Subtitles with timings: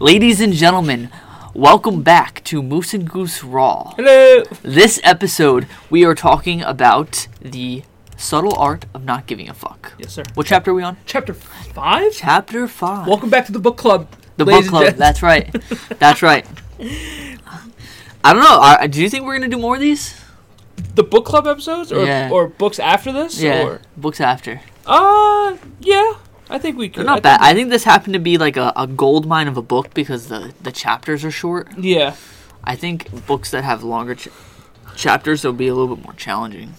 [0.00, 1.10] Ladies and gentlemen,
[1.54, 3.94] welcome back to Moose and Goose Raw.
[3.96, 4.44] Hello.
[4.62, 7.82] This episode, we are talking about the
[8.16, 9.92] subtle art of not giving a fuck.
[9.98, 10.22] Yes, sir.
[10.34, 10.96] What chapter are we on?
[11.06, 12.12] Chapter five.
[12.12, 13.06] Chapter 5.
[13.08, 14.08] Welcome back to the book club.
[14.36, 14.94] the book club.
[14.94, 15.52] That's right.
[15.98, 16.46] That's right.
[18.24, 18.60] I don't know.
[18.60, 20.20] I, do you think we're going to do more of these?
[20.94, 22.30] the book club episodes, or Yeah.
[22.30, 23.40] or books after this.
[23.40, 23.64] Yeah.
[23.64, 24.60] Or, Books after.
[24.86, 26.14] uh, yeah.
[26.50, 27.00] I think we could.
[27.00, 27.38] They're not I bad.
[27.40, 29.92] think- I think this happened to be like a, a gold mine of a book
[29.94, 31.68] because the, the chapters are short.
[31.78, 32.16] yeah.
[32.64, 34.28] I think books that have longer ch-
[34.96, 36.74] chapters will be a little bit more challenging.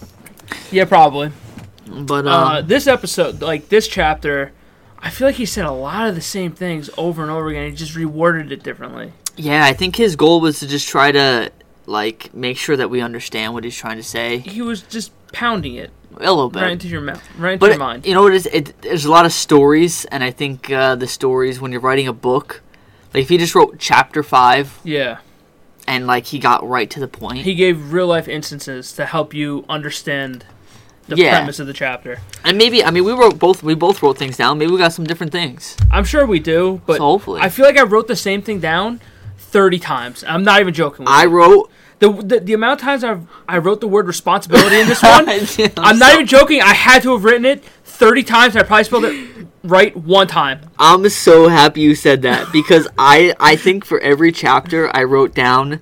[0.72, 1.32] Yeah, probably.
[1.88, 4.52] But Uh, uh, this episode, like this chapter,
[5.00, 7.70] I feel like he said a lot of the same things over and over again.
[7.70, 9.14] He just reworded it differently.
[9.38, 11.52] yeah, I think his goal was to just try to
[11.88, 15.74] like make sure that we understand what he's trying to say He was just pounding
[15.76, 15.90] it
[16.20, 16.62] a little bit.
[16.62, 18.06] right into your mouth, right into but your mind.
[18.06, 18.46] you know what it is?
[18.48, 22.08] It, there's a lot of stories, and I think uh, the stories when you're writing
[22.08, 22.62] a book,
[23.14, 25.20] like if he just wrote chapter five yeah.
[25.88, 29.34] and like he got right to the point, He gave real life instances to help
[29.34, 30.46] you understand
[31.08, 31.38] the Yeah.
[31.38, 32.20] premise of the chapter.
[32.44, 34.58] and maybe I mean we wrote both we both wrote things down.
[34.60, 35.76] Maybe we got some different things.
[35.92, 38.60] I'm sure we do, but so hopefully, I feel like I wrote the same thing
[38.60, 39.00] down
[39.38, 40.24] 30 times.
[40.28, 41.06] I'm not even joking.
[41.06, 41.30] With I you.
[41.30, 41.72] wrote.
[42.00, 45.30] The, the the amount of times I've I wrote the word responsibility in this one.
[45.30, 46.62] I'm, I'm not even joking.
[46.62, 48.56] I had to have written it 30 times.
[48.56, 50.62] And I probably spelled it right one time.
[50.80, 55.36] I'm so happy you said that because I I think for every chapter I wrote
[55.36, 55.82] down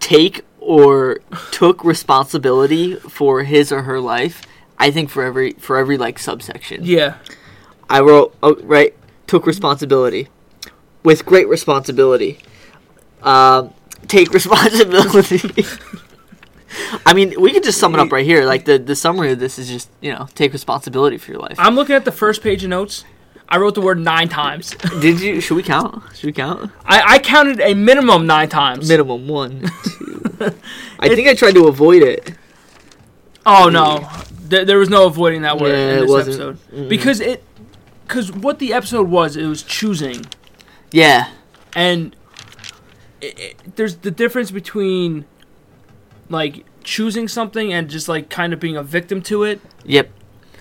[0.00, 1.20] take or
[1.52, 4.42] took responsibility for his or her life.
[4.78, 6.84] I think for every for every like subsection.
[6.84, 7.18] Yeah.
[7.88, 8.94] I wrote oh, right
[9.28, 10.28] took responsibility
[11.04, 12.38] with great responsibility.
[13.22, 13.72] Um,
[14.08, 15.64] take responsibility.
[17.06, 18.44] I mean, we could just sum it up right here.
[18.44, 21.56] Like the the summary of this is just you know take responsibility for your life.
[21.58, 23.04] I'm looking at the first page of notes.
[23.48, 24.70] I wrote the word nine times.
[25.00, 25.40] Did you?
[25.40, 26.02] Should we count?
[26.16, 26.70] Should we count?
[26.84, 28.88] I, I counted a minimum nine times.
[28.88, 30.22] Minimum one, two.
[30.98, 32.34] I think I tried to avoid it.
[33.46, 34.08] Oh no,
[34.40, 36.88] there, there was no avoiding that word Yeah, in it this episode Mm-mm.
[36.88, 37.44] because it,
[38.02, 40.26] because what the episode was, it was choosing,
[40.90, 41.30] Yeah,
[41.76, 42.16] and
[43.20, 45.24] it, it, there's the difference between
[46.28, 49.60] like choosing something and just like kind of being a victim to it.
[49.84, 50.10] yep.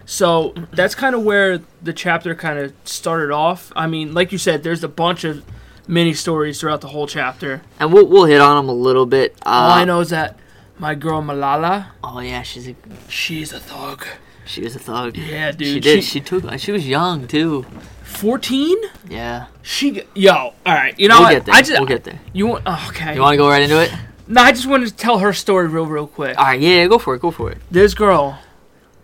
[0.07, 3.71] So that's kind of where the chapter kind of started off.
[3.75, 5.43] I mean, like you said, there's a bunch of
[5.87, 7.63] mini stories throughout the whole chapter.
[7.79, 9.33] And we'll we'll hit on them a little bit.
[9.43, 10.37] Uh, All I know is that
[10.77, 12.75] my girl Malala, Oh yeah, she's a
[13.09, 14.05] she's a thug.
[14.45, 15.17] She was a thug.
[15.17, 15.67] Yeah, dude.
[15.67, 16.03] she did.
[16.03, 16.59] She, She, took.
[16.59, 17.65] She was young too.
[18.03, 18.77] 14?
[19.09, 19.47] Yeah.
[19.61, 20.97] She yo, all right.
[20.97, 21.33] You know we'll what?
[21.33, 21.55] get there.
[21.55, 22.19] I just we'll get there.
[22.31, 23.15] you want oh, okay.
[23.15, 23.91] You want to go right into it?
[24.27, 26.37] no, I just wanted to tell her story real real quick.
[26.37, 26.59] All right.
[26.59, 26.87] Yeah.
[26.87, 27.21] Go for it.
[27.21, 27.57] Go for it.
[27.69, 28.39] This girl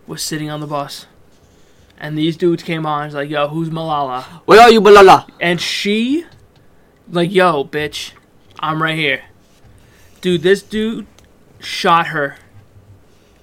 [0.06, 1.06] was sitting on the bus,
[1.98, 3.06] and these dudes came on.
[3.06, 5.28] He's like, "Yo, who's Malala?" Where are you, Malala?
[5.40, 6.24] And she,
[7.10, 8.12] like, "Yo, bitch,
[8.60, 9.24] I'm right here."
[10.20, 11.06] Dude, this dude
[11.58, 12.36] shot her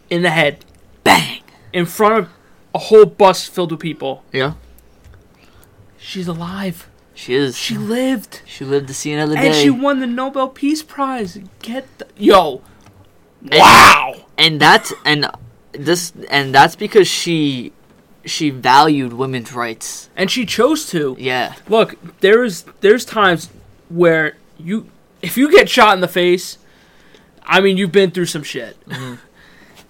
[0.10, 0.66] in the head
[1.04, 1.39] Bang.
[1.74, 2.30] In front of
[2.74, 4.24] a whole bus filled with people.
[4.32, 4.54] Yeah.
[5.98, 6.88] She's alive.
[7.14, 7.58] She is.
[7.58, 8.42] She lived.
[8.46, 9.62] She lived to see another And day.
[9.64, 11.38] she won the Nobel Peace Prize.
[11.62, 12.62] Get the, yo.
[13.42, 14.16] And- Wow.
[14.38, 15.30] and that's and
[15.74, 17.74] this and that's because she
[18.26, 20.10] she valued women's rights.
[20.16, 21.16] And she chose to.
[21.20, 21.56] Yeah.
[21.68, 23.50] Look, there's there's times
[23.90, 24.90] where you
[25.22, 26.58] if you get shot in the face,
[27.44, 28.78] I mean you've been through some shit.
[28.88, 29.16] Mm-hmm.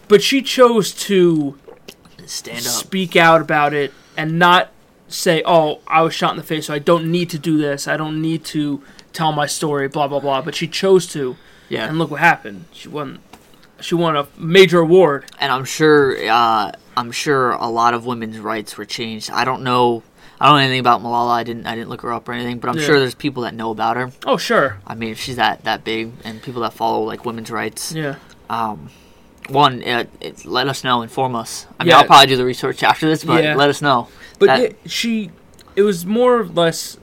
[0.07, 1.57] But she chose to
[2.29, 2.63] Stand up.
[2.63, 4.69] speak out about it and not
[5.07, 7.87] say, "Oh, I was shot in the face, so I don't need to do this.
[7.87, 8.81] I don't need to
[9.13, 10.41] tell my story." Blah blah blah.
[10.41, 11.35] But she chose to,
[11.69, 11.87] Yeah.
[11.87, 12.65] and look what happened.
[12.71, 13.19] She won.
[13.81, 15.25] She won a major award.
[15.39, 19.31] and I'm sure uh, I'm sure a lot of women's rights were changed.
[19.31, 20.03] I don't know
[20.41, 21.31] I don't know anything about Malala.
[21.31, 22.85] I didn't I didn't look her up or anything, but I'm Yeah.
[22.85, 24.11] sure there's people that know about her.
[24.25, 27.49] Oh sure, I mean, if she's that that big and people that follow like women's
[27.49, 27.91] rights.
[27.93, 28.15] yeah.
[28.49, 28.89] Um,
[29.49, 31.65] one, uh, it, let us know, inform us.
[31.79, 31.97] I mean, Yeah.
[31.99, 33.55] I'll probably do the research after this, but Yeah.
[33.55, 34.07] let us know.
[34.39, 35.31] But That- it, she,
[35.75, 36.97] it was more or less,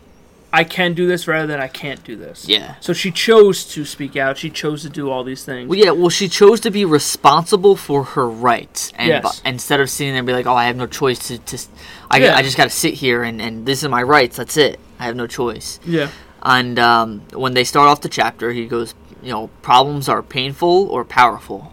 [0.52, 2.48] I can do this rather than I can't do this.
[2.48, 2.76] Yeah.
[2.80, 4.38] So she chose to speak out.
[4.38, 5.68] She chose to do all these things.
[5.68, 5.90] Well, yeah.
[5.90, 9.40] Well, she chose to be responsible for her rights, and Yes.
[9.40, 11.58] bu- instead of sitting there and be like, "Oh, I have no choice to, to
[12.10, 12.36] I, Yeah.
[12.36, 14.36] I just got to sit here and and this is my rights.
[14.36, 14.78] That's it.
[14.98, 16.08] I have no choice." yeah.
[16.42, 20.86] And um, when they start off the chapter, he goes, "You know, problems are painful
[20.90, 21.72] or powerful."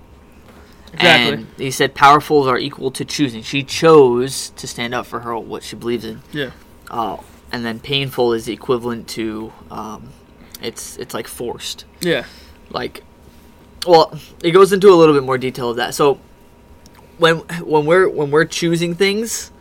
[0.94, 1.34] Exactly.
[1.34, 3.42] And he said powerfuls are equal to choosing.
[3.44, 6.22] She chose to stand up for her what she believes in.
[6.31, 6.51] Yeah.
[6.90, 7.18] Uh,
[7.51, 10.10] and then painful is equivalent to um,
[10.62, 11.86] it's it's like forced.
[12.01, 12.25] Yeah.
[12.69, 13.04] Like
[13.88, 15.94] well, it goes into a little bit more detail of that.
[15.94, 16.19] So
[17.18, 19.51] when when we're when we're choosing things,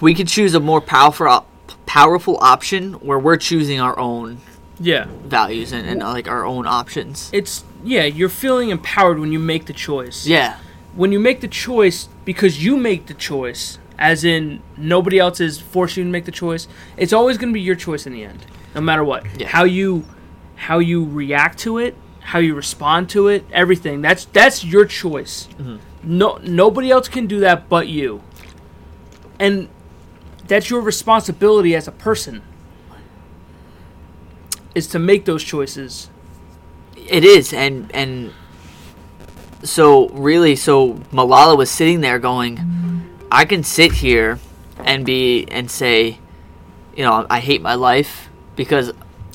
[0.00, 1.46] we could choose a more powerful
[1.86, 4.38] powerful option where we're choosing our own
[4.80, 5.06] Yeah.
[5.24, 7.30] values and, and like our own options.
[7.32, 10.26] It's yeah, you're feeling empowered when you make the choice.
[10.26, 10.58] Yeah,
[10.94, 15.60] When you make the choice because you make the choice, as in nobody else is
[15.60, 16.66] forcing you to make the choice,
[16.96, 19.24] it's always going to be your choice in the end, no matter what.
[19.38, 19.48] Yeah.
[19.48, 20.04] How you
[20.56, 24.00] how you react to it, how you respond to it, everything.
[24.00, 25.48] That's that's your choice.
[25.58, 25.76] Mm-hmm.
[26.04, 28.22] No nobody else can do that but you.
[29.38, 29.68] And
[30.46, 32.42] that's your responsibility as a person.
[34.74, 36.08] Is to make those choices.
[37.08, 38.32] It is, and and
[39.62, 44.38] so really, so Malala was sitting there going, I can sit here
[44.84, 46.18] and be and say,
[46.96, 48.92] you know, I hate my life because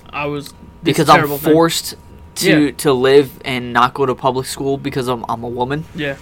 [0.10, 1.54] I was because I'm terrible thing.
[1.54, 1.96] forced
[2.36, 2.72] to Yeah.
[2.78, 5.86] to live and not go to public school because I'm I'm a woman.
[5.96, 6.18] Yeah.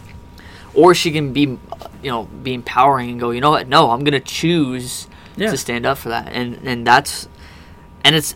[0.74, 1.42] or she can be
[2.04, 5.50] you know be empowering and go you know what no i'm gonna choose Yeah.
[5.50, 7.28] to stand up for that and and that's
[8.04, 8.36] and it's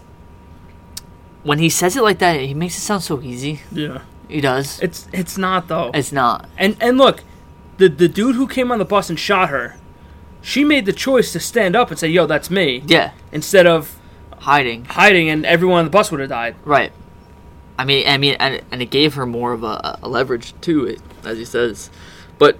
[1.43, 4.01] when he says it like that he makes it sound so easy Yeah.
[4.27, 5.91] he does It's it's not though.
[5.93, 7.23] it's not And and look,
[7.77, 9.75] the the dude who came on the bus and shot her,
[10.41, 13.97] she made the choice to stand up and say, "Yo, that's me," yeah instead of
[14.39, 16.55] hiding hiding and everyone on the bus would have died.
[16.65, 16.91] right
[17.77, 20.85] i mean i mean and, and it gave her more of a, a leverage to
[20.85, 21.89] it as he says
[22.39, 22.57] but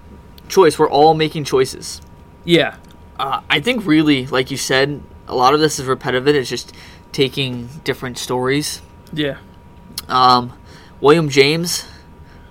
[0.48, 2.02] choice we're all making choices
[2.46, 2.76] Yeah.
[3.20, 6.28] uh, I think really, like you said, a lot of this is repetitive.
[6.36, 6.74] It's just
[7.12, 8.82] taking different stories.
[9.14, 9.38] Yeah.
[10.08, 10.54] Um,
[11.00, 11.86] William James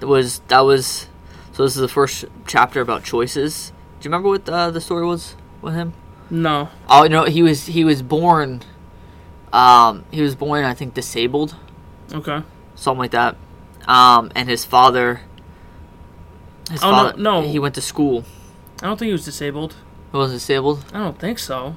[0.00, 1.08] was that was
[1.52, 1.64] so.
[1.64, 3.72] This is the first chapter about choices.
[4.00, 5.92] Do you remember what uh, the story was with him?
[6.30, 6.68] No.
[6.88, 8.62] Oh no, he was he was born.
[9.52, 11.56] Um, he was born, I think, disabled,
[12.14, 12.42] Okay.
[12.76, 13.36] something like that.
[13.88, 15.22] Um, and his father.
[16.70, 17.42] His Oh, no, father, no.
[17.42, 18.24] He went to school.
[18.80, 19.74] I don't think he was disabled.
[20.12, 20.84] He was disabled.
[20.94, 21.74] I don't think so.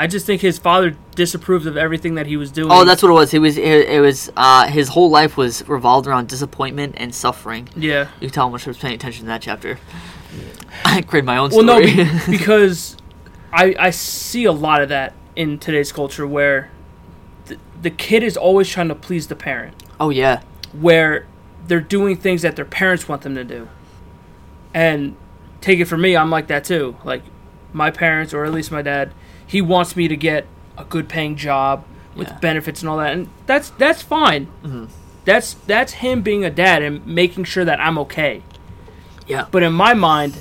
[0.00, 2.72] I just think his father disapproved of everything that he was doing.
[2.72, 3.34] Oh, that's what it was.
[3.34, 3.58] It was.
[3.58, 4.32] It, it was.
[4.34, 7.68] Uh, his whole life was revolved around disappointment and suffering.
[7.76, 8.08] yeah.
[8.18, 9.78] You can tell how much I was paying attention to that chapter.
[10.86, 11.66] I created my own story.
[11.66, 12.04] Well, story.
[12.04, 12.96] no, be- because
[13.52, 16.70] I I see a lot of that in today's culture where
[17.44, 19.74] the, the kid is always trying to please the parent.
[20.00, 20.40] oh yeah,
[20.72, 21.26] where
[21.66, 23.68] they're doing things that their parents want them to do.
[24.72, 25.14] And
[25.60, 26.96] take it from me, I'm like that too.
[27.04, 27.22] Like
[27.74, 29.12] my parents, or at least my dad,
[29.50, 30.46] he wants me to get
[30.78, 32.38] a good paying job with Yeah.
[32.38, 34.46] benefits and all that, and that's that's fine.
[34.64, 34.84] Mm-hmm.
[35.24, 38.42] That's that's him being a dad and making sure that I'm okay.
[39.26, 39.46] yeah.
[39.50, 40.34] But in my mind,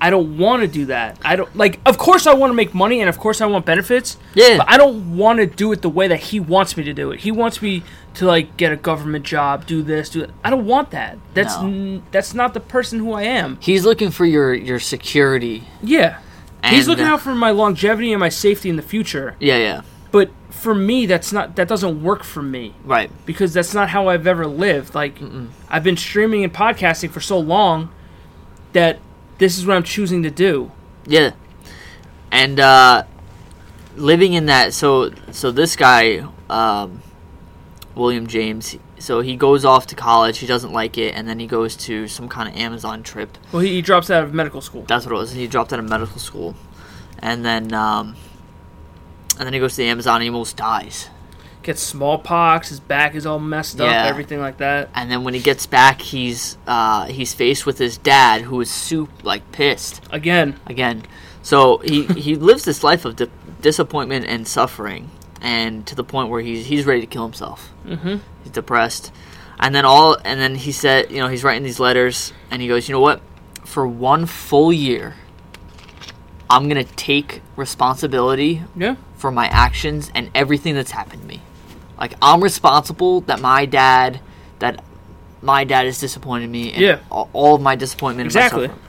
[0.00, 1.18] I don't want to do that.
[1.24, 1.80] I don't like.
[1.86, 4.16] Of course, I want to make money, and of course, I want benefits.
[4.34, 4.58] Yeah.
[4.58, 7.10] But I don't want to do it the way that he wants me to do
[7.12, 7.20] it.
[7.20, 7.82] He wants me
[8.14, 10.30] to like get a government job, do this, do that.
[10.44, 11.18] I don't want that.
[11.34, 11.66] That's No.
[11.68, 13.58] n- that's not the person who I am.
[13.60, 15.64] He's looking for your your security.
[15.82, 16.18] Yeah.
[16.70, 19.36] He's looking out for my longevity and my safety in the future.
[19.40, 19.82] Yeah, yeah.
[20.10, 23.10] But for me, that's not that doesn't work for me Right.
[23.26, 24.94] because that's not how I've ever lived.
[24.94, 25.18] Like
[25.68, 27.90] I've been streaming and podcasting for so long
[28.72, 28.98] that
[29.38, 30.70] this is what I'm choosing to do.
[31.06, 31.32] Yeah.
[32.30, 33.04] And uh
[33.96, 37.02] living in that so so this guy um
[37.94, 41.46] William James so he goes off to college, he doesn't like it and then he
[41.46, 43.36] goes to some kind of Amazon trip.
[43.52, 44.82] Well, he, he drops out of medical school.
[44.82, 45.32] That's what it was.
[45.32, 46.54] He dropped out of medical school.
[47.18, 48.16] And then um
[49.38, 51.10] and then he goes to the Amazon and he almost dies.
[51.62, 52.68] Gets smallpox.
[52.68, 53.90] His back is all messed up.
[53.90, 54.04] Yeah.
[54.04, 54.90] Everything like that.
[54.94, 58.70] And then when he gets back, he's uh, he's faced with his dad, who is
[58.70, 61.04] soup like pissed Again, again.
[61.42, 63.30] So he he lives this life of di-
[63.62, 65.10] disappointment and suffering,
[65.44, 67.70] and to the point where he's he's ready to kill himself.
[67.86, 68.20] Mhm.
[68.42, 69.12] He's depressed,
[69.60, 72.66] and then all and then he said, you know, he's writing these letters, and he
[72.66, 73.20] goes, you know what?
[73.64, 75.14] For one full year,
[76.50, 81.40] I'm gonna take responsibility yeah, for my actions and everything that's happened to me.
[81.98, 84.20] Like I'm responsible that my dad
[84.60, 84.82] that
[85.42, 86.98] my dad has disappointed me and Yeah.
[87.10, 88.66] all, of my disappointment and Exactly.
[88.68, 88.80] suffering.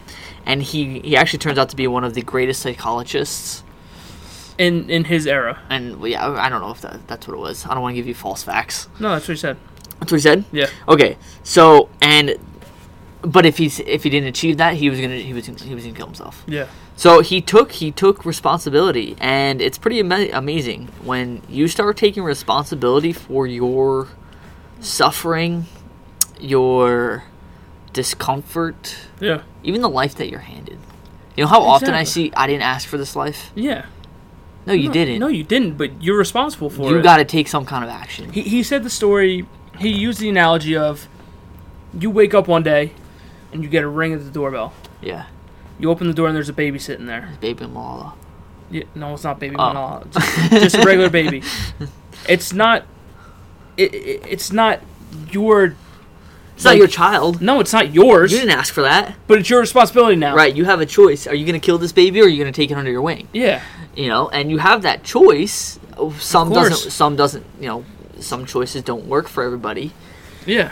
[0.46, 3.64] And he he actually turns out to be one of the greatest psychologists.
[4.58, 5.60] In in his era.
[5.70, 7.66] And yeah, I don't know if that, that's what it was.
[7.66, 8.88] I don't want to give you false facts.
[9.00, 9.58] No, that's what he said.
[10.00, 10.44] That's what he said.
[10.52, 12.36] Yeah, Okay, so and
[13.22, 15.74] but if he's if he didn't achieve that, he was gonna he was gonna, he
[15.74, 16.44] was gonna kill himself.
[16.48, 21.98] yeah, So he took he took responsibility, and it's pretty ama- amazing when you start
[21.98, 24.10] taking responsibility for your
[24.80, 25.66] suffering,
[26.40, 27.24] your
[27.94, 30.78] discomfort, yeah, even the life that you're handed.
[31.36, 33.52] You know how often I see I didn't ask for this life.
[33.56, 33.86] yeah.
[34.66, 35.20] No, you no, didn't.
[35.20, 35.78] No, you didn't.
[35.78, 36.98] But you're responsible for you it.
[36.98, 38.32] You got to take some kind of action.
[38.32, 39.46] He he said the story.
[39.78, 41.08] He used the analogy of
[42.00, 42.92] you wake up one day
[43.52, 44.74] and you get a ring at the doorbell.
[45.02, 45.28] yeah,
[45.80, 47.28] You open the door and there's a baby sitting there.
[47.30, 48.14] It's baby Malala.
[48.72, 49.62] Yeah, no, it's not baby Oh.
[49.62, 50.12] Manala.
[50.12, 51.44] Just, just a regular baby.
[52.28, 52.86] It's not.
[53.78, 54.80] It, it, it's not
[55.32, 55.76] your.
[56.56, 57.42] It's not your child.
[57.42, 58.32] No, it's not yours.
[58.32, 59.16] You didn't ask for that.
[59.28, 60.36] But it's your responsibility now.
[60.36, 61.28] Right, you have a choice.
[61.28, 62.90] Are you going to kill this baby or are you going to take it under
[62.92, 63.28] your wing?
[63.34, 63.62] Yeah.
[63.96, 65.80] You know, and you have that choice.
[66.20, 67.86] Some doesn't some doesn't, you know,
[68.20, 69.92] some choices don't work for everybody.
[70.46, 70.72] Yeah.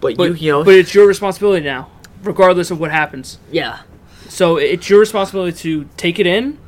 [0.00, 1.90] But, But you, you know, but it's your responsibility now,
[2.22, 3.38] regardless of what happens.
[3.50, 3.80] yeah.
[4.28, 6.58] So it's your responsibility to take it in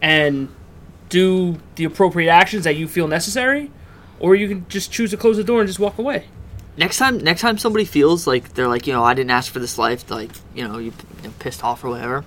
[0.00, 0.48] and
[1.08, 3.70] do the appropriate actions that you feel necessary,
[4.20, 6.26] or you can just choose to close the door and just walk away.
[6.78, 9.58] Next time next time somebody feels like they're like, you know, I didn't ask for
[9.58, 10.92] this life, like, you know, you,
[11.22, 12.24] you know, pissed off or whatever.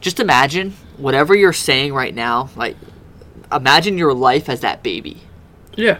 [0.00, 2.76] Just imagine whatever you're saying right now, like
[3.52, 5.22] imagine your life as that baby.
[5.76, 5.98] Yeah.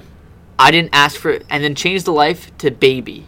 [0.58, 3.26] I didn't ask for it and then change the life to baby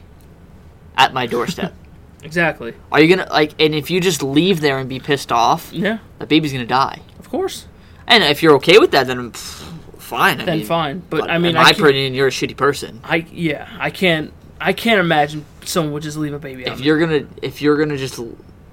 [0.96, 1.72] at my doorstep.
[2.24, 2.72] Exactly.
[2.90, 3.52] Are you gonna like?
[3.60, 5.98] And if you just leave there and be pissed off, Yeah.
[6.18, 7.00] that baby's gonna die.
[7.18, 7.66] Of course.
[8.06, 9.62] And if you're okay with that, then pff,
[9.98, 10.40] fine.
[10.40, 11.02] I Then mean, fine.
[11.10, 13.00] But, I mean, in I my opinion, you're a shitty person.
[13.04, 13.68] I yeah.
[13.78, 14.32] I can't.
[14.64, 16.72] I can't imagine someone would just leave a baby out.
[16.78, 18.18] If you're gonna, if you're gonna just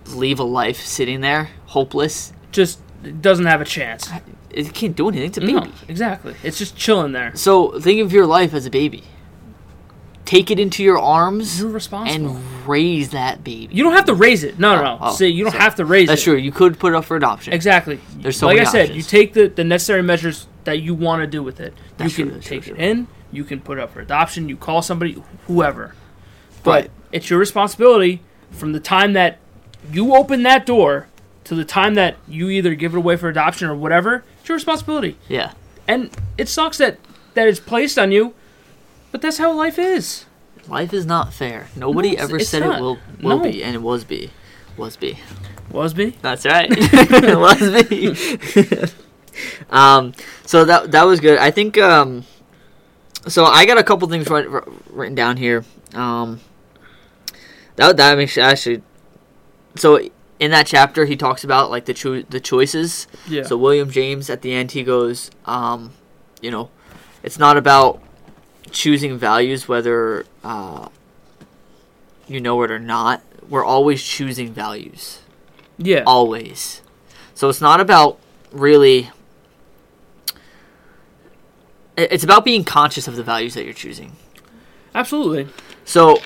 [0.08, 2.80] leave a life sitting there hopeless, just
[3.22, 4.10] doesn't have a chance.
[4.50, 5.28] it can't do anything.
[5.28, 5.54] It's a baby.
[5.54, 6.36] No, exactly.
[6.44, 7.36] It's just chilling there.
[7.36, 9.04] So think of your life as a baby.
[10.24, 12.38] Take it into your arms You're responsible.
[12.38, 13.74] and raise that baby.
[13.76, 14.58] you don't have to raise it.
[14.60, 14.98] No, no, no.
[15.02, 16.24] Oh, oh See, you don't so- have to raise That's it.
[16.24, 16.36] That's true.
[16.38, 17.52] You could put it up for adoption.
[17.52, 18.00] Exactly.
[18.16, 18.98] There's so like I said, options.
[18.98, 21.74] you take the, the necessary measures that you want to do with it.
[21.98, 22.80] That's you true, can true, take it true.
[22.80, 23.08] in.
[23.32, 24.50] You can put it up for adoption.
[24.50, 25.96] You call somebody, whoever.
[26.64, 26.92] But Right.
[27.12, 28.22] it's your responsibility
[28.52, 29.38] from the time that
[29.92, 31.08] you open that door
[31.46, 34.24] to the time that you either give it away for adoption or whatever.
[34.40, 35.52] It's your responsibility, Yeah.
[35.88, 36.98] and it sucks that
[37.34, 38.34] that it's placed on you.
[39.12, 40.26] But that's how life is.
[40.68, 41.68] Life is not fair.
[41.76, 42.78] Nobody No, ever said not.
[42.78, 43.44] it will will No.
[43.44, 44.30] be, and it was be,
[44.78, 45.18] was be.
[45.72, 46.16] Wasby.
[46.22, 46.70] That's right.
[47.38, 48.14] was me.
[49.70, 50.14] um,
[50.46, 51.40] so that that was good.
[51.40, 51.78] I think.
[51.78, 52.26] Um,
[53.28, 55.64] so I got a couple things writ- written down here.
[55.94, 56.40] Um,
[57.76, 58.82] that that makes actually.
[59.76, 60.00] So
[60.40, 63.08] in that chapter, he talks about like the cho- the choices.
[63.28, 63.44] Yeah.
[63.44, 65.94] So William James at the end he goes, um,
[66.42, 66.70] you know,
[67.24, 68.02] it's not about
[68.72, 70.90] choosing values whether uh,
[72.28, 73.22] you know it or not.
[73.48, 75.20] We're always choosing values
[75.78, 76.04] yeah.
[76.06, 76.82] always.
[77.34, 78.20] So it's not about
[78.52, 79.10] really.
[81.98, 84.14] It- It's about being conscious of the values that you're choosing.
[84.94, 85.48] Absolutely.
[85.86, 86.20] So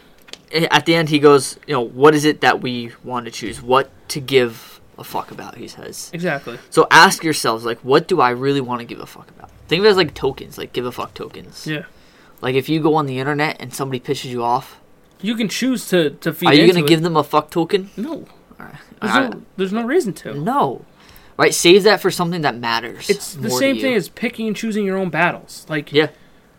[0.52, 3.32] eh, at the end, he goes, you know, what is it that we want to
[3.32, 3.62] choose?
[3.62, 5.56] What to give a fuck about?
[5.58, 6.10] He says.
[6.14, 6.58] Exactly.
[6.70, 9.50] So ask yourselves, like, what do I really want to give a fuck about?
[9.68, 11.66] Think of it as like tokens, like give a fuck tokens.
[11.68, 11.86] Yeah.
[12.42, 14.80] Like if you go on the internet and somebody pisses you off,
[15.22, 16.50] You can choose to to feed.
[16.50, 16.88] are you gonna it.
[16.88, 17.90] give them a fuck token?
[17.98, 18.26] No.
[18.60, 18.76] Alright.
[19.02, 19.30] There's, Alright.
[19.34, 20.34] no, there's no reason to.
[20.34, 20.86] No.
[21.38, 23.10] Right, save that for something that matters.
[23.10, 25.66] It's the same thing as picking and choosing your own battles.
[25.68, 26.08] Like, Yeah.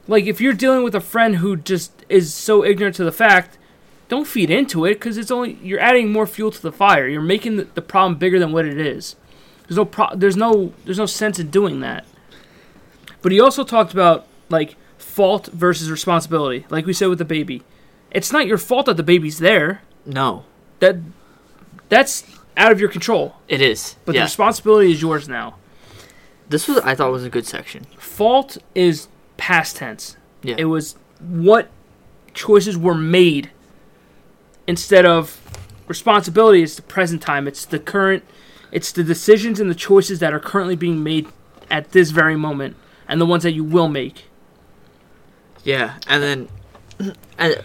[0.07, 3.57] like if you're dealing with a friend who just is so ignorant to the fact,
[4.09, 7.09] don't feed into it because it's only you're adding more fuel to the fire.
[7.09, 9.17] You're making the, the problem bigger than what it is.
[9.67, 12.05] There's no pro- there's no there's no sense in doing that.
[13.23, 16.67] But he also talked about like fault versus responsibility.
[16.71, 17.63] Like we said with the baby,
[18.13, 19.81] it's not your fault that the baby's there.
[20.05, 20.45] No,
[20.81, 20.99] That
[21.89, 22.23] that's
[22.57, 23.37] out of your control.
[23.49, 23.97] it is.
[24.05, 25.57] But the responsibility is yours now.
[26.49, 27.85] this was I thought was a good section.
[27.99, 30.17] fault is past tense.
[30.43, 30.57] Yeah.
[30.59, 31.69] It was what
[32.35, 33.51] choices were made
[34.67, 35.41] instead of
[35.89, 37.47] responsibility is the present time.
[37.49, 38.25] It's the current
[38.73, 41.27] it's the decisions and the choices that are currently being made
[41.71, 42.77] at this very moment
[43.09, 44.25] and the ones that you will make.
[45.65, 46.49] Yeah, and then
[47.39, 47.63] and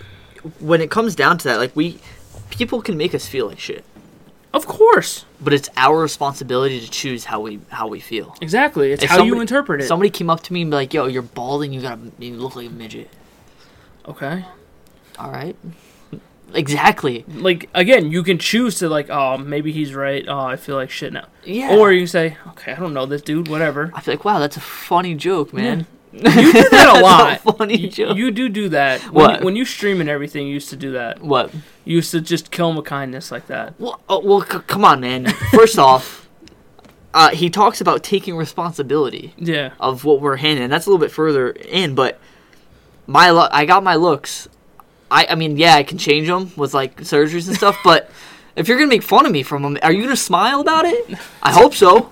[0.60, 2.00] when it comes down to that, like we
[2.50, 3.84] people can make us feel like shit,
[4.54, 5.26] Of course.
[5.40, 8.36] but it's our responsibility to choose how we how we feel.
[8.42, 8.92] Exactly.
[8.92, 9.88] It's If how you somebody- interpret it.
[9.88, 11.72] Somebody came up to me and be like, "Yo, you're balding.
[11.74, 13.10] You got to you look like a midget."
[14.08, 14.46] okay.
[15.20, 15.56] All right.
[16.54, 17.24] Exactly.
[17.30, 20.26] Like again, you can choose to like, oh, maybe he's right.
[20.28, 21.28] Oh, I feel like shit now.
[21.46, 21.78] Yeah.
[21.78, 23.90] Or you say, okay, I don't know this dude, whatever.
[23.94, 25.86] I feel like, wow, that's a funny joke, man.
[26.14, 27.58] You do that a That's lot.
[27.58, 28.18] funny You, joke.
[28.18, 29.02] you do do that.
[29.06, 29.40] When What?
[29.40, 31.22] You, when you stream and everything, you used to do that.
[31.22, 31.54] what?
[31.86, 33.80] You used to just kill him with kindness like that.
[33.80, 35.28] Well, oh, well, c- come on, man.
[35.52, 36.28] First off,
[37.14, 39.34] uh, he talks about taking responsibility.
[39.38, 39.72] Yeah.
[39.80, 40.70] of what we're handing.
[40.70, 42.20] That's a little bit further in, but
[43.08, 44.48] my lo- I got my looks.
[45.10, 48.10] I I mean, yeah, I can change them with like surgeries and stuff, but
[48.56, 51.18] if you're gonna make fun of me from them, are you gonna smile about it?
[51.42, 52.12] I hope so.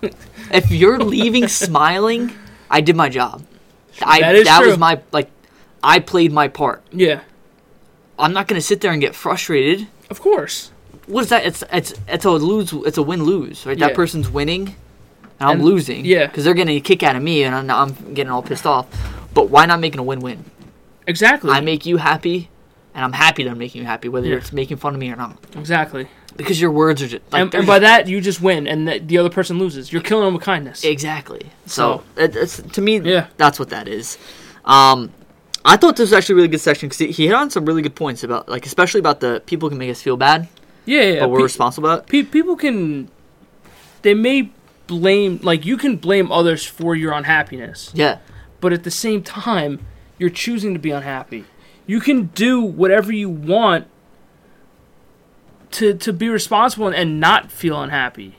[0.52, 2.32] if you're leaving smiling,
[2.70, 3.44] I did my job.
[4.06, 4.70] I That is that true.
[4.70, 5.30] was my like
[5.84, 6.84] I played my part.
[6.92, 7.22] Yeah.
[8.18, 9.88] I'm not gonna sit there and get frustrated.
[10.10, 10.72] Of course.
[11.08, 11.46] What is that?
[11.46, 12.74] It's it's it's a lose.
[12.86, 13.78] It's a win lose, right?
[13.78, 13.88] Yeah.
[13.88, 14.76] That person's winning.
[15.40, 16.04] and I'm And- losing.
[16.06, 16.28] yeah.
[16.28, 18.88] because they're getting a kick out of me, and I'm, I'm getting all pissed off.
[19.34, 20.44] But why not making a win-win?
[21.08, 21.50] Exactly.
[21.52, 22.50] I make you happy,
[22.94, 24.36] and I'm happy that I'm making you happy, whether Yeah.
[24.36, 25.38] it's making fun of me or not.
[25.56, 26.10] exactly.
[26.40, 29.00] Because your words are just like and, and by that, you just win, and the,
[29.00, 29.92] the other person loses.
[29.94, 30.84] You're killing them with kindness.
[30.84, 31.42] exactly.
[31.68, 33.28] So So- it, it's to me, Yeah.
[33.38, 34.18] that's what that is.
[34.66, 35.12] Um,
[35.66, 37.66] I thought this was actually a really good section because he, he hit on some
[37.66, 40.48] really good points about like especially about the people can make us feel bad,
[40.86, 41.20] yeah, yeah.
[41.20, 42.04] but we're Pe- responsible about.
[42.04, 42.08] it.
[42.10, 43.10] pe- people can.
[44.02, 44.50] They may
[44.88, 48.20] blame, like you can blame others for your unhappiness, Yeah,
[48.62, 49.86] but at the same time,
[50.18, 51.44] you're choosing to be unhappy.
[51.86, 53.88] You can do whatever you want
[55.72, 58.36] to to be responsible and, and not feel unhappy.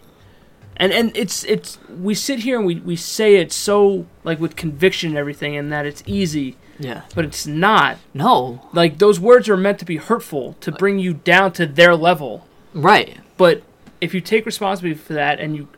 [0.76, 4.56] And and it's it's we sit here and we, we say it so like with
[4.56, 7.02] conviction and everything and that it's easy, yeah.
[7.14, 7.98] but it's not.
[8.14, 11.94] No, Like those words are meant to be hurtful to bring you down to their
[11.94, 12.46] level.
[12.72, 13.18] right.
[13.36, 13.62] But
[14.00, 15.68] if you take responsibility for that and you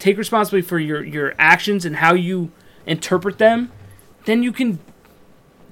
[0.00, 2.50] take responsibility for your, your actions and how you
[2.86, 3.70] interpret them,
[4.24, 4.80] then you can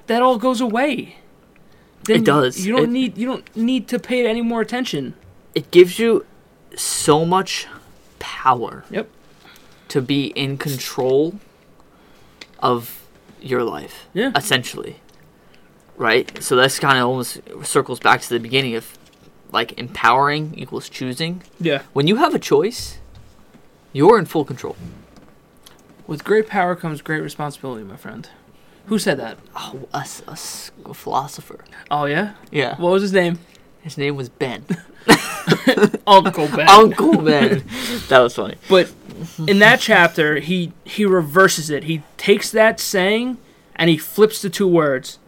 [0.07, 1.16] that all goes away.
[2.05, 2.64] Then It does.
[2.64, 5.14] You don't It- need you don't need to pay it any more attention.
[5.56, 6.25] It gives you
[6.76, 7.66] so much
[8.20, 8.84] power.
[8.90, 9.08] Yep.
[9.88, 11.40] To be in control
[12.60, 13.02] of
[13.40, 14.06] your life.
[14.14, 14.32] Yeah.
[14.36, 15.00] Essentially.
[15.96, 16.42] Right.
[16.42, 18.98] So that's kind of almost circles back to the beginning of
[19.52, 21.42] like empowering equals choosing.
[21.60, 21.82] Yeah.
[21.92, 22.98] When you have a choice,
[23.92, 24.76] you're in full control.
[26.06, 28.28] With great power comes great responsibility, my friend.
[28.86, 29.38] Who said that?
[29.56, 31.64] Oh, a, s- a s- a philosopher.
[31.90, 32.34] Oh yeah?
[32.52, 32.76] Yeah.
[32.76, 33.38] What was his name?
[33.80, 34.64] His name was Ben.
[36.06, 36.68] Uncle Ben.
[36.68, 37.64] Uncle Ben.
[38.08, 38.56] that was funny.
[38.68, 38.92] But
[39.46, 41.84] in that chapter, he he reverses it.
[41.84, 43.38] He takes that saying
[43.76, 45.18] and he flips the two words.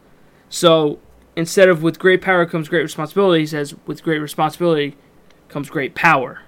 [0.48, 0.98] So
[1.36, 4.96] instead of with great power comes great responsibility, he says with great responsibility
[5.48, 6.42] comes great power.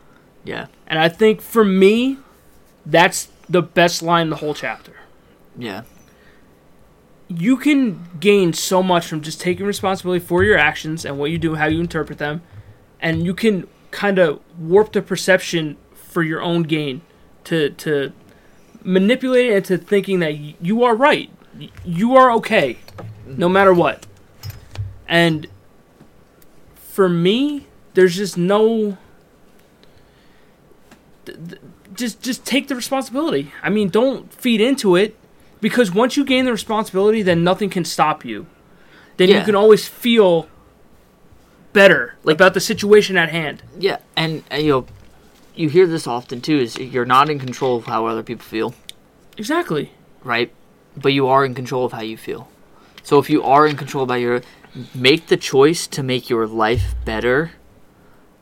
[0.44, 0.66] Yeah.
[0.86, 2.18] And I think for me,
[2.84, 4.96] that's the best line in the whole chapter.
[5.56, 5.82] Yeah.
[7.28, 11.38] You can gain so much from just taking responsibility for your actions and what you
[11.38, 12.42] do, how you interpret them,
[13.00, 17.00] and you can kind of warp the perception for your own gain
[17.44, 18.12] to to
[18.82, 21.30] manipulate it into thinking that y- you are right,
[21.84, 22.78] you are okay,
[23.26, 24.06] no matter what.
[25.08, 25.48] And
[26.74, 28.96] for me, there's just no.
[31.94, 33.52] Just just take the responsibility.
[33.62, 35.16] I mean, don't feed into it
[35.60, 38.46] because once you gain the responsibility, then nothing can stop you.
[39.16, 40.48] Then you can always feel
[41.72, 43.62] better Like- about the situation at hand.
[43.78, 43.98] Yeah.
[44.16, 44.86] And, and you know,
[45.54, 48.74] you hear this often too is you're not in control of how other people feel,
[49.36, 49.92] Exactly.
[50.24, 50.52] right?
[50.96, 52.48] But you are in control of how you feel.
[53.02, 54.42] So if you are in control by your
[54.94, 57.52] make the choice to make your life better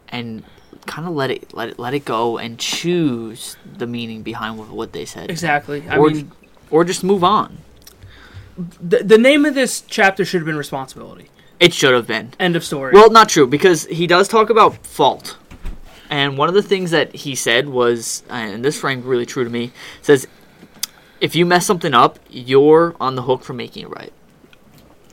[0.09, 0.45] and
[0.87, 4.69] kind of let it let it let it go and choose the meaning behind what,
[4.69, 5.31] what they said.
[5.31, 5.85] Exactly.
[5.89, 6.33] I or mean,
[6.71, 7.59] or just move on.
[8.57, 11.29] the, the name of this chapter should have been responsibility.
[11.61, 12.33] It should have been.
[12.39, 12.93] End of story.
[12.93, 15.37] Well, not true because he does talk about fault,
[16.11, 19.51] and one of the things that he said was, and this rang really true to
[19.51, 20.27] me, says,
[21.21, 24.13] if you mess something up, you're on the hook for making it right.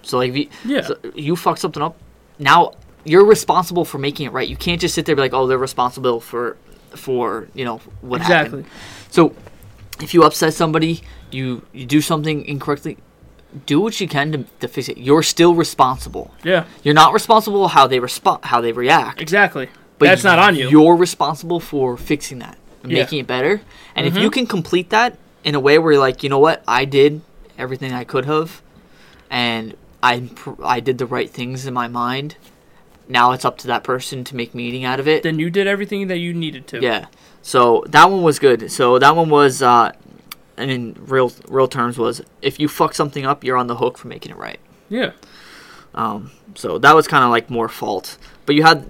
[0.03, 0.81] So like, if you, Yeah.
[0.81, 1.97] so you fuck something up,
[2.37, 4.47] now you're responsible for making it right.
[4.47, 6.57] You can't just sit there and be like, oh, they're responsible for,
[6.91, 8.61] for you know what exactly.
[8.61, 8.73] happened.
[9.09, 9.33] So
[9.99, 12.97] if you upset somebody, you you do something incorrectly,
[13.65, 14.97] do what you can to, to fix it.
[14.97, 16.33] You're still responsible.
[16.43, 16.65] Yeah.
[16.83, 19.21] You're not responsible how they respond, how they react.
[19.21, 19.69] Exactly.
[19.97, 20.69] But That's not on you.
[20.69, 23.03] You're responsible for fixing that, and Yeah.
[23.03, 23.61] making it better.
[23.95, 24.21] And if Mhm.
[24.23, 27.21] you can complete that in a way where you're like, you know what, I did
[27.57, 28.61] everything I could have,
[29.29, 32.35] and I pr- I did the right things in my mind.
[33.07, 35.23] Now it's up to that person to make meaning out of it.
[35.23, 36.81] Then you did everything that you needed to.
[36.81, 37.05] Yeah.
[37.41, 38.71] So that one was good.
[38.71, 39.91] So that one was, uh,
[40.57, 43.97] and in real real terms, was if you fuck something up, you're on the hook
[43.97, 44.59] for making it right.
[44.89, 45.11] Yeah.
[45.93, 48.17] Um, so that was kind of like more fault.
[48.45, 48.85] But you had,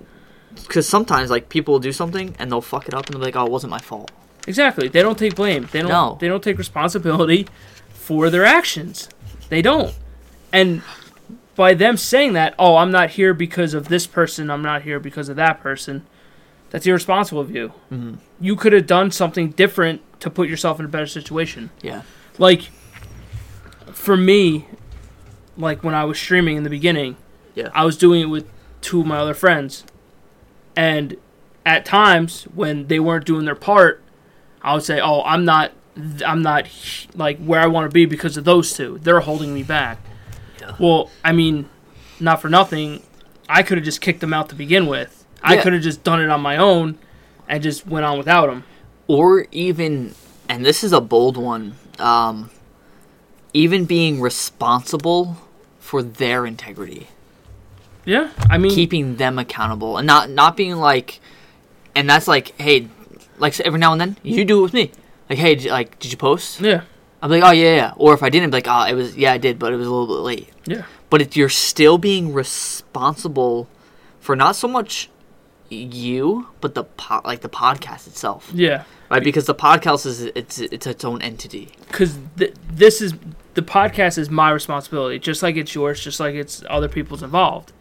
[0.55, 3.25] because sometimes like people will do something and they'll fuck it up and they'll be
[3.25, 4.11] like, oh, it wasn't my fault.
[4.47, 4.87] Exactly.
[4.87, 5.67] They don't take blame.
[5.71, 5.89] They don't.
[5.89, 6.17] No.
[6.19, 7.47] They don't take responsibility
[7.93, 9.09] for their actions.
[9.49, 9.95] They don't.
[10.51, 10.81] And
[11.55, 14.49] by them saying that, oh, I'm not here because of this person.
[14.51, 16.05] I'm not here because of that person.
[16.69, 17.73] That's irresponsible of you.
[17.91, 18.17] Mhm.
[18.39, 21.69] You could have done something different to put yourself in a better situation.
[21.81, 22.01] Yeah.
[22.37, 22.69] Like,
[23.91, 24.67] for me,
[25.57, 27.15] like when I was streaming in the beginning,
[27.53, 27.69] Yeah.
[27.73, 28.45] I was doing it with
[28.81, 29.85] two of my other friends,
[30.75, 31.15] and
[31.65, 34.01] at times when they weren't doing their part,
[34.61, 35.71] I would say, "Oh, I'm not,
[36.25, 36.67] I'm not
[37.15, 38.99] like where I want to be because of those two.
[39.01, 39.99] They're holding me back."
[40.59, 40.75] Yeah.
[40.79, 41.69] Well, I mean,
[42.19, 43.01] not for nothing,
[43.47, 45.25] I could have just kicked them out to begin with.
[45.37, 45.51] Yeah.
[45.51, 46.97] I could have just done it on my own,
[47.47, 48.63] and just went on without them.
[49.07, 50.15] Or even
[50.49, 51.75] and this is a bold one.
[51.99, 52.49] Um,
[53.53, 55.37] even being responsible
[55.79, 57.07] for their integrity,
[58.05, 61.21] Yeah, I mean, keeping them accountable, and not not being like,
[61.95, 62.89] and that's like, hey,
[63.37, 64.91] like every now and then you do it with me.
[65.29, 66.59] Like, hey, did, like, did you post?
[66.59, 66.81] yeah,
[67.21, 67.93] I'm like, oh yeah, yeah.
[67.95, 69.87] Or if I didn't, be like, oh, it was, yeah, I did, but it was
[69.87, 70.49] a little bit late.
[70.65, 73.69] yeah, But if you're still being responsible
[74.19, 75.09] for not so much
[75.69, 78.83] you, but the po- like the podcast itself, yeah.
[79.09, 79.23] right?
[79.23, 81.69] Because the podcast is it's it's its own entity.
[81.87, 83.13] Because th- this is
[83.53, 87.73] the podcast is my responsibility, just like it's yours, just like it's other people's involved.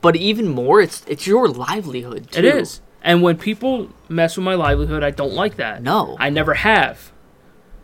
[0.00, 2.30] But even more, it's it's your livelihood.
[2.30, 2.38] Too.
[2.40, 2.80] It is.
[3.02, 5.82] And when people mess with my livelihood, I don't like that.
[5.82, 6.16] No.
[6.18, 7.12] I never have.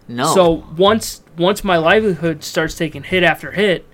[0.08, 0.34] No.
[0.34, 3.86] So once once my livelihood starts taking hit after hit,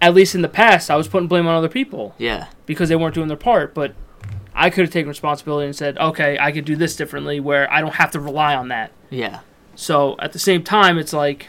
[0.00, 2.96] at least in the past, I was putting blame on other people yeah, because they
[2.96, 3.74] weren't doing their part.
[3.74, 3.94] But
[4.54, 7.80] I could have taken responsibility and said, okay, I could do this differently, where I
[7.80, 8.92] don't have to rely on that.
[9.10, 9.40] yeah.
[9.74, 11.48] So at the same time, it's like,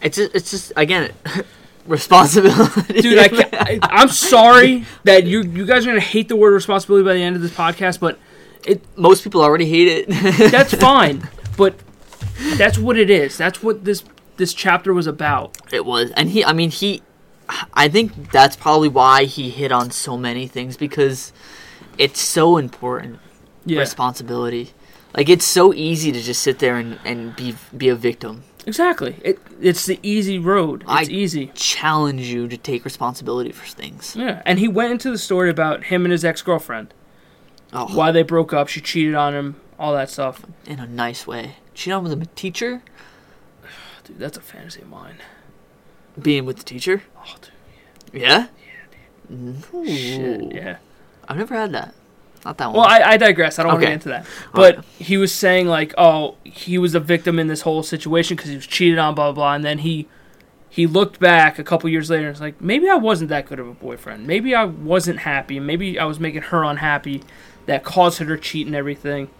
[0.00, 1.12] It's just, it's just again
[1.86, 3.00] responsibility.
[3.02, 3.18] dude,
[3.52, 7.22] I, I'm sorry that you you guys are gonna hate the word responsibility by the
[7.22, 8.18] end of this podcast, but
[8.66, 10.08] it most people already hate it.
[10.50, 11.28] that's fine.
[11.56, 11.74] But
[12.56, 13.36] that's what it is.
[13.36, 14.02] That's what this
[14.38, 15.56] this chapter was about.
[15.72, 16.44] It was, and he.
[16.44, 17.02] I mean, he.
[17.74, 21.32] I think that's probably why he hit on so many things because
[21.98, 23.18] it's so important.
[23.66, 24.72] Yeah, Responsibility,
[25.16, 28.42] like it's so easy to just sit there and, and be be a victim.
[28.66, 29.16] exactly.
[29.24, 30.82] It it's the easy road.
[30.88, 31.50] It's I- easy.
[31.54, 34.14] Challenge you to take responsibility for things.
[34.16, 36.92] Yeah, and he went into the story about him and his ex girlfriend,
[37.72, 38.68] Oh, why they broke up.
[38.68, 40.44] She cheated on him, all that stuff.
[40.66, 41.56] in a nice way.
[41.72, 42.82] She not with a teacher,
[44.04, 45.16] Dude, that's a fantasy of mine.
[46.20, 47.02] being with the teacher.
[47.16, 47.34] Oh,
[48.12, 48.46] dude, Yeah.
[49.30, 50.50] shit, Ooh.
[50.54, 50.76] yeah.
[51.28, 51.94] I've never had that.
[52.44, 52.76] Not that one.
[52.76, 53.58] Well, I, I digress.
[53.58, 53.90] I don't want to Okay.
[53.92, 54.26] get into that.
[54.52, 58.50] But he was saying like, oh, he was a victim in this whole situation because
[58.50, 59.54] he was cheated on, blah blah blah.
[59.54, 60.06] And then he
[60.68, 63.58] he looked back a couple years later and was like, maybe I wasn't that good
[63.60, 64.26] of a boyfriend.
[64.26, 65.58] Maybe I wasn't happy.
[65.60, 67.22] Maybe I was making her unhappy.
[67.66, 69.30] That caused her to cheat and everything.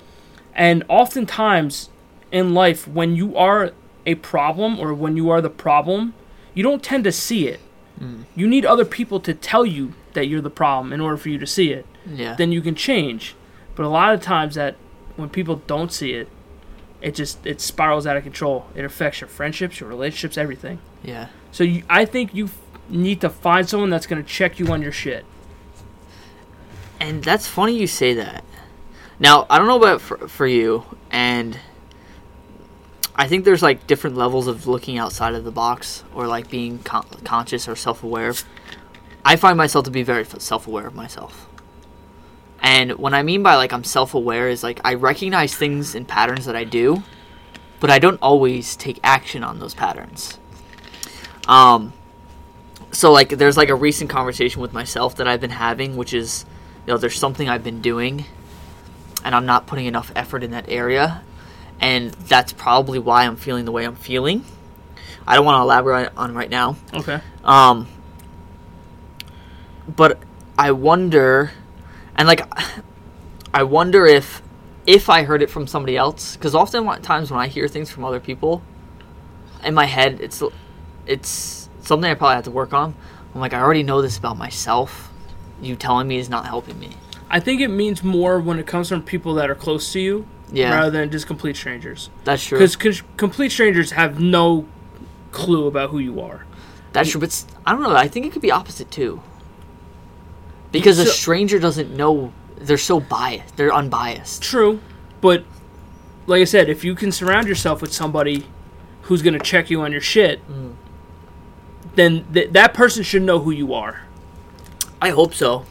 [0.54, 1.90] And oftentimes
[2.32, 3.72] in life, when you are
[4.06, 6.14] a problem or when you are the problem,
[6.54, 7.60] you don't tend to see it.
[8.00, 8.24] Mm.
[8.34, 11.38] You need other people to tell you that you're the problem in order for you
[11.38, 12.34] to see it yeah.
[12.34, 13.34] then you can change.
[13.74, 14.76] But a lot of times that
[15.16, 16.28] when people don't see it,
[17.00, 18.66] it just it spirals out of control.
[18.74, 20.78] It affects your friendships, your relationships, everything.
[21.02, 21.28] yeah.
[21.52, 24.72] So you, I think you f- need to find someone that's going to check you
[24.72, 25.24] on your shit.
[26.98, 28.42] And that's funny you say that.
[29.20, 31.60] Now, I don't know about for, for you, and
[33.14, 36.80] I think there's like different levels of looking outside of the box or like being
[36.80, 38.32] con- conscious or self aware.
[39.24, 41.48] I find myself to be very self aware of myself.
[42.60, 46.06] And what I mean by like I'm self aware is like I recognize things and
[46.06, 47.02] patterns that I do,
[47.80, 50.38] but I don't always take action on those patterns.
[51.46, 51.92] Um,
[52.90, 56.44] so like there's like a recent conversation with myself that I've been having, which is
[56.86, 58.24] you know there's something I've been doing,
[59.24, 61.22] and I'm not putting enough effort in that area,
[61.80, 64.44] and that's probably why I'm feeling the way I'm feeling.
[65.26, 66.76] I don't want to elaborate on right now.
[66.92, 67.20] Okay.
[67.42, 67.88] Um,
[69.88, 70.18] but
[70.58, 71.52] I wonder,
[72.16, 72.42] and like,
[73.52, 74.42] I wonder if
[74.86, 78.04] if I heard it from somebody else, because often times when I hear things from
[78.04, 78.62] other people,
[79.64, 80.42] in my head it's
[81.06, 82.94] it's something I probably have to work on.
[83.34, 85.10] I'm like, I already know this about myself.
[85.60, 86.90] You telling me is not helping me.
[87.30, 90.26] I think it means more when it comes from people that are close to you
[90.52, 92.10] Yeah, rather than just complete strangers.
[92.24, 92.58] that's true.
[92.58, 94.66] Because complete strangers have no
[95.32, 96.44] clue about who you are.
[96.92, 97.94] That's true, but I don't know.
[97.96, 99.20] I think it could be opposite too.
[100.80, 102.32] Because a stranger doesn't know.
[102.56, 103.56] They're so biased.
[103.56, 104.42] They're unbiased.
[104.42, 104.80] True,
[105.20, 105.44] but
[106.26, 108.46] like I said, if you can surround yourself with somebody
[109.02, 110.74] who's going to check you on your shit, mm.
[111.94, 114.02] then th- that person should know who you are.
[115.00, 115.66] I hope so.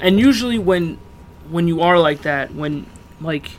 [0.00, 0.98] And usually, when
[1.48, 2.86] when you are like that, when
[3.20, 3.52] like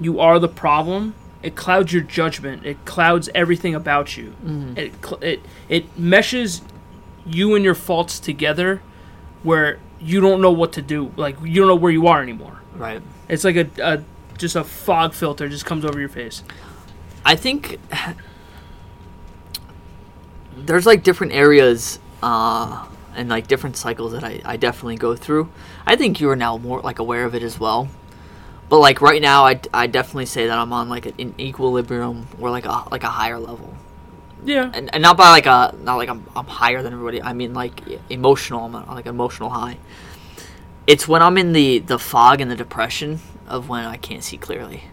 [0.00, 2.64] you are the problem, it clouds your judgment.
[2.64, 4.34] It clouds everything about you.
[4.44, 4.78] Mm-hmm.
[4.78, 6.62] It cl- it it meshes
[7.26, 8.82] you and your faults together,
[9.42, 11.12] where you don't know what to do.
[11.16, 12.60] Like you don't know where you are anymore.
[12.74, 13.02] Right.
[13.28, 14.04] It's like a, a
[14.38, 16.42] just a fog filter just comes over your face.
[17.24, 17.78] I think
[20.56, 25.50] there's like different areas uh, and like different cycles that I, I definitely go through.
[25.86, 27.88] I think you are now more like aware of it as well.
[28.68, 32.50] But like right now, I, I definitely say that I'm on like an equilibrium or
[32.50, 33.76] like a like a higher level,
[34.44, 34.70] Yeah.
[34.74, 37.22] and, and not by like a not like I'm, I'm higher than everybody.
[37.22, 38.64] I mean like emotional.
[38.64, 39.78] I'm on like emotional high.
[40.86, 44.36] It's when I'm in the the fog and the depression of when I can't see
[44.36, 44.84] clearly.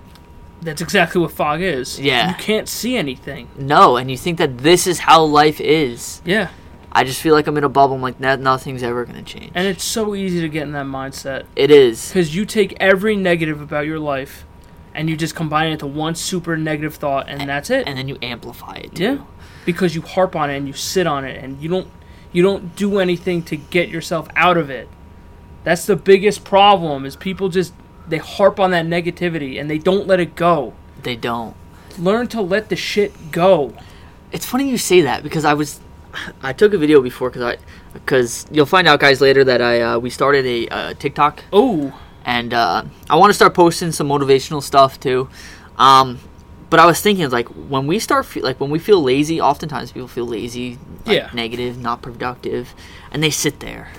[0.61, 1.99] That's exactly what fog is.
[1.99, 2.29] Yeah.
[2.29, 3.47] You can't see anything.
[3.57, 6.21] No, and you think that this is how life is.
[6.25, 6.49] Yeah.
[6.91, 7.95] I just feel like I'm in a bubble.
[7.95, 9.51] I'm like, "Nah, nothing's ever gonna change.
[9.55, 12.09] And it's so easy to get in that mindset It is.
[12.09, 14.43] because you take every negative about your life
[14.93, 17.87] and you just combine it into one super negative thought, and that's it.
[17.87, 18.95] and then you amplify it.
[18.95, 19.03] Too.
[19.03, 19.17] Yeah.
[19.71, 21.87] Because you harp on it and you sit on it and you don't
[22.31, 24.87] you don't do anything to get yourself out of it.
[25.63, 27.73] That's the biggest problem is people just
[28.07, 30.73] they harp on that negativity and they don't let it go.
[31.03, 31.55] They don't.
[31.97, 33.73] Learn to let the shit go.
[34.31, 35.79] It's funny you say that because I was,
[36.41, 37.57] I took a video before because I,
[37.93, 41.99] because you'll find out guys later that I uh, we started a uh, TikTok Oh,
[42.25, 45.29] and uh, I want to start posting some motivational stuff too.
[45.77, 46.19] Um,
[46.69, 49.91] but I was thinking like when we start fe- like when we feel lazy, oftentimes
[49.91, 51.29] people feel lazy, like, Yeah.
[51.33, 52.73] negative, not productive,
[53.11, 53.89] and they sit there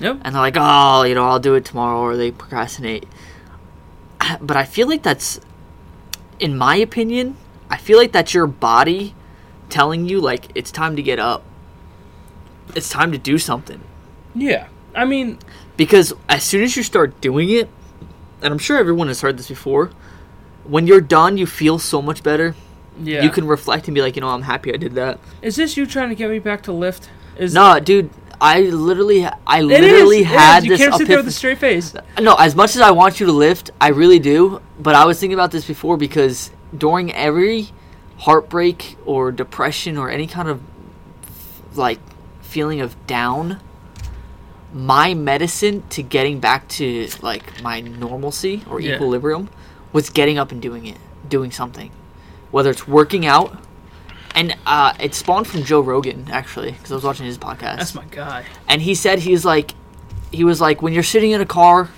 [0.00, 0.20] Yep.
[0.22, 3.06] and they're like, oh, you know, I'll do it tomorrow, or they procrastinate.
[4.20, 5.40] Ah, but I feel like that's,
[6.40, 7.36] in my opinion,
[7.70, 9.14] I feel like that's your body
[9.68, 11.44] telling you like it's time to get up.
[12.74, 13.80] It's time to do something
[14.34, 14.66] Yeah.
[14.94, 15.38] I mean,
[15.76, 17.68] because as soon as you start doing it,
[18.42, 19.90] and I'm sure everyone has heard this before,
[20.68, 22.54] when you're done, you feel so much better.
[23.02, 23.22] yeah.
[23.22, 25.18] You can reflect and be like, you know, I'm happy I did that.
[25.42, 27.08] Is this you trying to get me back to lift?
[27.38, 30.64] Is No, dude, I literally, I It literally is, had.
[30.64, 30.80] You this.
[30.80, 31.94] can't sit there with a straight face.
[32.20, 34.60] No, as much as I want you to lift, I really do.
[34.78, 37.68] But I was thinking about this before because during every
[38.18, 40.60] heartbreak or depression or any kind of
[41.74, 42.00] like
[42.42, 43.60] feeling of down,
[44.72, 48.94] my medicine to getting back to like my normalcy or Yeah.
[48.96, 49.48] equilibrium
[49.92, 50.98] was getting up and doing it,
[51.28, 51.90] doing something,
[52.50, 53.56] whether it's working out.
[54.34, 57.94] And uh, it spawned from Joe Rogan actually, because I was watching his podcast That's
[57.94, 58.44] my guy.
[58.68, 59.72] and he said he's like
[60.30, 61.88] he was like when you're sitting in a car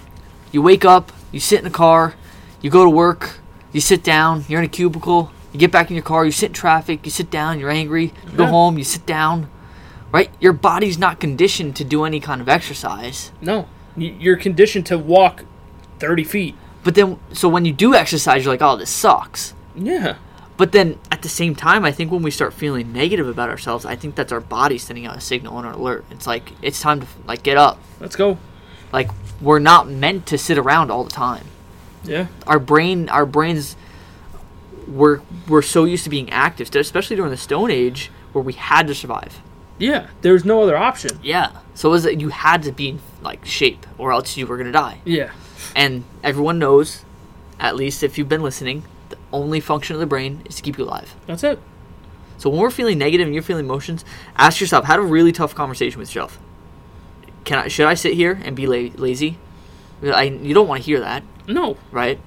[0.52, 2.14] you wake up you sit in a car
[2.62, 3.38] you go to work
[3.72, 6.46] you sit down you're in a cubicle you get back in your car you sit
[6.50, 9.50] in traffic you sit down you're angry you go home you sit down
[10.12, 14.96] right your body's not conditioned to do any kind of exercise No, you're conditioned to
[14.96, 15.44] walk
[15.98, 16.54] thirty feet.
[16.84, 20.16] But then so when you do exercise you're like oh this sucks Yeah.
[20.56, 23.84] but then at the same time i think when we start feeling negative about ourselves
[23.84, 26.80] i think that's our body sending out a signal on an alert it's like it's
[26.80, 28.38] time to like get up Let's go.
[28.92, 31.44] like we're not meant to sit around all the time
[32.04, 32.26] Yeah.
[32.46, 33.76] our brain our brains
[34.86, 38.86] we're we're so used to being active especially during the stone age where we had
[38.86, 39.40] to survive
[39.78, 40.08] Yeah.
[40.22, 41.18] There's no other option.
[41.22, 44.46] yeah so it was that you had to be in like shape or else you
[44.46, 45.30] were gonna die Yeah.
[45.76, 47.04] And everyone knows
[47.58, 50.78] at least if you've been listening the only function of the brain is to keep
[50.78, 51.14] you alive.
[51.26, 51.58] That's it.
[52.38, 54.04] so when we're feeling negative and you're feeling emotions
[54.36, 56.38] ask yourself had a really tough conversation with yourself.
[57.44, 59.38] Can i should i sit here and be la- lazy?
[60.02, 61.22] I, you don't want to hear that.
[61.46, 62.18] No, right?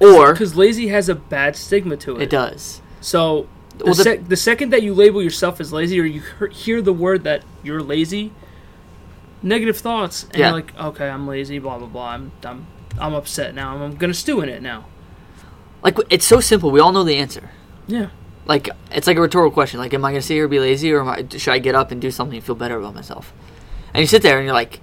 [0.00, 2.22] Or because lazy has a bad stigma to it.
[2.22, 2.82] it does.
[3.00, 3.46] So
[3.78, 6.82] the, Well, the- sec- the second that you label yourself as lazy or you hear
[6.82, 8.32] the word that you're lazy,
[9.42, 10.46] negative thoughts, and Yeah.
[10.48, 12.08] you're like, okay, I'm lazy, blah blah blah.
[12.10, 12.66] I'm I'm
[13.00, 13.74] I'm upset now.
[13.74, 14.86] I'm, I'm gonna stew in it now.
[15.82, 16.70] Like it's so simple.
[16.70, 17.50] We all know the answer.
[17.86, 18.10] Yeah.
[18.46, 19.80] Like it's like a rhetorical question.
[19.80, 21.74] Like, am I gonna sit here and be lazy, or am I, should I get
[21.74, 23.32] up and do something and feel better about myself?
[23.94, 24.80] And you sit there and you're like,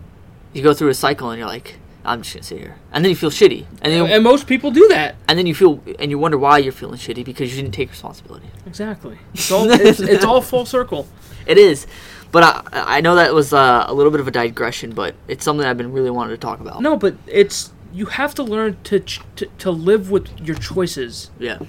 [0.54, 3.10] you go through a cycle and you're like, I'm just gonna sit here, and then
[3.10, 5.16] you feel shitty, and then And most people do that.
[5.28, 7.90] and then you feel and you wonder why you're feeling shitty because you didn't take
[7.92, 8.48] responsibility.
[8.66, 9.18] Exactly.
[9.34, 11.08] It's all it's, it's all full circle.
[11.46, 11.88] It is,
[12.32, 15.44] but I I know that was uh, a little bit of a digression, but it's
[15.44, 16.82] something I've been really wanting to talk about.
[16.82, 21.32] No, but it's you have to learn to ch- to, to live with your choices,
[21.40, 21.60] Yeah.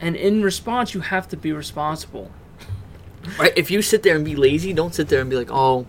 [0.00, 2.30] and in response, you have to be responsible.
[3.38, 3.52] Right.
[3.56, 5.86] If you sit there and be lazy, don't sit there and be like, oh,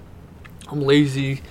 [0.69, 1.41] I'm lazy.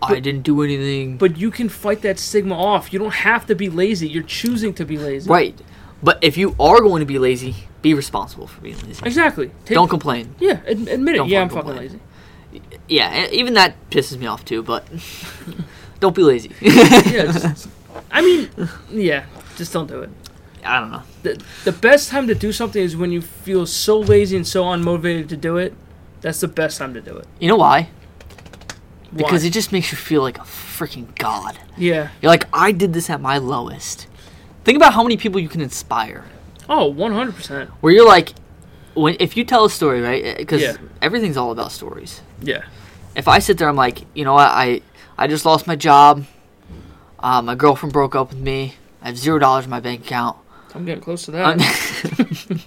[0.00, 1.16] I didn't do anything.
[1.16, 2.92] But you can fight that stigma off.
[2.92, 4.08] You don't have to be lazy.
[4.08, 5.30] You're choosing to be lazy.
[5.30, 5.56] Right.
[6.02, 9.04] But if you are going to be lazy, be responsible for being lazy.
[9.04, 9.50] Exactly.
[9.64, 10.34] Take- Don't complain.
[10.40, 11.18] Yeah, ad- admit it.
[11.18, 12.00] Don't yeah, I'm fucking fucking lazy.
[12.88, 14.86] Yeah, even that pisses me off too, but
[16.00, 16.52] don't be lazy.
[16.60, 17.32] Yeah.
[17.32, 17.68] Just,
[18.10, 18.48] I mean,
[18.90, 19.24] yeah.
[19.56, 20.10] Just don't do it.
[20.64, 21.02] I don't know.
[21.24, 24.64] The, the best time to do something is when you feel so lazy and so
[24.64, 25.74] unmotivated to do it.
[26.20, 27.26] That's the best time to do it.
[27.40, 27.88] You know why?
[29.10, 29.16] Why?
[29.16, 31.58] Because it just makes you feel like a freaking god.
[31.76, 32.10] yeah.
[32.22, 34.06] You're like, I did this at my lowest.
[34.64, 36.24] Think about how many people you can inspire.
[36.74, 37.68] Oh, 100%.
[37.82, 38.32] Where you're like,
[38.94, 40.36] when if you tell a story, right?
[40.38, 40.76] Because Yeah.
[41.02, 42.22] everything's all about stories.
[42.40, 42.62] Yeah.
[43.14, 44.80] if I sit there, I'm like, you know what, I
[45.18, 46.24] I just lost my job.
[47.20, 48.74] Uh, my girlfriend broke up with me.
[49.02, 50.36] I have zero dollars in my bank account.
[50.74, 51.54] I'm getting close to that.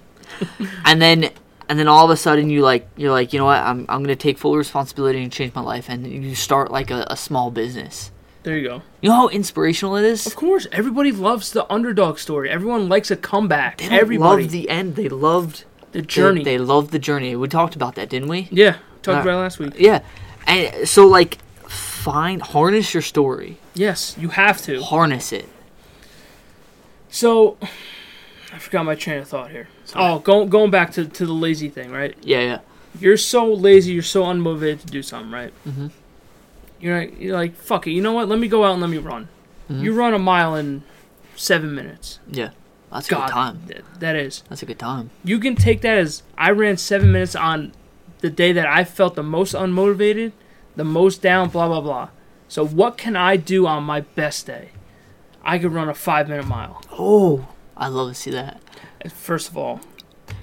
[0.84, 1.30] And then
[1.68, 4.02] and then all of a sudden you like you're like, you know what, I'm I'm
[4.04, 7.50] gonna take full responsibility and change my life, and you start like a, a small
[7.50, 8.10] business.
[8.46, 8.82] There you go.
[9.00, 10.24] You know how inspirational it is.
[10.24, 12.48] Of course, everybody loves the underdog story.
[12.48, 13.78] Everyone likes a comeback.
[13.78, 14.94] They Everybody, loved the end.
[14.94, 16.44] They loved the journey.
[16.44, 17.34] They, loved the journey.
[17.34, 18.46] We talked about that, didn't we?
[18.52, 19.72] yeah, talked Uh, about it last week.
[19.76, 19.98] Yeah.
[20.46, 23.58] And so like, find harness your story.
[23.74, 24.80] Yes, you have to.
[24.80, 25.48] Harness it.
[27.10, 27.56] So,
[28.52, 29.66] I forgot my train of thought here.
[29.96, 32.14] Oh, go, going back to, to the lazy thing, right?
[32.22, 32.58] Yeah, yeah.
[33.00, 35.52] You're so lazy, you're so unmotivated to do something, right?
[35.66, 35.90] Mhm.
[36.80, 37.92] You're like, you're like, fuck it.
[37.92, 38.28] You know what?
[38.28, 39.28] Let me go out and let me run.
[39.70, 39.82] Mhm.
[39.82, 40.82] You run a mile in
[41.36, 42.18] seven minutes.
[42.30, 42.50] Yeah.
[42.92, 43.62] That's a God, good time.
[43.68, 44.42] th- that is.
[44.48, 45.10] That's a good time.
[45.24, 47.72] You can take that as I ran seven minutes on
[48.20, 50.32] the day that I felt the most unmotivated,
[50.76, 52.08] the most down, blah blah blah.
[52.48, 54.68] So what can I do on my best day?
[55.44, 56.80] I could run a five minute mile.
[56.92, 58.60] Oh, I love to see that.
[59.12, 59.80] First of all,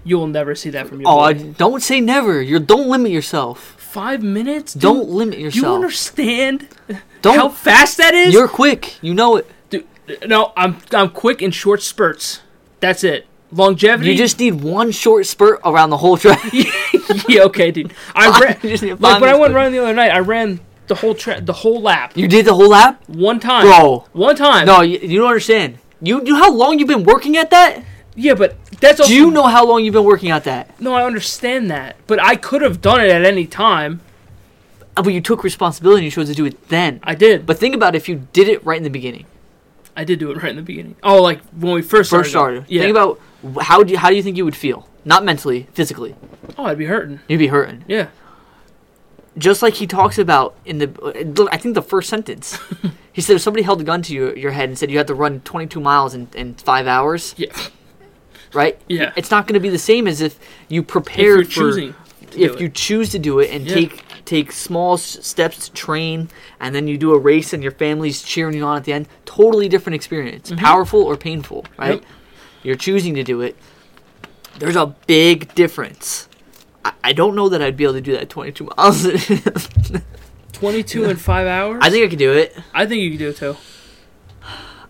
[0.04, 1.24] you will never see that from your Oh, boy.
[1.24, 2.41] I, don't say never.
[2.41, 3.76] You don't limit yourself.
[3.93, 4.73] Five minutes?
[4.73, 5.62] Dude, Don't limit yourself.
[5.63, 6.67] you understand
[7.21, 7.36] Don't.
[7.38, 8.34] how fast that is?
[8.34, 8.95] You're quick.
[9.03, 9.45] You know it.
[9.69, 9.86] Dude,
[10.25, 12.41] no, I'm I'm quick in short spurts.
[12.79, 13.27] That's it.
[13.51, 14.10] Longevity.
[14.10, 16.41] You just need one short spurt around the whole track.
[17.29, 17.93] yeah, okay, dude.
[18.15, 20.10] I ran just like when I went running the other night.
[20.12, 23.67] I ran the whole tra- the whole lap You did the whole lap, one time.
[23.67, 24.06] bro.
[24.12, 24.65] One time.
[24.65, 25.77] No, you, you don't understand.
[26.01, 27.84] You you know how long you've been working at that?
[28.15, 29.10] Yeah, but that's also.
[29.10, 30.80] Do you know how long you've been working at that?
[30.80, 34.02] No, I understand that, but I could have done it at any time.
[34.95, 36.99] Uh, But you took responsibility and you chose to do it then.
[37.04, 39.26] I did, but But think about if you did it right in the beginning.
[39.95, 40.95] I did do it right in the beginning.
[41.04, 42.23] Oh, like when we first started.
[42.26, 42.65] First started.
[42.67, 42.82] Yeah.
[42.84, 43.19] Think about
[43.56, 44.88] wh- how do you, how do you think you would feel?
[45.06, 46.15] Not mentally, physically.
[46.58, 47.19] oh, I'd be hurting.
[47.28, 47.84] You'd be hurting.
[47.88, 48.08] Yeah.
[49.38, 52.60] Just like he talks about in the I think the first sentence.
[53.13, 55.08] he said if somebody held a gun to your, your head and said you had
[55.08, 57.52] to run 22 miles in, in 5 hours, Yeah.
[58.54, 58.80] Right?
[58.88, 59.12] Yeah.
[59.16, 60.39] It's not going to be the same as if
[60.70, 61.02] you If for
[61.50, 61.96] choosing.
[62.32, 62.74] if you it.
[62.76, 63.74] choose to do it and Yeah.
[63.76, 68.22] take take small steps to train and then you do a race and your family's
[68.24, 72.04] cheering you on at the end totally different experience powerful or painful right Mm-hmm.
[72.04, 72.12] Yep.
[72.63, 73.58] you're choosing to do it
[74.60, 76.30] there's a big difference
[76.86, 79.06] I, I don't know that i'd be able to do that 22 miles
[80.54, 81.80] 22 in five hours.
[81.84, 83.58] i think i could do it I think you could do it too.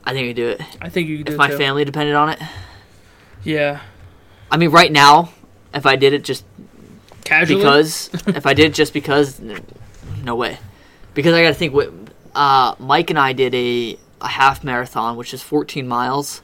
[0.05, 1.49] i think i could do it I think you could do if it If my
[1.49, 1.57] too.
[1.57, 2.39] family depended on it
[3.43, 3.81] Yeah.
[4.51, 5.29] i mean right now
[5.73, 6.45] if i did it just
[7.25, 7.59] Casually.
[7.61, 9.39] because if I did it just because,
[10.23, 10.57] no way.
[11.13, 11.73] Because I got to think.
[11.73, 11.89] What
[12.35, 16.41] uh, Mike and I did a a half marathon, which is 14 miles,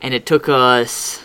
[0.00, 1.20] and it took us.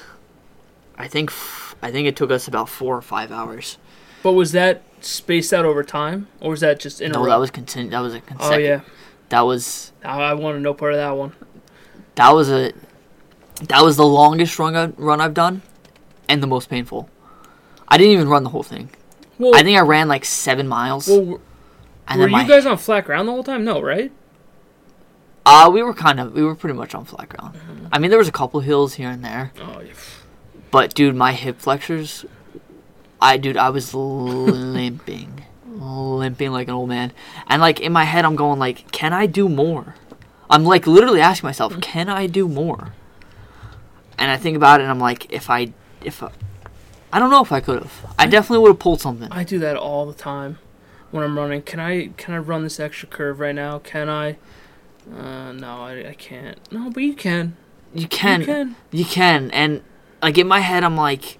[0.97, 3.77] I think f- I think it took us about four or five hours.
[4.23, 7.29] But was that spaced out over time, or was that just in a No, row?
[7.29, 8.81] that was continu- That was a Oh yeah.
[9.29, 11.33] That was I, I want to know part of that one.
[12.15, 12.73] that was a
[13.63, 15.61] that was the longest run I, run I've done,
[16.27, 17.09] and the most painful.
[17.87, 18.89] I didn't even run the whole thing.
[19.37, 21.39] Well, I think I ran like seven miles, well, were
[22.07, 23.63] and were then my you guys on flat ground the whole time?
[23.65, 24.11] No, right?
[25.45, 27.55] Uh, we were kind of, we were pretty much on flat ground.
[27.55, 27.87] Mm-hmm.
[27.91, 29.93] I mean, there was a couple hills here and there, Oh, yeah.
[30.69, 32.25] but dude, my hip flexors,
[33.19, 37.11] I, dude, I was limping, limping like an old man.
[37.47, 39.95] And like in my head, I'm going like, can I do more?
[40.49, 41.81] I'm like literally asking myself, Mm.
[41.81, 42.93] can I do more?
[44.21, 46.29] And I think about it, and I'm like, if I, if I,
[47.11, 48.13] I don't know if I could have.
[48.19, 49.27] I definitely would have pulled something.
[49.31, 50.59] I do that all the time
[51.09, 51.63] when I'm running.
[51.63, 53.79] Can I can I run this extra curve right now?
[53.79, 54.37] Can I?
[55.11, 56.59] Uh, no, I, I can't.
[56.71, 57.57] No, but you can.
[57.95, 58.75] You can, You can.
[58.91, 59.81] You can, and
[60.21, 61.39] like in my head, I'm like,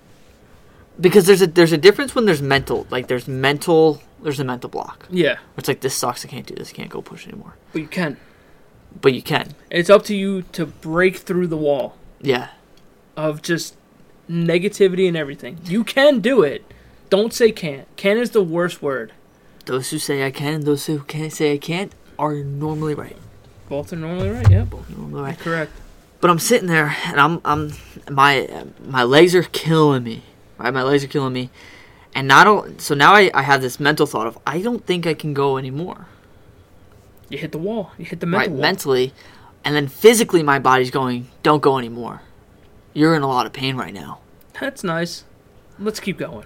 [1.00, 4.72] because there's a there's a difference when there's mental, like there's mental, there's a mental
[4.72, 5.06] block.
[5.12, 6.26] Yeah, It's like this sucks.
[6.26, 6.72] I can't do this.
[6.72, 7.54] I can't go push anymore.
[7.74, 8.18] but you can.
[9.00, 9.54] But you can.
[9.70, 12.50] It's up to you to break through the wall Yeah.
[13.16, 13.76] Of just
[14.30, 15.60] negativity and everything.
[15.66, 16.64] You can do it.
[17.10, 17.88] Don't say can't.
[17.98, 19.14] Can is the worst word.
[19.66, 23.18] Those who say I can, and those who can't say I can't, are normally right.
[23.70, 24.50] Both are normally right.
[24.50, 25.40] Yeah, both Normally right.
[25.40, 25.72] correct.
[26.20, 27.72] But I'm sitting there, and I'm I'm
[28.10, 30.24] my my legs are killing me.
[30.58, 31.50] Right, my legs are killing me,
[32.14, 35.08] and not all, so now I, I have this mental thought of I don't think
[35.08, 36.08] I can go anymore.
[37.30, 37.92] You hit the wall.
[37.98, 38.62] You hit the right wall.
[38.62, 39.14] mentally
[39.64, 42.22] and then physically my body's going don't go anymore
[42.94, 44.20] you're in a lot of pain right now
[44.60, 45.24] That's nice.
[45.80, 46.46] Let's keep going.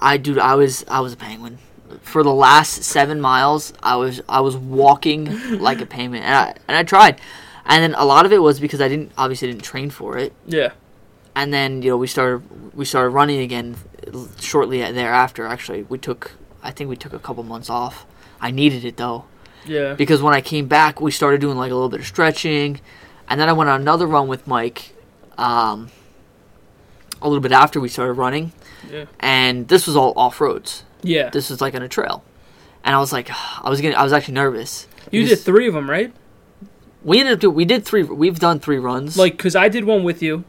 [0.00, 1.58] i dude i was i was a penguin
[2.02, 6.54] for the last seven miles i was i was walking like a penguin and i
[6.68, 7.20] and i tried
[7.64, 10.32] and then a lot of it was because i didn't obviously didn't train for it
[10.46, 10.72] Yeah.
[11.36, 12.42] and then you know we started
[12.74, 13.76] we started running again
[14.40, 16.32] shortly thereafter actually we took
[16.62, 18.04] i think we took a couple months off
[18.40, 19.24] i needed it though
[19.64, 19.94] Yeah.
[19.94, 22.80] because when I came back, we started doing like a little bit of stretching,
[23.28, 24.80] and then I went on another run with Mike.
[25.42, 25.90] Um,
[27.20, 28.52] a little bit after we started running,
[28.90, 29.04] Yeah.
[29.20, 30.84] and this was all off roads.
[31.02, 31.30] Yeah.
[31.30, 32.22] This was like on a trail,
[32.84, 33.28] and I was like,
[33.64, 36.12] I was getting, I was actually nervous, You did three of them, right?
[37.04, 37.56] We ended up doing.
[37.56, 38.04] We did three.
[38.04, 39.16] We've done three runs.
[39.18, 40.44] Like, cause I did one with you,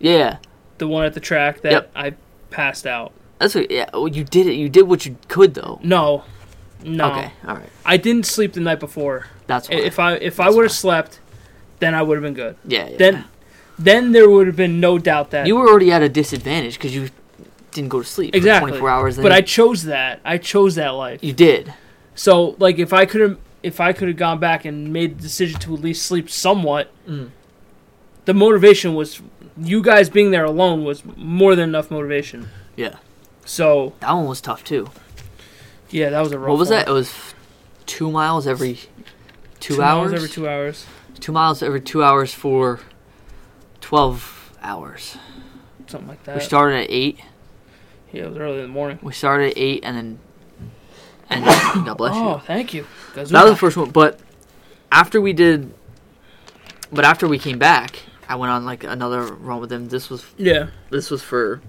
[0.00, 0.38] yeah,
[0.78, 1.90] the one at the track that Yep.
[1.94, 2.14] I
[2.50, 3.12] passed out.
[3.38, 3.70] that's what.
[3.70, 4.54] Yeah, well, you did it.
[4.54, 5.78] You did what you could though.
[5.84, 6.24] No,
[6.84, 7.68] no, Okay, all right.
[7.84, 9.26] I didn't sleep the night before.
[9.46, 9.76] That's why.
[9.76, 11.20] If I if I would have slept,
[11.78, 12.56] then I would have been good.
[12.66, 12.96] yeah, yeah.
[12.96, 13.24] Then,
[13.78, 16.94] then there would have been no doubt that you were already at a disadvantage because
[16.94, 17.08] you
[17.72, 18.72] didn't go to sleep exactly.
[18.72, 19.16] for 24 hours.
[19.18, 20.20] but I chose that.
[20.24, 21.22] I chose that life.
[21.24, 21.72] you did.
[22.14, 25.22] So like if I could have if I could have gone back and made the
[25.22, 27.30] decision to at least sleep somewhat, Mm.
[28.24, 29.20] the motivation was
[29.56, 32.48] you guys being there alone was more than enough motivation.
[32.76, 32.96] Yeah,
[33.44, 34.90] So that one was tough too.
[35.90, 36.48] yeah, that was a rough.
[36.50, 36.78] What was one.
[36.80, 36.88] that?
[36.88, 37.12] It was
[37.86, 38.78] two miles every
[39.60, 40.12] two, miles hours.
[40.14, 40.86] every two hours,
[41.20, 42.80] Two miles every two hours for
[43.92, 45.18] 12 hours.
[45.86, 46.36] something like that.
[46.36, 47.20] We started at eight.
[48.10, 48.98] yeah, it was early in the morning.
[49.02, 50.18] We started at eight, and then
[51.28, 51.44] and
[51.84, 52.22] God bless you.
[52.22, 52.86] oh, thank you.
[53.14, 53.90] That was the first one.
[53.90, 54.18] But
[54.90, 55.74] after we did,
[56.90, 59.90] but after we came back, I went on like another run with them.
[59.90, 60.68] This was yeah.
[60.88, 61.60] this was for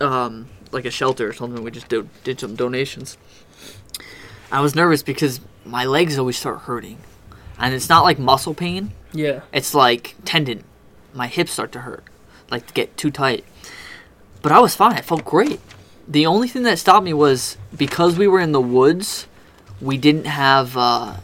[0.00, 1.64] um like a shelter or something.
[1.64, 3.18] We just did, did some donations.
[4.52, 6.98] I was nervous because my legs always start hurting,
[7.58, 8.92] and it's not like muscle pain.
[9.12, 9.40] Yeah.
[9.52, 10.62] It's like tendon.
[11.16, 12.04] My hips start to hurt,
[12.50, 13.44] like to get too tight.
[14.42, 14.92] But I was fine.
[14.92, 15.60] I felt great.
[16.06, 19.26] The only thing that stopped me was because we were in the woods.
[19.80, 21.16] We didn't have uh,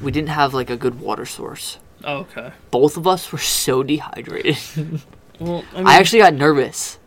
[0.00, 1.78] we didn't have like a good water source.
[2.04, 2.52] Oh, okay.
[2.70, 4.58] Both of us were so dehydrated.
[5.38, 6.98] Well, I, mean, I actually got nervous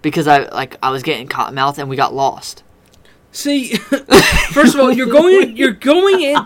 [0.00, 2.62] because I like I was getting cotton mouth and we got lost.
[3.32, 3.76] see.
[4.52, 5.54] first of all, you're going.
[5.54, 6.38] You're going in.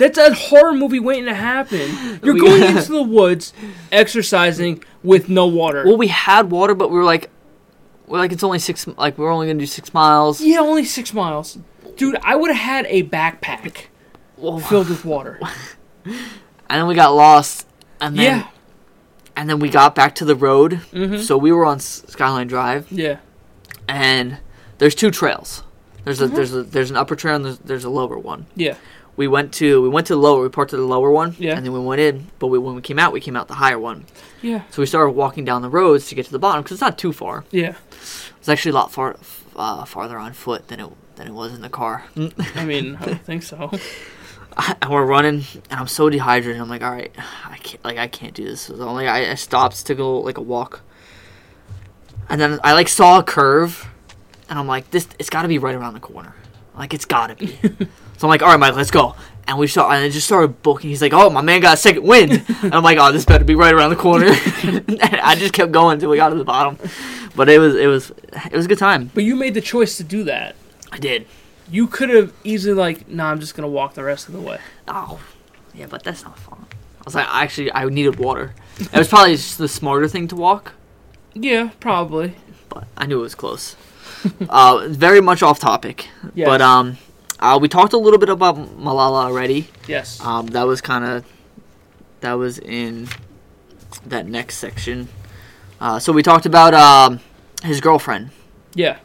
[0.00, 2.18] That's a horror movie waiting to happen.
[2.24, 3.52] You're going into the woods,
[3.92, 5.84] exercising with no water.
[5.84, 7.30] Well, we had water, but we were like,
[8.06, 8.86] we're like it's only six.
[8.88, 10.40] Like we're only gonna do six miles.
[10.40, 11.58] yeah, only six miles,
[11.96, 12.16] dude.
[12.22, 13.84] I would have had a backpack
[14.36, 15.38] Well, filled with water.
[16.04, 16.14] and
[16.68, 17.66] then we got lost,
[18.00, 18.48] and then yeah.
[19.36, 20.80] and then we got back to the road.
[20.92, 21.18] Mm-hmm.
[21.18, 23.18] So we were on Skyline Drive, Yeah.
[23.88, 24.38] and
[24.78, 25.62] there's two trails.
[26.04, 26.34] There's a Mm-hmm.
[26.36, 28.46] there's a there's an upper trail and there's, there's a lower one.
[28.56, 28.74] Yeah.
[29.20, 30.42] We went to we went to the lower.
[30.42, 31.54] We parked to the lower one, Yeah.
[31.56, 32.28] and then we went in.
[32.38, 34.06] But we, when we came out, we came out the higher one.
[34.40, 34.62] Yeah.
[34.70, 36.96] So we started walking down the roads to get to the bottom because it's not
[36.96, 37.44] too far.
[37.50, 37.74] Yeah.
[38.38, 39.16] It's actually a lot far
[39.56, 42.04] uh, farther on foot than it than it was in the car.
[42.54, 43.70] I mean, I don't think so.
[44.80, 46.58] and we're running, and I'm so dehydrated.
[46.62, 47.14] I'm like, all right,
[47.46, 48.62] I can't like I can't do this.
[48.62, 50.80] So only I, I stopped to go like a walk,
[52.30, 53.86] and then I like saw a curve,
[54.48, 56.34] and I'm like, this it's got to be right around the corner.
[56.74, 57.58] Like it's got to be.
[58.20, 59.14] so I'm like, all right, Mike, let's go.
[59.48, 60.90] And we saw, and I just started booking.
[60.90, 62.32] He's like, oh, my man got a second wind.
[62.62, 64.26] and I'm like, oh, this better be right around the corner.
[64.62, 66.76] and I just kept going until we got to the bottom.
[67.34, 69.10] But it was it was it was a good time.
[69.14, 70.54] But you made the choice to do that.
[70.92, 71.26] I did.
[71.70, 74.58] You could have easily like, nah, I'm just gonna walk the rest of the way.
[74.86, 75.18] Oh,
[75.72, 76.66] yeah, but that's not fun.
[76.98, 78.52] I was like, actually, I needed water.
[78.78, 80.74] It was probably just the smarter thing to walk,
[81.32, 82.34] Yeah, probably.
[82.68, 83.76] but I knew it was close.
[84.50, 86.46] uh, very much off topic, Yes.
[86.46, 86.98] but um,
[87.40, 89.68] uh, we talked a little bit about Malala already.
[89.88, 90.20] Yes.
[90.20, 91.24] Um, that was kind of
[92.20, 93.08] that was in
[94.06, 95.08] that next section.
[95.80, 97.20] Uh, so we talked about um,
[97.62, 98.30] his girlfriend
[98.74, 98.98] yeah.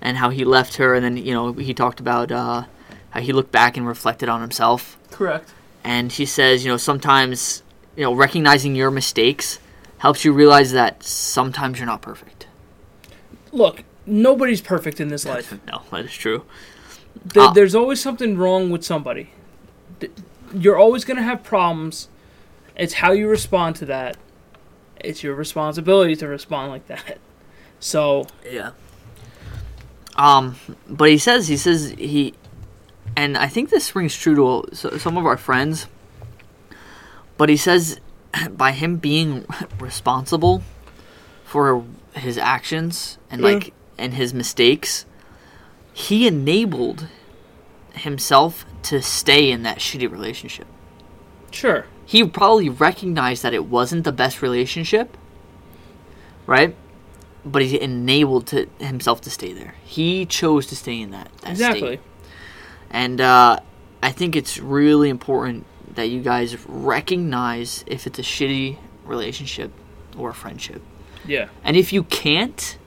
[0.00, 2.64] and how he left her, and then you know he talked about uh,
[3.10, 4.96] how he looked back and reflected on himself.
[5.10, 5.52] Correct.
[5.84, 7.62] and he says, you know, sometimes,
[7.96, 9.58] you know, recognizing your mistakes
[9.98, 12.46] helps you realize that sometimes you're not perfect.
[13.52, 15.52] Look, nobody's perfect in this life.
[15.66, 16.44] No, that is true.
[17.24, 17.52] There, Ah.
[17.52, 19.30] there's always something wrong with somebody.
[20.54, 22.08] You're always gonna have problems.
[22.76, 24.16] It's how you respond to that.
[24.98, 27.18] It's your responsibility to respond like that.
[27.78, 28.70] So Yeah.
[30.16, 30.56] Um,
[30.88, 32.34] but he says he says he,
[33.16, 35.86] and I think this rings true to so- some of our friends.
[37.38, 38.00] But he says,
[38.50, 39.46] by him being
[39.80, 40.62] responsible
[41.44, 43.46] for his actions and Yeah.
[43.48, 45.04] like and his mistakes,
[45.92, 47.08] he enabled
[47.94, 50.66] himself to stay in that shitty relationship.
[51.50, 51.86] sure.
[52.06, 55.16] he probably recognized that it wasn't the best relationship,
[56.46, 56.74] right?
[57.44, 59.74] But he enabled to himself to stay there.
[59.84, 61.80] He chose to stay in that, that Exactly.
[61.80, 62.00] state.
[62.90, 63.60] And uh,
[64.02, 69.70] I think it's really important that you guys recognize if it's a shitty relationship
[70.16, 70.82] or a friendship.
[71.26, 71.48] Yeah.
[71.64, 72.78] And if you can't,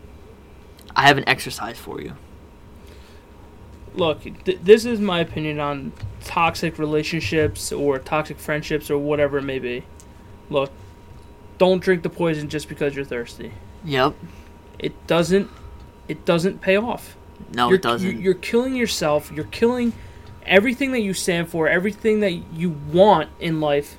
[0.95, 2.13] I have an exercise for you.
[3.95, 9.43] Look, th- this is my opinion on toxic relationships or toxic friendships or whatever it
[9.43, 9.83] may be.
[10.49, 10.71] Look,
[11.57, 13.53] don't drink the poison just because you're thirsty.
[13.85, 14.15] Yep.
[14.79, 15.49] It doesn't.
[16.07, 17.15] It doesn't pay off.
[17.53, 18.09] No, you're, it doesn't.
[18.09, 19.31] you- You're killing yourself.
[19.31, 19.93] You're killing
[20.45, 23.97] everything that you stand for, everything that you want in life,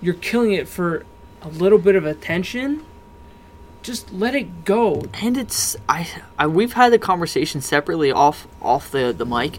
[0.00, 1.04] you're killing it for
[1.42, 2.84] a little bit of attention.
[3.82, 5.04] Just let it go.
[5.14, 6.08] and it's I,
[6.38, 9.58] I we've had the conversation separately off off the the mic.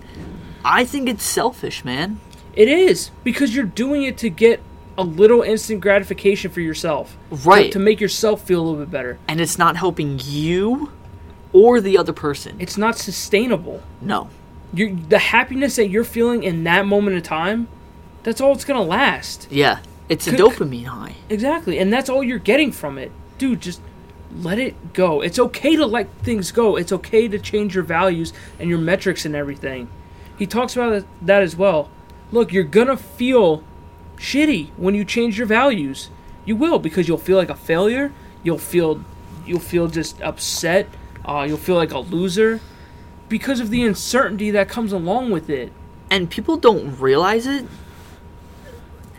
[0.63, 2.19] I think it's selfish, man.
[2.53, 4.61] It is because you're doing it to get
[4.97, 7.71] a little instant gratification for yourself, To- Right.
[7.71, 9.17] To, make yourself feel a little bit better.
[9.29, 10.91] And it's not helping you
[11.53, 12.57] or the other person.
[12.59, 13.81] It's not sustainable.
[14.01, 14.29] no.
[14.71, 17.67] You the happiness that you're feeling in that moment of time,
[18.21, 19.47] that's all it's gonna last.
[19.49, 19.79] Yeah.
[20.09, 21.15] It's a C- dopamine high.
[21.29, 23.61] Exactly, and that's all you're getting from it, dude.
[23.61, 23.81] Just
[24.35, 25.21] let it go.
[25.21, 26.75] It's okay to let things go.
[26.75, 29.89] It's okay to change your values and your metrics and everything.
[30.37, 31.89] He talks about that as well.
[32.31, 33.63] Look, you're gonna feel
[34.17, 36.09] shitty when you change your values.
[36.45, 38.13] You will because you'll feel like a failure.
[38.43, 39.03] You'll feel
[39.45, 40.87] you'll feel just upset.
[41.25, 42.59] Uh, you'll feel like a loser
[43.27, 45.71] because of the uncertainty that comes along with it.
[46.11, 47.65] and people don't realize it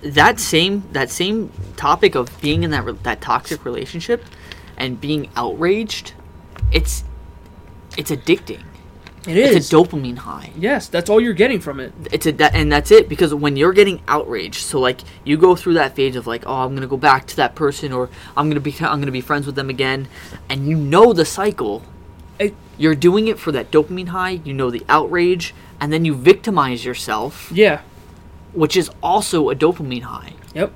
[0.02, 4.24] that same that same topic of being in that re- that toxic relationship
[4.80, 6.14] and being outraged
[6.72, 7.04] it's
[7.98, 8.62] it's addicting
[9.28, 9.54] It is.
[9.56, 11.92] it's a dopamine high yes, that's all you're getting from it.
[12.12, 15.54] it's a that and that's it because when you're getting outraged so like you go
[15.54, 18.48] through that phase of like oh i'm gonna go back to that person or i'm
[18.48, 20.08] gonna be i'm gonna be friends with them again
[20.48, 21.82] and you know the cycle
[22.38, 26.14] It- you're doing it for that dopamine high you know the outrage and then you
[26.14, 27.80] victimize yourself Yeah.
[28.54, 30.72] which is also a dopamine high Yep.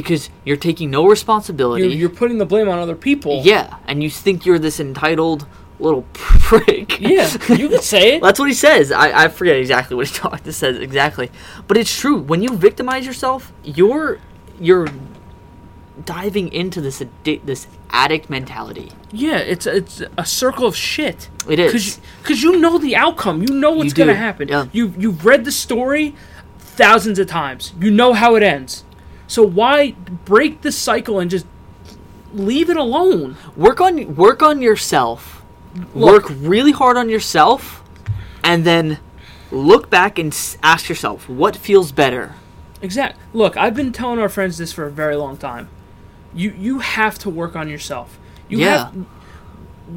[0.00, 1.82] Because you're taking no responsibility.
[1.84, 3.42] You're, you're putting the blame on other people.
[3.44, 5.46] yeah, and you think you're this entitled
[5.80, 7.00] little prick.
[7.00, 8.22] Yeah, you could say it.
[8.26, 8.92] That's what he says.
[8.92, 11.30] I, I forget exactly what he talked to says exactly,
[11.66, 12.16] but it's true.
[12.16, 14.18] When you victimize yourself, you're
[14.60, 14.86] you're
[16.04, 18.92] diving into this addi- this addict mentality.
[19.12, 21.28] Yeah, it's it's a circle of shit.
[21.48, 21.72] It is.
[21.72, 23.42] because because you know the outcome.
[23.42, 24.48] You know what's You gonna happen.
[24.48, 24.66] yeah.
[24.72, 26.14] You you've read the story
[26.58, 27.72] thousands of times.
[27.80, 28.84] You know how it ends.
[29.28, 29.92] So why
[30.24, 31.46] break the cycle and just
[32.34, 33.36] leave it alone?
[33.56, 35.42] Work on work on yourself.
[35.94, 37.84] Look- work really hard on yourself,
[38.42, 38.98] and then
[39.52, 42.32] look back and ask yourself what feels better.
[42.82, 43.18] Exact.
[43.32, 45.68] Look, I've been telling our friends this for a very long time.
[46.34, 48.18] You you have to work on yourself.
[48.48, 48.78] You Yeah.
[48.86, 48.94] have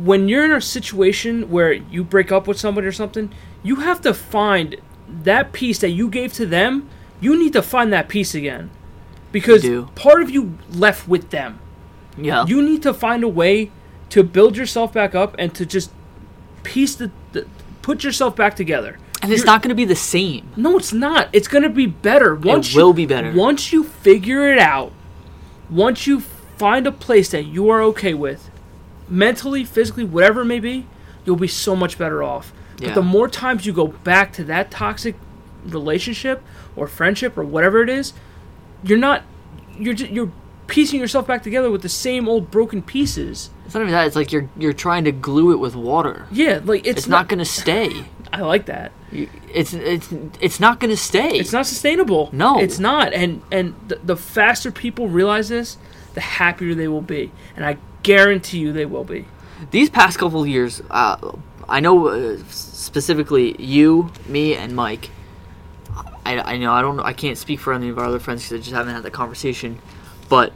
[0.04, 3.30] when you're in a situation where you break up with somebody or something,
[3.64, 4.78] you have to find
[5.24, 6.88] that piece that you gave to them.
[7.20, 8.70] You need to find that piece again.
[9.32, 9.66] Because
[9.96, 11.60] part of you left with them.
[12.18, 12.46] Yeah.
[12.46, 13.72] You need to find a way
[14.10, 15.92] to build yourself back up and to just
[16.64, 17.48] piece the, the
[17.82, 18.98] put yourself back together.
[19.22, 20.50] and it's You're- not going to be the same.
[20.58, 21.30] no, it's not.
[21.32, 22.36] It's gonna be better.
[22.36, 23.32] Once it will you, be better.
[23.32, 24.92] Once you figure it out,
[25.70, 26.20] once you
[26.58, 28.50] find a place that you are okay with,
[29.08, 30.86] mentally, physically, whatever it may be,
[31.26, 32.52] you'll be so much better off.
[32.80, 32.90] Yeah.
[32.90, 35.16] But the more times you go back to that toxic
[35.66, 36.44] relationship
[36.76, 38.14] or friendship or whatever it is,
[38.84, 39.24] you're not.
[39.78, 40.32] You're ju- you're
[40.68, 43.50] piecing yourself back together with the same old broken pieces.
[43.66, 44.08] It's not even that.
[44.08, 46.28] It's like you're you're trying to glue it with water.
[46.32, 48.06] Yeah, like it's, It's not going to stay.
[48.34, 48.92] I like that.
[49.12, 50.10] You- It's it's
[50.40, 51.38] it's not going to stay.
[51.38, 52.30] It's not sustainable.
[52.32, 52.60] No.
[52.60, 53.14] it's not.
[53.14, 55.78] And and the, the faster people realize this,
[56.14, 57.32] the happier they will be.
[57.56, 59.26] And I guarantee you, they will be.
[59.72, 61.34] These past couple of years, uh,
[61.70, 65.10] I know uh, specifically you, me, and Mike.
[66.26, 68.54] I, I know I don't I can't speak for any of our other friends because
[68.54, 69.80] I just haven't had that conversation,
[70.30, 70.54] but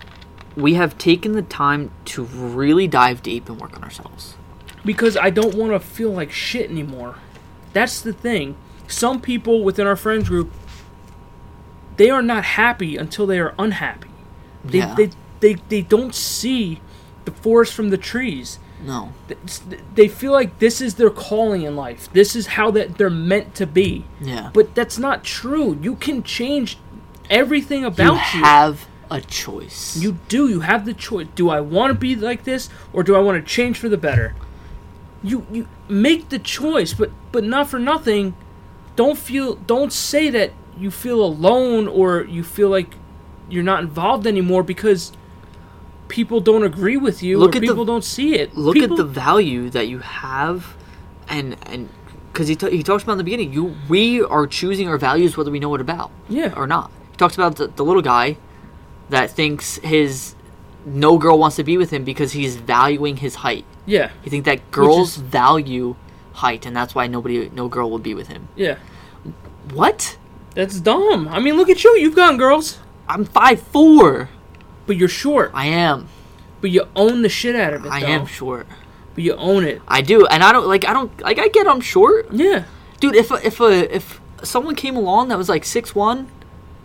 [0.55, 4.35] we have taken the time to really dive deep and work on ourselves.
[4.83, 7.15] Because I don't want to feel like shit anymore.
[7.73, 8.55] That's the thing.
[8.87, 10.51] Some people within our friends group,
[11.97, 14.09] they are not happy until they are unhappy.
[14.63, 14.95] They Yeah.
[14.95, 15.09] they,
[15.39, 16.81] they they don't see
[17.25, 18.59] the forest from the trees.
[18.83, 19.13] No,
[19.95, 22.09] They feel like this is their calling in life.
[22.13, 24.05] This is how that they're meant to be.
[24.21, 25.77] yeah, But that's not true.
[25.81, 26.77] You can change
[27.29, 28.43] everything you about you.
[28.43, 29.95] have a choice.
[29.97, 30.49] You do.
[30.49, 31.27] You have the choice.
[31.35, 33.97] Do I want to be like this, or do I want to change for the
[33.97, 34.35] better?
[35.23, 38.35] You you make the choice, but but not for nothing.
[38.95, 39.55] Don't feel.
[39.55, 42.95] Don't say that you feel alone or you feel like
[43.49, 45.11] you're not involved anymore because
[46.07, 48.55] people don't agree with you Look or at the- people don't see it.
[48.55, 50.75] look people, at the value that you have
[51.27, 51.89] and and
[52.31, 55.35] because he, t- he talks about in the beginning you we are choosing our values
[55.37, 56.53] whether we know it about Yeah.
[56.55, 58.37] or not he talks about the, the little guy
[59.09, 60.35] that thinks his
[60.85, 64.45] no girl wants to be with him because he's valuing his height yeah you think
[64.45, 65.95] that girls is- value
[66.33, 68.77] height and that's why nobody no girl will be with him yeah.
[69.73, 70.17] what
[70.53, 71.27] That's dumb.
[71.29, 71.91] I mean, look at you.
[71.97, 72.79] You've gotten girls,
[73.09, 74.29] i'm five four
[74.87, 75.51] but you're short.
[75.53, 76.07] i am
[76.61, 77.91] But you own the shit out of it.
[77.91, 78.07] i though.
[78.07, 78.67] am short
[79.13, 79.81] But you own it.
[79.87, 82.65] i do and i don't like i don't like i get i'm short Yeah.
[82.99, 86.27] dude if a, if a if someone came along that was like six one,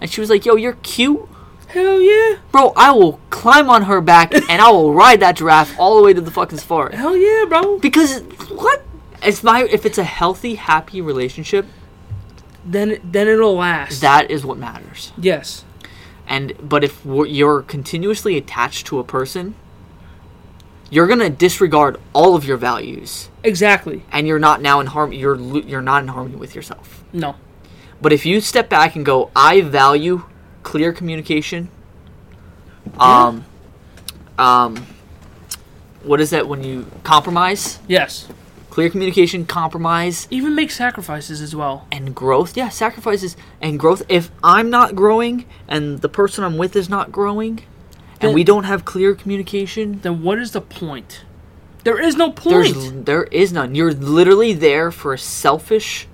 [0.00, 1.28] and she was like, "Yo, you're cute."
[1.68, 2.38] Hell yeah.
[2.52, 6.02] Bro, I will climb on her back and I will ride that giraffe all the
[6.02, 6.96] way to the fucking safari.
[6.96, 7.78] Hell yeah, bro.
[7.78, 8.82] Because what?
[9.22, 11.66] It's my if it's a healthy, happy relationship,
[12.64, 14.00] Then then it'll last.
[14.00, 15.12] that is what matters.
[15.18, 15.64] yes.
[16.30, 19.56] And but if you're continuously attached to a person,
[20.88, 24.04] you're gonna disregard all of your values, Exactly.
[24.12, 25.12] and you're not now in harm.
[25.12, 27.02] You're you're not in harmony with yourself.
[27.12, 27.34] No.
[28.00, 30.22] But if you step back and go, I value
[30.62, 31.68] clear communication.
[32.98, 33.44] Um,
[34.38, 34.86] um,
[36.02, 37.78] what is that when you compromise?
[37.88, 38.28] Yes.
[38.70, 41.86] Clear communication, compromise, Even make sacrifices as well.
[41.90, 42.56] and growth.
[42.56, 44.02] Yeah, sacrifices and growth.
[44.08, 47.60] If I'm not growing and the person I'm with is not growing,
[48.20, 51.24] and Then- we don't have clear communication, Then what is the point?
[51.82, 53.06] There is no there's point.
[53.06, 53.74] there is none.
[53.74, 56.06] You're literally there for a selfish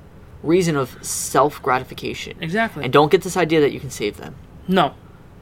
[0.43, 2.37] reason of self gratification.
[2.41, 2.85] exactly.
[2.85, 4.35] And don't get this idea that you can save them
[4.69, 4.93] no.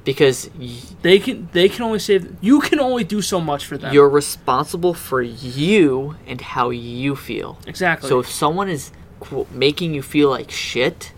[0.05, 3.77] Because y- They can they can only save you can only do so much for
[3.79, 3.93] them.
[3.95, 7.59] you're responsible for you and how you feel.
[7.67, 8.09] exactly.
[8.09, 8.91] So if someone is
[9.21, 11.13] qu- making you feel like shit,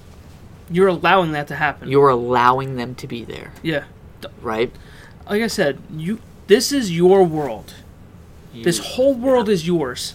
[0.71, 1.89] you're allowing that to happen.
[1.89, 3.85] you're allowing them to be there, yeah.
[4.41, 4.73] right?
[5.29, 7.75] Like I said, you this is your world.
[8.55, 10.15] This whole world is yours.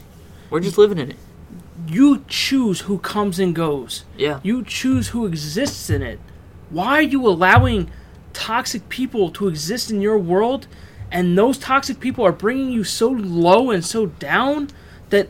[0.49, 1.17] we're just living in it.
[1.87, 4.03] You choose who comes and goes.
[4.17, 4.39] Yeah.
[4.41, 6.19] You choose who exists in it.
[6.71, 7.91] Why are you allowing
[8.33, 10.67] toxic people to exist in your world
[11.11, 14.69] and those toxic people are bringing you so low and so down
[15.09, 15.29] that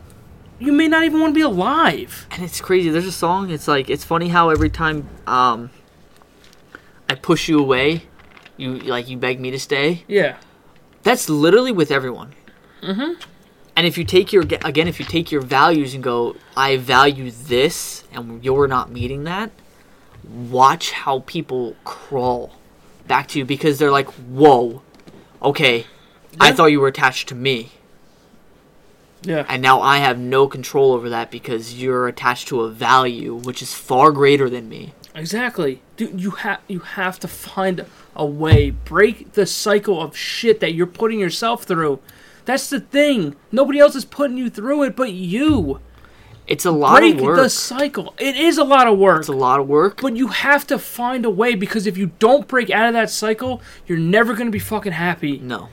[0.59, 2.27] you may not even want to be alive?
[2.31, 2.89] And it's crazy.
[2.89, 3.49] There's a song.
[3.49, 5.71] It's like it's funny how every time um,
[7.09, 8.03] I push you away,
[8.57, 10.03] you like you beg me to stay.
[10.07, 10.37] Yeah.
[11.01, 12.35] That's literally with everyone.
[12.83, 13.19] Mm-hmm.
[13.75, 17.31] And if you take your again, if you take your values and go, I value
[17.31, 19.51] this, and you're not meeting that,
[20.23, 22.60] watch how people crawl
[23.11, 24.07] back to you because they're like,
[24.39, 24.81] "Whoa,
[25.41, 25.85] okay,
[26.39, 27.71] I thought you were attached to me,
[29.23, 29.45] Yeah.
[29.49, 33.61] and now I have no control over that because you're attached to a value which
[33.61, 35.81] is far greater than me." Exactly.
[35.97, 37.85] Dude, you have you have to find
[38.15, 38.69] a way.
[38.69, 41.99] Break the cycle of shit that you're putting yourself through.
[42.45, 43.35] That's the thing.
[43.51, 45.81] Nobody else is putting you through it but you.
[46.51, 47.35] It's a lot Break of work.
[47.35, 48.13] Break the cycle.
[48.19, 49.21] It is a lot of work.
[49.21, 50.01] It's a lot of work.
[50.01, 53.09] But you have to find a way because if you don't break out of that
[53.09, 55.39] cycle, you're never gonna be fucking happy.
[55.39, 55.69] no.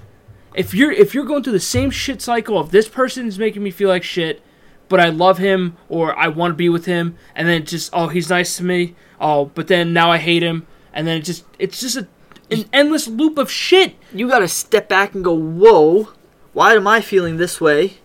[0.54, 3.62] If you're if you're going through the same shit cycle of this person is making
[3.64, 4.40] me feel like shit,
[4.88, 8.06] but I love him or I want to be with him, and then just oh
[8.06, 11.44] he's nice to me, oh but then now I hate him, and then it just
[11.58, 12.06] it's just a,
[12.52, 13.96] an endless loop of shit.
[14.12, 16.10] you got to step back and go, whoa,
[16.52, 17.98] why am I feeling this way?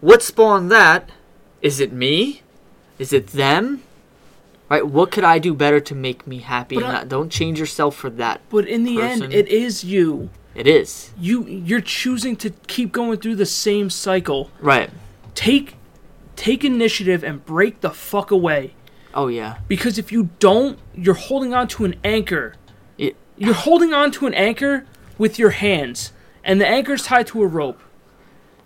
[0.00, 1.10] What spawned that?
[1.62, 2.42] Is it me?
[2.98, 3.82] Is it them?
[4.68, 4.86] Right?
[4.86, 6.74] What could I do better to make me happy?
[6.76, 8.40] But And I- don't change yourself for that.
[8.50, 9.24] But in the Person.
[9.24, 10.30] end, it is you.
[10.54, 11.10] It is.
[11.18, 14.50] You you're choosing to keep going through the same cycle.
[14.60, 14.90] Right.
[15.34, 15.76] Take
[16.36, 18.74] take initiative and break the fuck away.
[19.14, 19.56] Oh, yeah.
[19.68, 22.54] Because if you don't, you're holding on to an anchor.
[22.98, 24.84] It, You're holding on to an anchor
[25.16, 26.12] with your hands,
[26.44, 27.80] and the anchor's tied to a rope.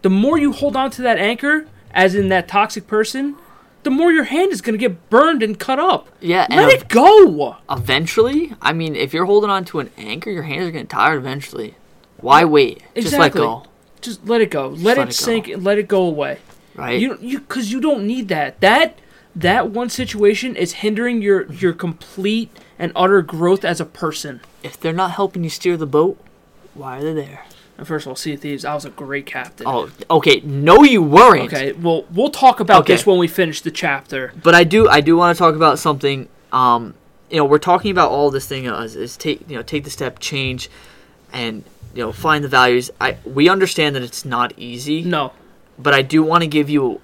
[0.02, 3.36] The more you hold on to that anchor, as in that toxic person,
[3.82, 6.08] the more your hand is going to get burned and cut up.
[6.20, 6.46] yeah.
[6.48, 7.56] And Let ev- it go.
[7.68, 11.18] eventually, I mean, if you're holding on to an anchor, your hands are getting tired
[11.18, 11.74] eventually.
[12.18, 12.82] Why wait?
[12.94, 13.02] Exactly.
[13.02, 13.64] Just let go.
[14.00, 14.68] Just let it go.
[14.68, 15.10] Let, let it it go.
[15.10, 16.38] sink and let it go away.
[16.74, 17.00] Right?
[17.00, 18.60] You you cuz you don't need that.
[18.60, 18.98] That
[19.34, 24.40] that one situation is hindering your your complete and utter growth as a person.
[24.62, 26.18] if they're not helping you steer the boat,
[26.74, 27.44] why are they there?
[27.84, 29.66] First of all, Sea of Thieves, I was a great captain.
[29.68, 30.40] Oh, okay.
[30.44, 31.52] No, you weren't.
[31.52, 32.94] Okay, well, we'll talk about Okay.
[32.94, 34.32] this when we finish the chapter.
[34.42, 36.28] but I do I do want to talk about something.
[36.52, 36.94] Um,
[37.30, 39.90] you know, we're talking about all this thing as is take you know take the
[39.90, 40.68] step, change,
[41.32, 41.64] and
[41.94, 42.90] you know find the values.
[43.00, 45.32] I we understand that it's not easy, No.
[45.78, 47.00] but I do want to give you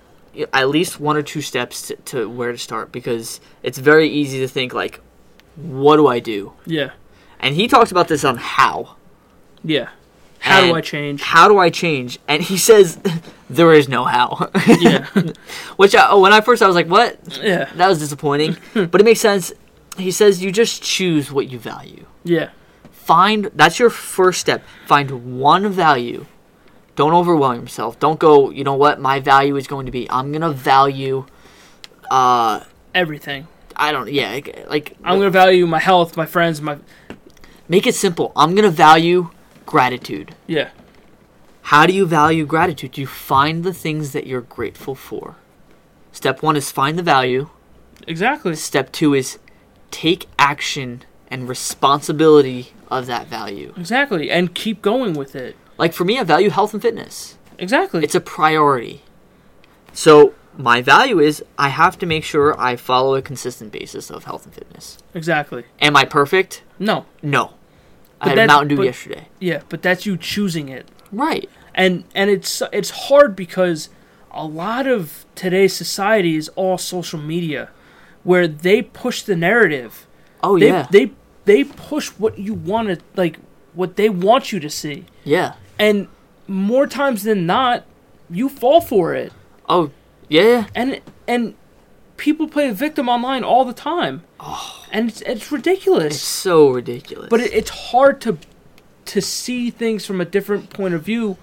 [0.53, 4.39] at least one or two steps to, to where to start because it's very easy
[4.41, 5.01] to think like,
[5.57, 6.53] what do I do?
[6.67, 6.91] Yeah.
[7.41, 8.97] And he talks about this on how.
[9.65, 9.89] Yeah.
[10.41, 11.21] How do I change?
[11.21, 12.19] How do I change?
[12.29, 12.99] And he says
[13.51, 14.51] there is no how.
[14.81, 15.07] Yeah.
[15.77, 17.19] Which I, when I first I was like, what?
[17.43, 17.71] yeah.
[17.75, 19.53] That was disappointing, but it makes sense.
[19.97, 22.07] He says you just choose what you value.
[22.25, 22.51] Yeah.
[22.91, 24.63] Find that's your first step.
[24.87, 26.27] Find one value.
[26.95, 27.99] Don't overwhelm yourself.
[27.99, 29.01] Don't go, you know what?
[29.01, 31.27] My value is going to be I'm going to value
[32.11, 32.65] uh
[32.95, 33.49] Everything.
[33.75, 36.79] I don't yeah, like, I'm going to value my health, my friends, my
[37.69, 38.33] make it simple.
[38.35, 39.31] I'm going to value
[39.69, 40.35] gratitude.
[40.47, 40.71] yeah.
[41.63, 42.97] How do you value gratitude?
[42.97, 45.37] You find the things that you're grateful for.
[46.13, 47.51] Step 1 is find the value.
[48.07, 48.55] Exactly.
[48.57, 49.39] Step two is
[49.91, 53.75] take action and responsibility of that value.
[53.77, 54.31] Exactly.
[54.31, 55.57] And keep going with it.
[55.77, 57.37] Like for me, I value health and fitness.
[57.59, 58.03] Exactly.
[58.03, 59.03] It's a priority.
[59.93, 64.25] So my value is I have to make sure I follow a consistent basis of
[64.25, 64.97] health and fitness.
[65.13, 65.65] exactly.
[65.83, 66.63] Am I perfect?
[66.79, 67.05] No.
[67.21, 67.53] No.
[68.21, 69.29] I had that- Mountain Dew but- yesterday.
[69.41, 70.87] Yeah, but that's you choosing it.
[71.13, 71.49] Right.
[71.75, 73.89] and and it's it's hard because
[74.31, 77.71] a lot of today's society is all social media
[78.25, 80.07] where they push the narrative
[80.43, 80.87] Oh they yeah.
[80.91, 81.13] they
[81.45, 83.39] they push what you want to like
[83.75, 85.55] what they want you to see yeah.
[85.79, 86.09] and
[86.47, 87.85] more times than not
[88.29, 89.33] you fall for it
[89.69, 89.91] Oh
[90.29, 90.67] yeah.
[90.75, 91.55] and and
[92.19, 94.85] people play victim online all the time oh.
[94.93, 97.29] and it's, it's ridiculous It's so ridiculous.
[97.31, 98.37] but it, it's hard to
[99.07, 101.39] to see things from a different point of view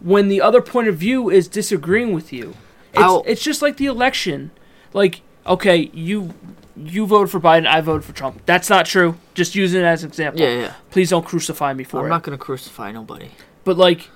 [0.00, 2.54] when the other point of view is disagreeing with you.
[2.94, 4.52] It's, it's just like the election.
[4.92, 6.34] Like, okay, you
[6.76, 8.42] you voted for Biden, I voted for Trump.
[8.46, 9.16] That's not true.
[9.34, 10.40] Just use it as an example.
[10.40, 10.72] yeah, yeah.
[10.90, 12.02] Please don't crucify me for it.
[12.04, 13.30] I'm not gonna crucify nobody.
[13.64, 14.08] But like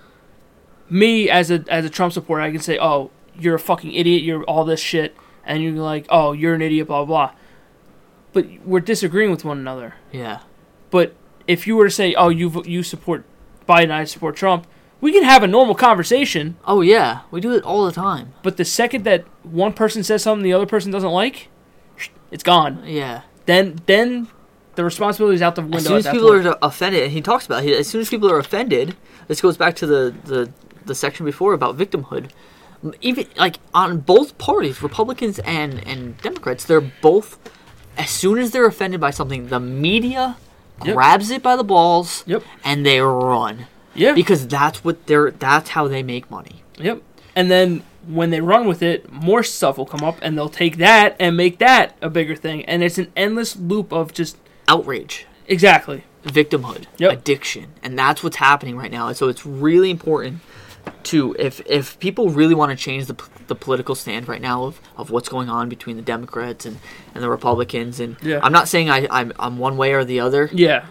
[0.88, 4.22] me as a as a Trump supporter, I can say, "Oh, you're a fucking idiot.
[4.22, 7.32] You're all this shit," and you're like, "Oh, you're an idiot." Blah blah.
[8.32, 9.94] But we're disagreeing with one another.
[10.10, 10.40] Yeah.
[10.90, 11.14] But
[11.46, 13.24] if you were to say, "Oh, you you support
[13.68, 14.66] Biden, I support Trump,"
[15.00, 16.56] we can have a normal conversation.
[16.64, 17.20] Oh yeah.
[17.30, 18.32] We do it all the time.
[18.42, 21.48] But the second that one person says something the other person doesn't like,
[22.30, 22.82] it's gone.
[22.86, 23.22] Yeah.
[23.46, 24.28] Then then
[24.74, 25.76] the responsibility is out the window.
[25.78, 26.46] As soon as people point.
[26.46, 28.96] are offended, and he talks about it, as soon as people are offended,
[29.28, 30.52] this goes back to the, the,
[30.86, 32.30] the section before about victimhood.
[33.00, 37.38] Even like on both parties, Republicans and, and Democrats, they're both
[37.96, 40.36] as soon as they're offended by something, the media
[40.84, 40.94] Yep.
[40.96, 42.42] grabs it by the balls Yep.
[42.64, 43.66] and they run.
[43.94, 46.62] yeah, Because that's what they're that's how they make money.
[46.76, 47.00] yep.
[47.36, 50.78] And then when they run with it, more stuff will come up, and they'll take
[50.78, 55.26] that and make that a bigger thing, and it's an endless loop of just Outrage.
[55.46, 56.02] exactly.
[56.26, 57.12] victimhood, Yep.
[57.12, 59.06] addiction, and that's what's happening right now.
[59.08, 60.40] And so it's really important
[61.04, 63.16] to if if people really want to change the,
[63.46, 66.78] the political stand right now of, of what's going on between the Democrats and,
[67.14, 68.40] and the Republicans, and Yeah.
[68.42, 70.86] I'm not saying I I'm, I'm one way or the other, Yeah.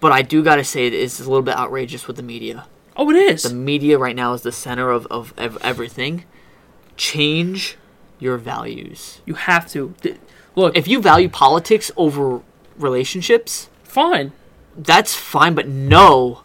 [0.00, 2.66] but I do got to say it's a little bit outrageous with the media.
[2.96, 3.42] Oh, it is.
[3.44, 6.24] The media right now is the center of, of, of everything.
[6.96, 7.76] Change
[8.18, 9.20] your values.
[9.24, 9.94] you have to.
[10.54, 12.42] Look, If you value politics over
[12.76, 14.32] relationships, fine.
[14.76, 16.42] that's fine, but no,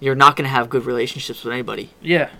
[0.00, 1.90] you're not going to have good relationships with anybody.
[2.00, 2.30] Yeah.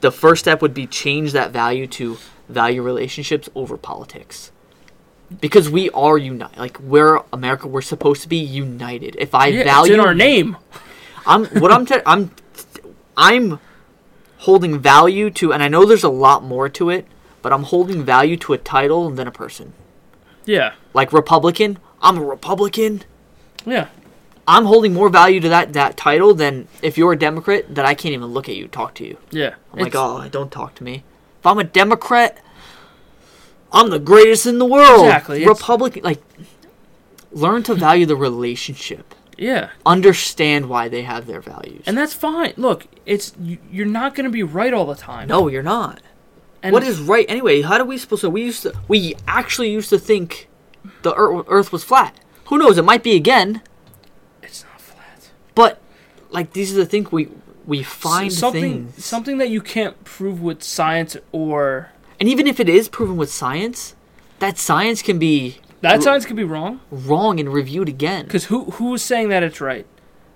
[0.00, 2.18] The first step would be change that value to
[2.48, 4.52] value relationships over politics.
[5.40, 6.58] Because we are united.
[6.58, 9.16] Like we're America, we're supposed to be united.
[9.18, 10.56] If I Yeah, value it's in our name.
[11.26, 12.30] I'm what I'm te- I'm
[13.16, 13.58] I'm
[14.38, 17.06] holding value to and I know there's a lot more to it,
[17.42, 19.72] but I'm holding value to a title than a person.
[20.44, 20.74] Yeah.
[20.94, 23.02] Like Republican, I'm a Republican.
[23.64, 23.88] Yeah.
[24.48, 27.94] I'm holding more value to that that title than if you're a Democrat that I
[27.94, 29.18] can't even look at you, talk to you.
[29.30, 29.54] Yeah.
[29.72, 31.02] I'm like, oh, don't talk to me.
[31.40, 32.38] If I'm a Democrat,
[33.72, 35.04] I'm the greatest in the world.
[35.06, 36.22] Exactly, Republican, like,
[37.32, 39.14] learn to value the relationship.
[39.36, 39.70] Yeah.
[39.84, 41.82] Understand why they have their values.
[41.86, 42.54] And that's fine.
[42.56, 45.28] Look, it's you, you're not going to be right all the time.
[45.28, 46.00] no, you're not.
[46.62, 47.60] And what is right anyway?
[47.62, 48.30] How do we supposed to?
[48.30, 48.72] We used to.
[48.88, 50.48] We actually used to think
[51.02, 52.18] the Ear- Earth was flat.
[52.46, 52.78] Who knows?
[52.78, 53.60] It might be again.
[55.56, 55.78] It's not flat.
[56.28, 57.28] But like these are the things we
[57.66, 59.04] we find something things.
[59.04, 61.90] something that you can't prove with science or
[62.20, 63.94] And even if it is proven with science,
[64.38, 66.80] that science can be that science could be wrong.
[66.90, 68.24] wrong and reviewed again.
[68.24, 69.86] Because who who's saying that it's right?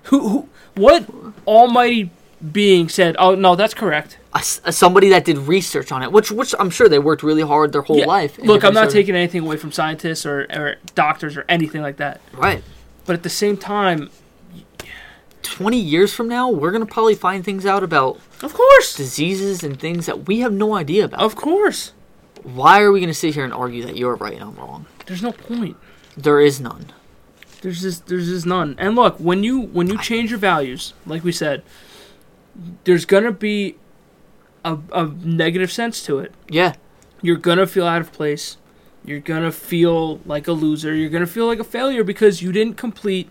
[0.05, 1.05] Who who what
[1.47, 2.11] almighty
[2.53, 3.17] being said?
[3.19, 4.17] Oh no, that's correct.
[4.35, 7.43] A a- somebody that did research on it, which which I'm sure they worked really
[7.43, 8.39] hard their whole Yeah, life.
[8.39, 11.97] Look, I'm not sort taking anything away from scientists or, or doctors or anything like
[11.99, 12.21] that.
[12.33, 12.63] right.
[13.07, 14.09] But at the same time,
[15.43, 19.79] Twenty years from now, we're gonna probably find things out about of course, diseases and
[19.79, 21.21] things that we have no idea about.
[21.21, 21.93] of course,
[22.43, 24.87] Why are we gonna sit here and argue that you're right and I'm wrong?
[25.07, 25.77] there's no point.
[26.17, 26.87] There is none.
[27.63, 28.75] There's just there's just none.
[28.79, 31.63] And look, when you when you change your values, like we said,
[32.85, 33.77] there's gonna be
[34.65, 36.33] a, a negative sense to it.
[36.49, 36.75] Yeah,
[37.23, 38.57] You're gonna feel out of place.
[39.05, 40.95] You're gonna feel like a loser.
[40.95, 43.31] You're gonna feel like a failure because you didn't complete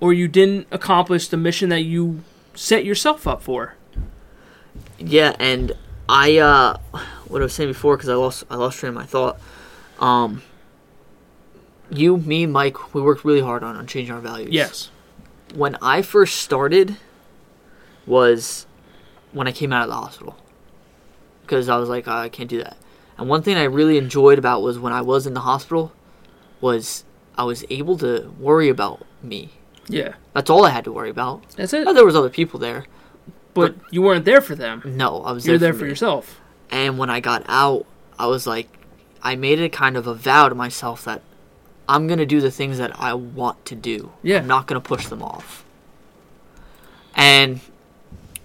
[0.00, 2.22] or you didn't accomplish the mission that you
[2.54, 3.74] set yourself up for.
[4.98, 5.72] yeah, and
[6.08, 6.78] I uh,
[7.26, 9.38] what I was saying before because I lost I lost train of my thought.
[10.00, 10.42] Um,
[11.90, 14.50] you, me, Mike, we worked really hard on on changing our values.
[14.52, 14.90] Yes.
[15.54, 16.96] when I first started
[18.06, 18.66] was
[19.32, 20.36] when I came out of the hospital
[21.42, 22.76] because I was like I can't do that,
[23.16, 25.92] And one thing I really enjoyed about was when I was in the hospital
[26.60, 27.04] was
[27.36, 29.50] I was able to worry about me.
[29.88, 30.14] Yeah.
[30.34, 31.48] That's all I had to worry about.
[31.50, 31.86] That's it.
[31.86, 32.84] Oh, there was other people there.
[33.54, 34.82] But you weren't there for them.
[34.84, 36.40] No, I was You're there, there for yourself.
[36.70, 37.86] And when I got out,
[38.18, 38.68] I was like,
[39.22, 41.22] I made it kind of a vow to myself that
[41.88, 44.12] I'm gonna do the things that I want to do.
[44.22, 44.38] Yeah.
[44.38, 45.64] I'm not gonna push them off.
[47.14, 47.60] And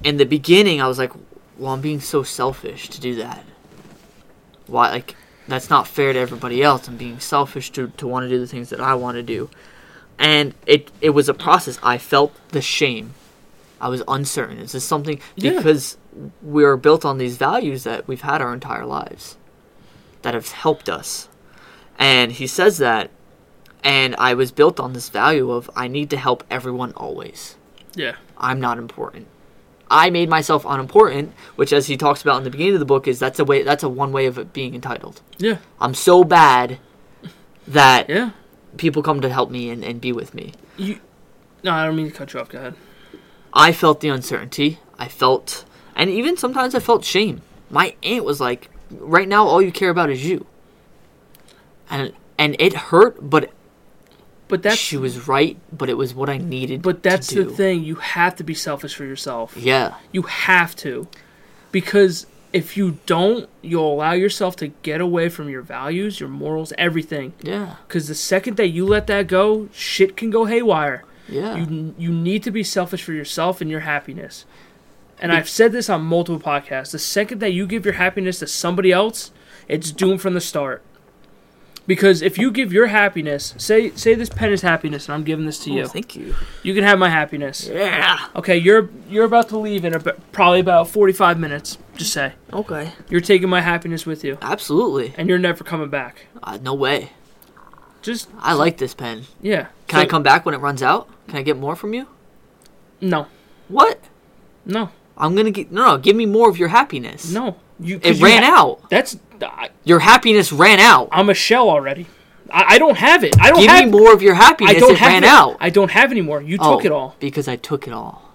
[0.04, 1.12] in the beginning, I was like,
[1.58, 3.44] well, I'm being so selfish to do that.
[4.66, 5.16] Why, like,
[5.48, 6.88] that's not fair to everybody else.
[6.88, 9.50] I'm being selfish to, to want to do the things that I want to do.
[10.20, 11.80] And it, it was a process.
[11.84, 13.14] I felt the shame.
[13.82, 14.59] I was uncertain.
[14.59, 15.57] Is this something Yeah.
[15.57, 15.97] because
[16.41, 19.36] we're built on these values that we've had our entire lives
[20.22, 21.28] that have helped us.
[21.99, 23.09] And he says that
[23.84, 27.57] and I was built on this value of I need to help everyone always.
[27.95, 28.16] Yeah.
[28.38, 29.28] I'm not important.
[29.91, 33.07] I made myself unimportant, which as he talks about in the beginning of the book
[33.07, 35.22] is that's a way that's a one way of being entitled.
[35.38, 35.57] Yeah.
[35.82, 36.80] I'm so bad
[37.68, 38.32] that Yeah.
[38.78, 40.53] People come to help me and, and be with me.
[40.78, 40.99] You.
[41.63, 42.49] No, I don't mean to cut you off.
[42.49, 42.76] Go ahead.
[43.53, 44.80] I felt the uncertainty.
[44.97, 45.63] I felt,
[45.95, 47.41] and even sometimes I felt shame.
[47.69, 50.45] My aunt was like, "Right now, all you care about is you,"
[51.89, 53.51] and and it hurt, but
[54.47, 55.57] But that's she was right.
[55.71, 56.82] But it was what I needed.
[56.82, 57.84] But that's the thing.
[57.84, 59.55] You have to be selfish for yourself.
[59.55, 61.07] Yeah, You have to.
[61.71, 66.72] Because if you don't, you'll allow yourself to get away from your values, your morals,
[66.78, 67.34] everything.
[67.41, 71.04] yeah, Because the second that you let that go, shit can go haywire.
[71.28, 71.56] yeah.
[71.58, 74.45] You, you need to be selfish for yourself and your happiness.
[75.20, 76.91] And I've said this on multiple podcasts.
[76.91, 79.32] The second that you give your happiness to somebody else,
[79.68, 80.84] it's doomed from the start.
[81.86, 85.45] Because if you give your happiness, say say this pen is happiness, and I'm giving
[85.45, 85.88] this to Oh, you.
[85.88, 86.34] thank you.
[86.62, 87.68] You can have my happiness.
[87.68, 88.20] Yeah.
[88.38, 91.78] Okay, you're you're about to leave in about, probably about 45 minutes.
[91.96, 92.91] Just say Okay.
[93.10, 95.14] you're taking my happiness with you, Absolutely.
[95.18, 96.26] and you're never coming back.
[96.41, 97.12] Uh, no way.
[98.02, 99.24] Just I like this pen.
[99.41, 99.68] yeah.
[99.88, 101.08] Can I So- come back when it runs out?
[101.28, 102.08] Can I get more from you?
[103.00, 103.28] No,
[103.68, 104.00] What?
[104.66, 105.98] no, I'm gonna get no, no.
[105.98, 107.32] Give me more of your happiness.
[107.32, 107.58] no.
[107.80, 108.89] You 'cause It you ran ha- out.
[108.89, 111.10] That's I, Your happiness ran out.
[111.12, 112.06] I'm a shell already.
[112.52, 113.36] I, I don't have it.
[113.41, 113.86] I don't Give have.
[113.86, 114.76] me more of your happiness.
[114.76, 115.30] I don't it have ran it.
[115.30, 115.58] out.
[115.60, 116.41] I don't have anymore.
[116.41, 118.32] You Oh, took it all because I took it all.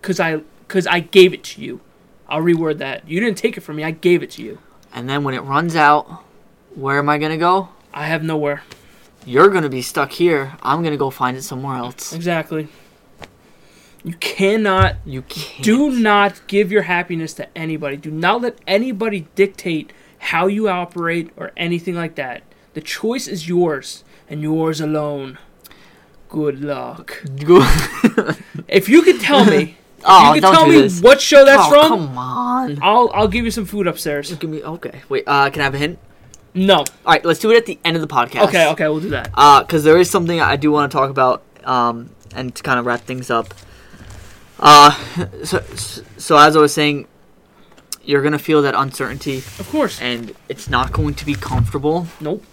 [0.00, 1.80] because I because I gave it to you.
[2.28, 3.08] I'll reword that.
[3.08, 3.84] You didn't take it from me.
[3.84, 4.58] I gave it to you.
[4.92, 6.22] And then when it runs out,
[6.74, 7.70] where am I gonna go?
[7.92, 8.62] I have nowhere.
[9.24, 10.54] You're gonna be stuck here.
[10.62, 12.12] I'm gonna go find it somewhere else.
[12.12, 12.68] Exactly.
[14.04, 15.64] You cannot You can't.
[15.64, 17.96] Do not give your happiness to anybody.
[17.96, 22.42] Do not let anybody dictate how you operate or anything like that.
[22.74, 25.38] The choice is yours and yours alone.
[26.28, 27.22] Good luck.
[28.68, 31.00] If you could tell me, oh, you can tell me this.
[31.00, 32.78] what show that's oh, from, come on.
[32.82, 34.34] I'll I'll give you some food upstairs.
[34.34, 35.02] Give me okay.
[35.08, 35.24] Wait.
[35.26, 35.98] Uh, can I have a hint?
[36.54, 36.78] No.
[36.78, 37.24] All right.
[37.24, 38.48] Let's do it at the end of the podcast.
[38.48, 39.30] Okay, okay, we'll do that.
[39.34, 41.42] Uh, because there is something I do want to talk about.
[41.64, 43.54] Um, and to kind of wrap things up.
[44.58, 44.90] Uh,
[45.44, 45.60] so
[46.16, 47.06] so as I was saying,
[48.04, 50.00] you're gonna feel that uncertainty, Of course.
[50.00, 52.06] and it's not going to be comfortable.
[52.20, 52.44] Nope.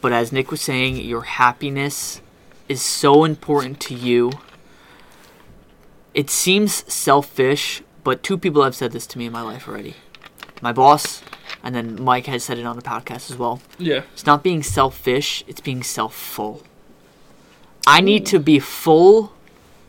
[0.00, 2.20] But as Nick was saying, your happiness
[2.68, 4.32] is so important to you.
[6.14, 9.94] It seems selfish, but two people have said this to me in my life already.
[10.62, 11.22] My boss,
[11.62, 13.60] and then Mike has said it on the podcast as well.
[13.78, 14.02] Yeah.
[14.12, 16.62] It's not being selfish, it's being self full.
[17.86, 19.32] I need to be full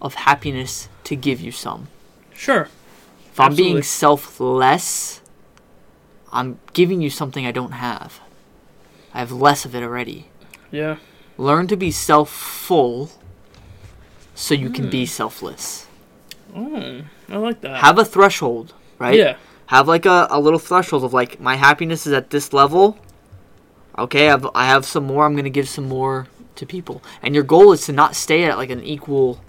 [0.01, 1.87] of happiness to give you some.
[2.33, 2.69] Sure.
[3.31, 3.73] If I'm Absolutely.
[3.73, 5.21] being selfless,
[6.31, 8.19] I'm giving you something I don't have.
[9.13, 10.27] I have less of it already.
[10.71, 10.97] Yeah.
[11.37, 13.11] Learn to be self full
[14.33, 15.09] so you can be hmm.
[15.09, 15.84] selfless.
[16.55, 17.77] Oh, I like that.
[17.81, 19.15] Have a threshold, right?
[19.17, 19.35] Yeah.
[19.67, 22.97] Have like a, a little threshold of like my happiness is at this level.
[23.97, 25.25] Okay, I've, I have some more.
[25.25, 27.01] I'm going to give some more to people.
[27.21, 29.41] And your goal is to not stay at like an equal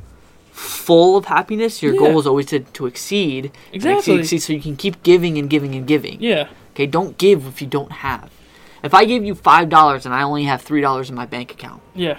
[0.52, 1.82] full of happiness.
[1.82, 1.98] Your Yeah.
[2.00, 3.52] goal is always to, to exceed.
[3.72, 3.98] Exactly.
[4.14, 6.20] exceed, exceed so you can keep giving and giving and giving.
[6.20, 6.48] Yeah.
[6.74, 8.30] Okay, don't give if you don't have.
[8.82, 12.18] If I give you $5 and I only have $3 in my bank account, Yeah.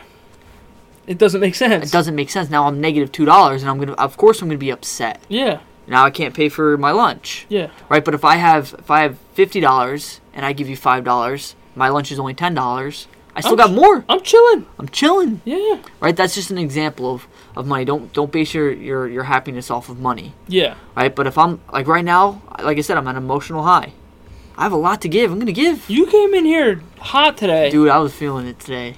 [1.07, 1.85] It doesn't make sense.
[1.85, 2.49] it doesn't make sense.
[2.49, 5.23] Now I'm negative $2 and I'm going to of course I'm going to be upset.
[5.29, 5.61] Yeah.
[5.87, 7.45] Now I can't pay for my lunch.
[7.49, 7.69] Yeah.
[7.89, 11.05] Right, but if I have if I have fifty dollars and I give you five
[11.05, 13.07] dollars, my lunch is only ten dollars.
[13.35, 14.03] I still I'm got more.
[14.09, 14.65] I'm chilling.
[14.79, 15.41] I'm chilling.
[15.45, 15.81] Yeah.
[16.01, 17.85] Right, that's just an example of, of money.
[17.85, 20.33] Don't don't base your, your, your happiness off of money.
[20.47, 20.75] Yeah.
[20.95, 23.93] Right, but if I'm like right now, like I said, I'm at an emotional high.
[24.57, 25.31] I have a lot to give.
[25.31, 25.89] I'm gonna give.
[25.89, 27.69] You came in here hot today.
[27.69, 28.95] Dude, I was feeling it today.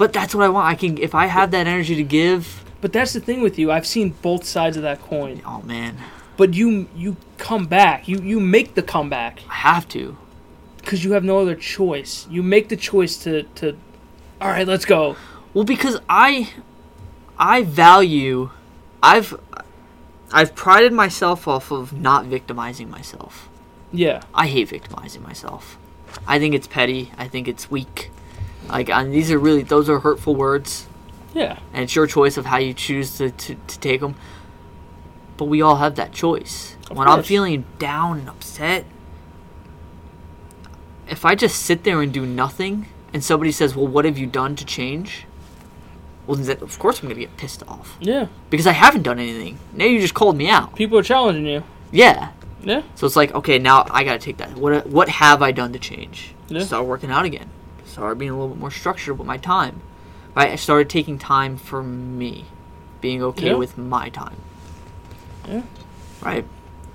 [0.00, 0.66] But that's what I want.
[0.66, 2.64] I can if I have that energy to give.
[2.80, 3.70] But that's the thing with you.
[3.70, 5.42] I've seen both sides of that coin.
[5.44, 5.98] Oh man,
[6.38, 8.08] But you you come back.
[8.08, 10.16] You you make the comeback I have to.
[10.78, 12.26] because you have no other choice.
[12.30, 13.76] You make the choice to to.
[14.40, 15.16] All right, let's go.
[15.52, 16.48] Well, because I,
[17.38, 18.50] I value,
[19.02, 19.34] I've,
[20.32, 23.50] I've prided myself off of not victimizing myself.
[23.92, 25.76] Yeah, I hate victimizing myself.
[26.26, 27.12] I think it's petty.
[27.18, 28.10] I think it's weak.
[28.68, 30.86] Like, and these are really those are hurtful words,
[31.34, 34.14] yeah, and it's your choice of how you choose to, to, to take them.
[35.36, 36.76] But we all have that choice.
[36.90, 38.84] Of when I'm feeling down and upset,
[41.08, 44.26] if I just sit there and do nothing, and somebody says, "Well, what have you
[44.26, 45.26] done to change?"
[46.26, 48.28] Well, then of course I'm gonna get pissed off yeah.
[48.50, 49.58] because I haven't done anything.
[49.72, 50.76] Now you just called me out.
[50.76, 51.64] People are challenging you.
[51.90, 52.30] Yeah.
[52.62, 54.54] Yeah, So it's like, okay, now I gotta take that.
[54.54, 56.34] What what have I done to change?
[56.48, 56.62] Yeah.
[56.62, 57.48] Start working out again.
[57.90, 59.80] Start being a little bit more structured with my time.
[60.34, 60.50] Right?
[60.50, 62.44] I started taking time for me,
[63.00, 63.54] being okay Yeah.
[63.54, 64.36] with my time.
[65.48, 65.62] Yeah.
[66.22, 66.44] Right.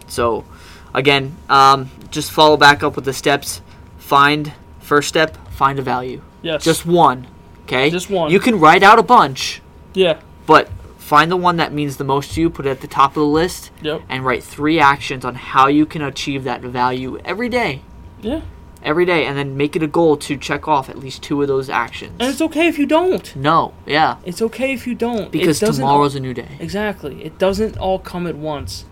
[0.07, 0.45] So,
[0.93, 3.61] again, um, just follow back up with the steps.
[3.97, 5.35] Find first step.
[5.51, 6.21] Find a value.
[6.41, 6.63] yes.
[6.63, 7.27] Just one.
[7.63, 7.89] Okay.
[7.89, 8.31] Just one.
[8.31, 9.61] You can write out a bunch,
[9.93, 10.19] yeah.
[10.45, 12.49] but find the one that means the most to you.
[12.49, 14.01] Put it at the top of the list Yep.
[14.09, 17.81] and write three actions on how you can achieve that value every day.
[18.21, 18.41] Yeah.
[18.85, 21.47] Every day, and then make it a goal to check off at least two of
[21.47, 22.13] those actions.
[22.19, 23.35] And it's okay if you don't.
[23.35, 25.31] no, yeah, It's okay if you don't.
[25.31, 26.57] because tomorrow's a new day.
[26.59, 27.23] Exactly.
[27.23, 28.85] It doesn't all come at once.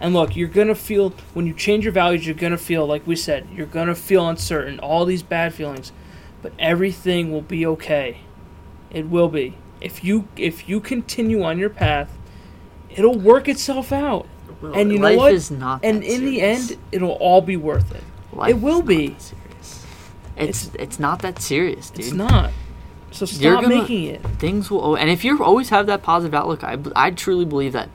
[0.00, 2.84] And look, you're going to feel, when you change your values, you're going to feel,
[2.86, 5.92] like we said, you're going to feel uncertain, all these bad feelings.
[6.42, 8.18] But everything will be okay.
[8.90, 9.56] It will be.
[9.80, 12.10] If you if you continue on your path,
[12.90, 14.26] it'll work itself out.
[14.62, 15.32] And you know what?
[15.32, 15.84] is not.
[15.84, 18.02] And in the end, it'll all be worth it.
[18.36, 19.16] Life it will be.
[19.18, 19.86] serious.
[20.36, 22.04] It's it's not that serious, dude.
[22.06, 22.50] It's not.
[23.10, 24.22] So stop You're gonna- making it.
[24.38, 27.88] Things will, and if you always have that positive outlook, I I truly believe that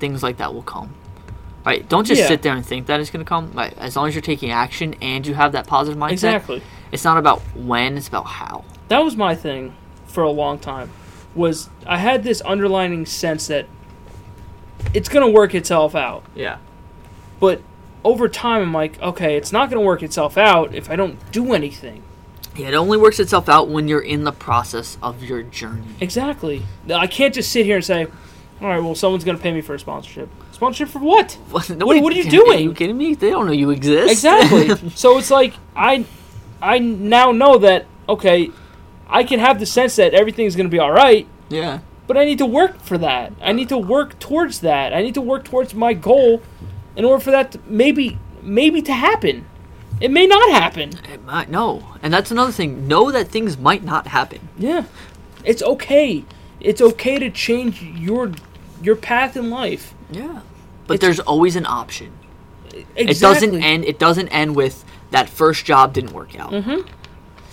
[0.00, 0.94] things like that will come.
[1.64, 1.88] Right?
[1.88, 2.26] Don't just Yeah.
[2.28, 3.52] sit there and think that it's gonna come.
[3.54, 3.72] Right?
[3.78, 6.62] As long as you're taking action and you have that positive mindset, Exactly.
[6.90, 8.64] it's not about when, it's about how.
[8.88, 9.72] that was my thing
[10.06, 10.90] for a long time
[11.34, 13.66] was i had this underlining sense that
[14.92, 16.58] it's going to work itself out Yeah.
[17.40, 17.60] but
[18.04, 21.18] over time i'm like okay it's not going to work itself out if i don't
[21.32, 22.02] do anything
[22.56, 25.86] Yeah, it only works itself out when you're in the process of your journey.
[26.00, 26.62] exactly
[26.94, 28.06] i can't just sit here and say
[28.60, 31.36] all right well someone's going to pay me for a sponsorship sponsorship for what
[31.70, 32.58] Nobody, what are you doing?
[32.58, 33.14] Are you kidding me?
[33.14, 34.10] They don't know you exist.
[34.12, 36.04] exactly so it's like i
[36.62, 38.50] i now know that okay
[39.08, 41.80] i can have the sense that everything's going to be all right yeah.
[42.06, 43.32] But I need to work for that.
[43.40, 44.92] I need to work towards that.
[44.92, 46.42] I need to work towards my goal
[46.96, 49.46] in order for that to maybe maybe to happen.
[50.00, 50.90] It may not happen.
[51.12, 51.82] It might, no.
[52.02, 52.88] And that's another thing.
[52.88, 54.48] Know that things might not happen.
[54.58, 54.84] Yeah.
[55.44, 56.24] It's okay.
[56.60, 58.32] It's okay to change your
[58.82, 59.94] your path in life.
[60.10, 60.40] Yeah.
[60.86, 62.10] But It's- there's always an option.
[62.66, 63.04] Exactly.
[63.06, 66.50] It doesn't end it doesn't end with that first job didn't work out.
[66.50, 66.86] Mhm.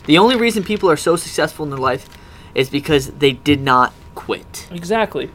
[0.07, 2.09] The only reason people are so successful in their life
[2.55, 4.67] is because they did not quit.
[4.71, 5.29] Exactly.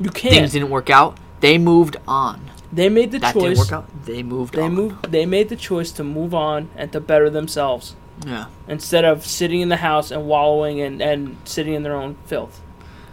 [0.00, 0.52] You Things can't.
[0.52, 1.16] didn't work out.
[1.40, 2.47] They moved on.
[2.72, 3.42] They made the That choice.
[3.42, 4.04] didn't work out.
[4.04, 4.74] They moved They on.
[4.74, 7.96] moved they made the choice to move on and to better themselves
[8.26, 8.46] Yeah.
[8.66, 12.60] instead of sitting in the house and wallowing and, and sitting in their own filth.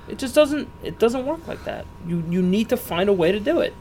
[0.10, 1.86] It just doesn't it doesn't work like that.
[2.08, 3.74] You you need to find a way to do it.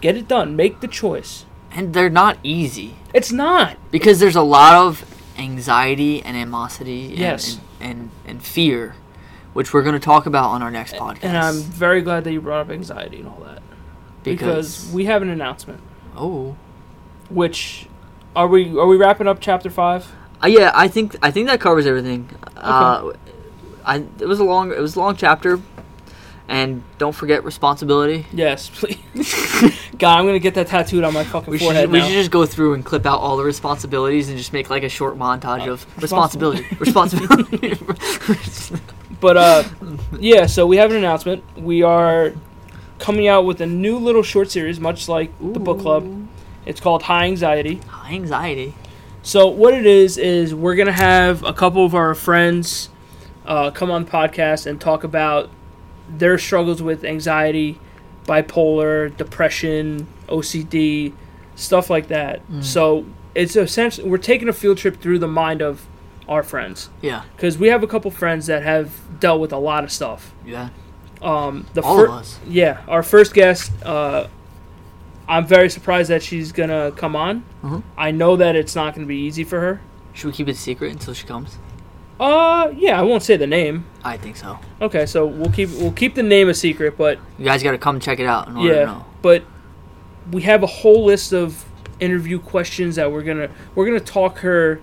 [0.00, 0.56] Get it done.
[0.56, 1.44] Make the choice.
[1.70, 2.96] And they're not easy.
[3.12, 3.76] It's not.
[3.90, 5.04] because there's a lot of
[5.38, 7.58] anxiety and animosity and, Yes.
[7.80, 8.94] and, and, and fear
[9.52, 12.32] which we're going to talk about on our next podcast And I'm very glad that
[12.32, 13.62] you brought up anxiety and all that.
[14.24, 15.80] Because, we have an announcement.
[16.16, 16.56] oh
[17.30, 17.86] Which
[18.34, 20.10] are we are we wrapping up chapter five?
[20.42, 23.12] uh, yeah i think i think that covers everything uh,
[23.84, 25.60] I, it was a long it was a long chapter
[26.48, 28.98] and don't forget responsibility Yes, please.
[29.98, 32.30] God, I'm gonna get that tattooed on my fucking we should, forehead we should just
[32.30, 35.66] go through and clip out all the responsibilities and just make like a short montage
[35.68, 37.78] of responsibility responsibility
[39.20, 39.64] But uh,
[40.20, 40.44] yeah.
[40.46, 41.42] So we have an announcement.
[41.56, 42.34] We are
[42.98, 46.28] coming out with a new little short series, much like the book club.
[46.66, 47.76] It's called High Anxiety.
[47.88, 48.74] High anxiety
[49.22, 52.88] So what it is is we're gonna have a couple of our friends
[53.46, 55.50] uh, come on the podcast and talk about
[56.08, 57.78] their struggles with anxiety,
[58.24, 61.12] bipolar, depression, OCD,
[61.56, 62.40] stuff like that.
[62.60, 65.86] So it's essentially we're taking a field trip through the mind of
[66.28, 69.84] our friends yeah because we have a couple friends that have dealt with a lot
[69.84, 70.32] of stuff.
[70.46, 70.70] yeah
[71.24, 73.72] Um, the all fir- of us yeah, our first guest.
[73.84, 74.26] Uh,
[75.26, 77.44] I'm very surprised that she's gonna come on.
[77.64, 77.82] Mhm.
[77.96, 79.80] I know that it's not gonna be easy for her.
[80.12, 81.58] should we keep it secret until she comes
[82.20, 83.84] Uh, yeah, I won't say the name.
[84.04, 87.44] i think so Okay, so we'll keep we'll keep the name a secret, but You
[87.46, 89.04] guys got to come check it out in order yeah, to know.
[89.22, 89.42] but
[90.30, 91.64] we have a whole list of
[92.00, 94.80] interview questions that we're gonna we're gonna talk her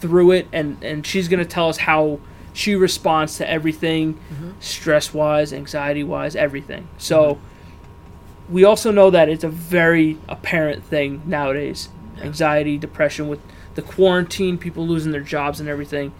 [0.00, 2.18] through it, and and she's gonna tell us how
[2.56, 4.50] she responds to everything, mm-hmm.
[4.60, 6.88] stress wise, anxiety wise, everything.
[6.96, 8.52] So mm-hmm.
[8.54, 11.90] we also know that it's a very apparent thing nowadays.
[12.22, 13.40] Anxiety, depression with
[13.74, 16.14] the quarantine, people losing their jobs and everything.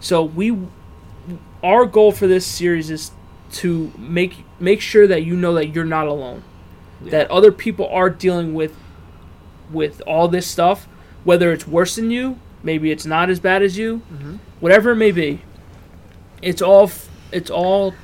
[0.00, 0.56] So we
[1.62, 3.12] our goal for this series is
[3.52, 6.42] to make make sure that you know that you're not alone.
[7.02, 8.74] That other people are dealing with
[9.70, 10.86] with all this stuff,
[11.24, 14.36] whether it's worse than you, maybe it's not as bad as you, mm-hmm.
[14.60, 15.42] whatever it may be.
[16.42, 16.90] It's all
[17.30, 17.94] it's all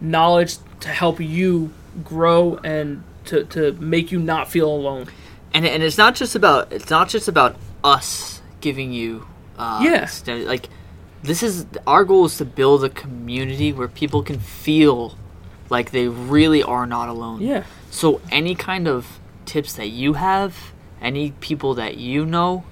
[0.00, 1.72] knowledge to help you
[2.04, 5.06] grow and to, to make you not feel alone.
[5.54, 9.26] and and it's not just about it's not just about us giving you
[9.58, 10.04] uh Yeah.
[10.06, 10.68] st- like
[11.22, 15.16] this is our goal is to build a community where people can feel
[15.70, 17.64] like they really are not alone Yeah.
[17.90, 20.54] so any kind of tips that you have
[21.00, 22.64] any people that you know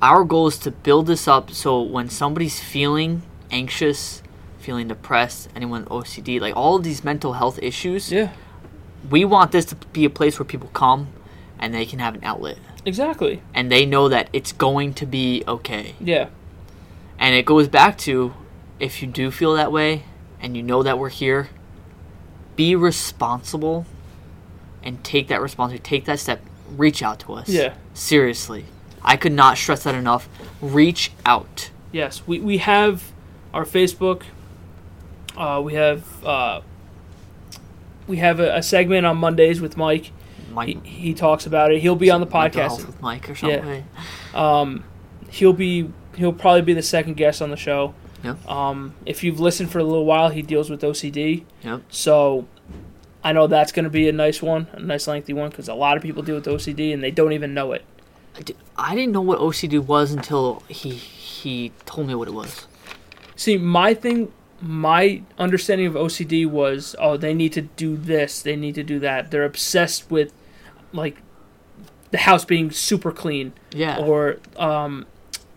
[0.00, 4.22] our goal is to build this up so when somebody's feeling anxious
[4.58, 8.30] feeling depressed anyone with ocd like all of these mental health issues Yeah.
[9.10, 11.08] we want this to be a place where people come
[11.58, 13.42] and they can have an outlet Exactly.
[13.54, 15.94] and they know that it's going to be okay.
[16.00, 16.28] Yeah.
[17.18, 18.32] And it goes back to
[18.78, 20.04] if you do feel that way
[20.40, 21.48] and you know that we're here,
[22.56, 23.84] be responsible
[24.82, 26.40] and take that responsibility, take that step,
[26.76, 27.48] reach out to us.
[27.48, 27.74] Yeah.
[27.92, 28.64] Seriously.
[29.02, 30.28] I could not stress that enough.
[30.62, 31.70] Reach out.
[31.92, 32.22] Yes.
[32.26, 33.10] We we have
[33.52, 34.22] our Facebook.
[35.36, 36.60] Uh, we have uh,
[38.06, 40.10] we have a, a segment on Mondays with Mike.
[40.52, 41.80] Mike He, he talks about it.
[41.80, 42.86] He'll be on the podcast.
[42.86, 43.84] with Mike or something.
[44.34, 44.84] Um,
[45.30, 47.94] he'll be he'll probably be the second guest on the show.
[48.24, 48.48] Yep.
[48.48, 51.44] Um, if you've listened for a little while, he deals with OCD.
[51.62, 51.82] Yep.
[51.88, 52.48] So
[53.22, 55.74] I know that's going to be a nice one, a nice lengthy one, because a
[55.74, 57.84] lot of people deal with OCD and they don't even know it.
[58.76, 62.66] I didn't know what OCD was until he he told me what it was.
[63.38, 68.56] See, my thing, my understanding of OCD was, oh, they need to do this, they
[68.56, 69.30] need to do that.
[69.30, 70.32] They're obsessed with,
[70.92, 71.22] like,
[72.10, 73.52] the house being super clean.
[73.72, 73.98] Yeah.
[73.98, 75.06] Or um,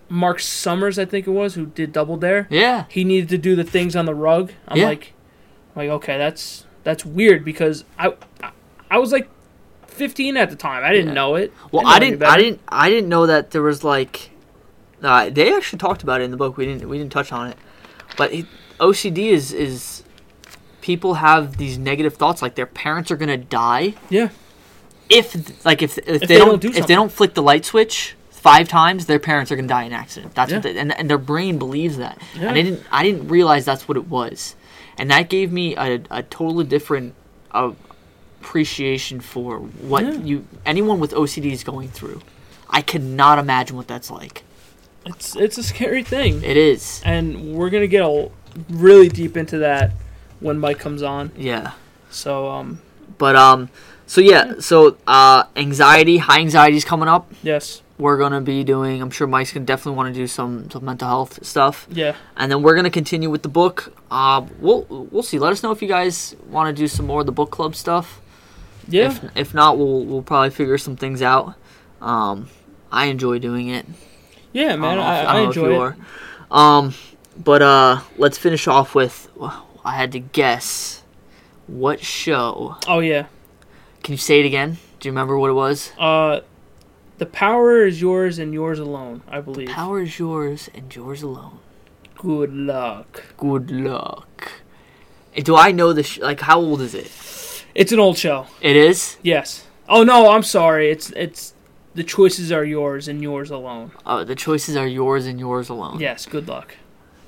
[0.10, 2.46] Marc Summers, I think it was, who did Double Dare.
[2.52, 2.86] yeah.
[2.90, 4.52] He needed to do the things on the rug.
[4.68, 4.86] I'm Yeah.
[4.86, 5.14] like,
[5.76, 8.14] I'm like, okay, that's that's weird because I,
[8.44, 8.52] I,
[8.92, 9.28] I was like,
[9.88, 10.84] 15 at the time.
[10.84, 11.14] I didn't Yeah.
[11.14, 11.52] know it.
[11.72, 12.22] Well, know I didn't.
[12.24, 12.60] I didn't.
[12.70, 14.30] I didn't know that there was like.
[15.02, 16.58] Uh, they actually talked about it in the book.
[16.58, 16.88] We didn't.
[16.90, 17.58] We didn't touch on it,
[18.18, 18.46] but it,
[18.80, 20.04] OCD is is
[20.82, 24.30] people have these negative thoughts like their parents are gonna die Yeah.
[25.10, 27.66] if like if if, they, they don't, don't do if they don't flick the light
[27.66, 30.34] switch five times their parents are gonna die in an accident.
[30.34, 32.20] That's what they, and and their brain believes that.
[32.36, 32.50] Yeah.
[32.50, 32.84] And I didn't.
[32.92, 34.56] I didn't realize that's what it was,
[34.98, 37.14] and that gave me a a totally different.
[37.52, 37.74] Uh,
[38.40, 40.14] appreciation for what Yeah.
[40.14, 42.22] you anyone with OCD is going through.
[42.72, 44.44] I cannot imagine what that's like.
[45.06, 46.44] It's it's a scary thing.
[46.44, 47.02] It is.
[47.04, 48.30] and we're gonna get a,
[48.70, 49.92] really deep into that
[50.40, 51.32] when Mike comes on.
[51.38, 51.72] Yeah.
[52.10, 52.82] So um,
[53.18, 53.70] But um
[54.06, 57.32] so yeah, so uh anxiety, high anxiety is coming up.
[57.42, 60.84] yes, We're gonna be doing I'm sure Mike's gonna definitely want to do some, some
[60.86, 61.88] mental health stuff.
[61.90, 63.94] yeah, And then we're gonna continue with the book.
[64.12, 65.40] Uh we'll we'll see.
[65.40, 67.74] Let us know if you guys want to do some more of the book club
[67.76, 68.22] stuff.
[68.88, 71.56] yeah, If if not, we'll we'll probably figure some things out.
[72.02, 72.50] Um
[72.92, 73.86] I enjoy doing it.
[74.54, 75.00] Yeah, man.
[75.00, 75.78] I, I, know if enjoy it.
[75.78, 75.98] are.
[76.50, 76.94] Um,
[77.38, 79.30] but uh, let's finish off with.
[79.36, 81.04] well, I had to guess
[81.68, 82.78] what show.
[82.88, 83.28] Oh yeah.
[84.04, 84.78] Can you say it again?
[85.00, 85.92] Do you remember what it was?
[85.98, 86.42] Uh,
[87.18, 89.22] the power is yours and yours alone.
[89.28, 89.68] I believe.
[89.68, 91.60] The Power is yours and yours alone.
[92.16, 93.24] Good luck.
[93.38, 94.52] Good luck.
[95.36, 96.42] Eh, Do I know the sh- like?
[96.42, 97.12] How old is it?
[97.74, 98.48] It's an old show.
[98.60, 99.18] It is.
[99.24, 99.66] Yes.
[99.88, 100.92] Oh no, I'm sorry.
[100.92, 101.54] It's it's
[101.94, 103.92] the choices are yours and yours alone.
[104.06, 106.00] Uh, the choices are yours and yours alone.
[106.00, 106.26] Yes.
[106.26, 106.76] Good luck.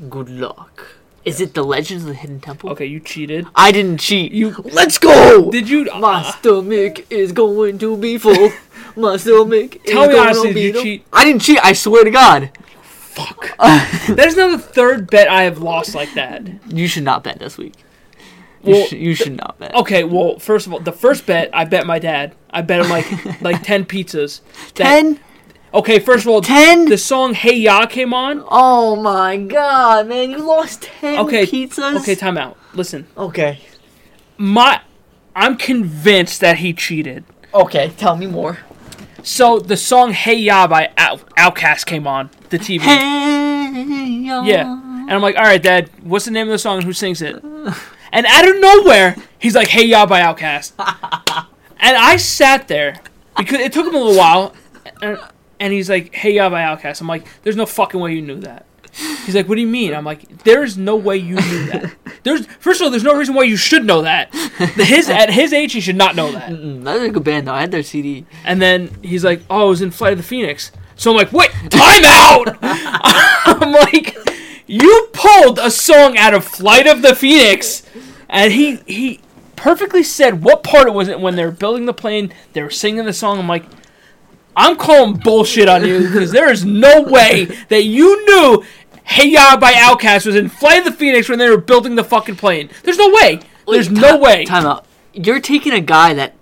[0.10, 0.96] Good luck.
[1.26, 2.70] Is it the Legends of the Hidden Temple?
[2.72, 3.48] Okay, you cheated.
[3.56, 4.34] I didn't cheat.
[4.34, 5.50] You Let's go.
[5.52, 5.86] did you?
[5.86, 8.52] My uh, stomach is going to be full.
[8.98, 11.06] My stomach Tell is me going honestly, to did you cheat?
[11.14, 11.60] I didn't cheat.
[11.64, 12.52] I swear to God.
[12.82, 13.56] fuck.
[13.58, 16.46] that is now the third bet I have lost like that.
[16.68, 17.76] You should not bet this week.
[18.64, 19.76] You, Well, sh- you should not bet.
[19.76, 22.34] Okay, well, first of all, the first bet I bet my dad.
[22.50, 24.42] I bet him like like ten pizzas.
[24.74, 25.20] Ten?
[25.74, 26.86] Okay, first of all, Ten?
[26.86, 28.44] the song "Hey Ya" came on.
[28.50, 30.30] Oh my God, man!
[30.32, 32.00] You lost ten Okay, pizzas.
[32.02, 32.58] Okay, time out.
[32.76, 33.60] Listen, Okay.
[34.38, 34.82] my,
[35.36, 37.24] I'm convinced that he cheated.
[37.54, 37.92] Okay.
[37.98, 38.60] Tell me more.
[39.24, 42.82] So the song "Hey Ya" by Out- Outkast came on the TV.
[42.82, 44.44] Hey, yo.
[44.44, 46.78] Yeah, and I'm like, all right, Dad, what's the name of the song?
[46.78, 47.44] and Who sings it?
[48.14, 50.74] And out of nowhere, he's like, "Hey y'all by Outkast.
[51.80, 53.02] and I sat there
[53.36, 54.54] because it took him a little while.
[55.02, 55.18] and,
[55.60, 57.02] and he's like, "Hey y'all by Outkast.
[57.02, 58.66] I'm like, "There's no fucking way you knew that."
[59.26, 61.96] He's like, "What do you mean?" I'm like, "There's no way you knew that.
[62.22, 64.32] There's first of all, there's no reason why you should know that.
[64.34, 67.54] His at his age, he should not know that." Mm, That's a good band though.
[67.54, 68.26] I had their CD.
[68.46, 71.34] And then he's like, "Oh, I was in Flight of the Phoenix." So I'm like,
[71.34, 74.16] "Wait, time out!" I'm like,
[74.68, 77.84] "You pulled a song out of Flight of the Phoenix,"
[78.30, 79.20] and he he
[79.56, 82.34] perfectly said what part it was when they were building the plane.
[82.54, 83.40] They were singing the song.
[83.40, 83.66] I'm like,
[84.56, 88.64] "I'm calling bullshit on you because there is no way that you knew."
[89.06, 92.06] Hey Ya by Outkast was in Flight of the Phoenix when they were building the
[92.06, 92.70] fucking plane.
[92.84, 93.42] There's no way.
[93.68, 94.46] There's Wait, no ti- way.
[94.46, 94.86] Time out.
[95.14, 96.36] You're taking a guy that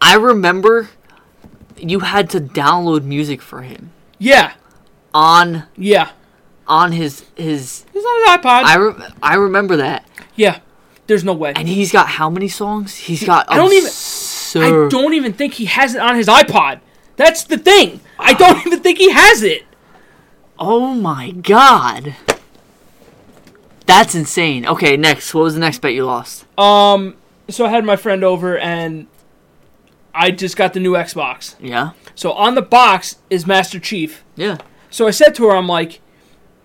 [0.00, 0.88] I remember
[1.76, 4.54] you had to download music for him Yeah,
[5.12, 6.10] on yeah.
[6.70, 7.84] On his his.
[7.92, 8.62] He's on his iPod.
[8.64, 10.60] I re- I remember that, yeah.
[11.06, 11.52] There's no way.
[11.56, 12.96] and he's got how many songs?
[12.96, 13.44] He's got.
[13.50, 13.90] I don't even-
[14.62, 16.80] I don't even think he has it on his iPod.
[17.16, 18.00] That's the thing.
[18.18, 19.64] I don't even think he has it.
[20.58, 22.16] Oh my god.
[23.86, 24.66] That's insane.
[24.66, 25.34] Okay, next.
[25.34, 26.46] What was the next bet you lost?
[26.58, 27.16] Um,
[27.48, 29.06] so I had my friend over and
[30.14, 31.56] I just got the new Xbox.
[31.60, 31.90] Yeah.
[32.14, 34.22] So on the box is Master Chief.
[34.36, 34.58] Yeah.
[34.90, 36.00] So I said to her, I'm like,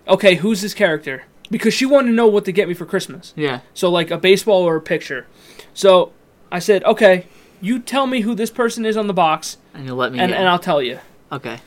[0.08, 1.24] okay, who's this character?
[1.50, 3.32] Because she wanted to know what to get me for Christmas.
[3.36, 3.60] Yeah.
[3.74, 5.26] So like a baseball or a picture.
[5.74, 6.12] So
[6.50, 7.26] I said, okay,
[7.60, 10.18] you tell me who this person is on the box, And you'll let me.
[10.18, 10.98] and, and I'll tell you.
[11.32, 11.58] okay.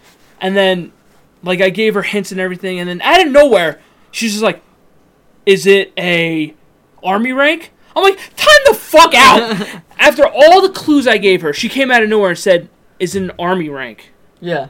[0.42, 0.92] And then,
[1.44, 4.62] like, I gave her hints and everything, and then out of nowhere, she's just like,
[5.46, 6.54] "Is it a
[7.04, 11.52] army rank?" I'm like, "Time the fuck out!" After all the clues I gave her,
[11.52, 14.70] she came out of nowhere and said, "Is it an army rank?" Yeah.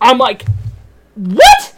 [0.00, 0.44] I'm like,
[1.16, 1.73] "What?"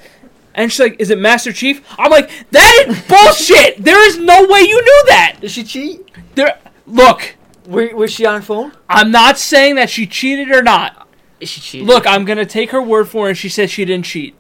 [0.57, 3.85] And she's like, "Is it Master Chief?" I'm like, "That is bullshit!
[3.85, 6.11] There is no way you knew that." Did she cheat?
[6.35, 8.73] There, look, Where, was she on her phone?
[8.89, 11.07] I'm not saying that she cheated or not.
[11.41, 11.87] Is she cheated.
[11.87, 13.31] Look, I'm gonna take her word for it.
[13.31, 14.35] And she said she didn't cheat.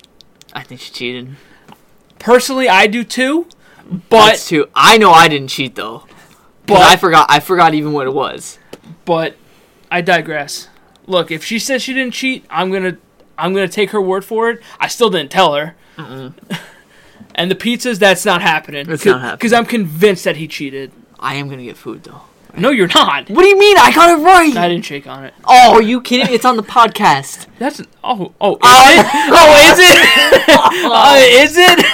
[0.55, 1.37] I think she cheated.
[2.19, 3.47] Personally, I do too.
[4.09, 4.69] But That's too.
[4.75, 6.05] I know I didn't cheat though.
[6.67, 7.27] But But- I forgot.
[7.29, 8.59] I forgot even what it was.
[9.05, 9.37] but
[9.91, 10.69] I digress.
[11.07, 12.97] Look, if she says she didn't cheat, I'm gonna
[13.39, 14.61] I'm gonna take her word for it.
[14.81, 15.77] I still didn't tell her.
[15.99, 18.89] And the pizzas, that's not happening.
[18.91, 19.37] It's not happening.
[19.39, 20.93] because I'm convinced that he cheated.
[21.19, 22.23] I am gonna get food though.
[22.59, 23.29] No, you're not.
[23.29, 23.77] What do you mean?
[23.79, 24.57] I got it right.
[24.57, 25.35] I didn't shake on it.
[25.45, 26.33] oh, are you kidding?
[26.35, 27.47] It's on the podcast.
[27.59, 28.97] That's oh oh is Oh,
[29.79, 30.45] it?
[30.89, 31.79] Oh, is it?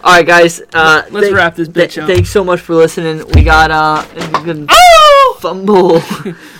[0.04, 0.62] All right, guys.
[0.72, 2.06] Uh, Let's wrap this bitch th- up.
[2.08, 3.26] Thanks so much for listening.
[3.34, 4.04] We got uh,
[4.70, 5.38] Oh!
[5.40, 6.00] fumble.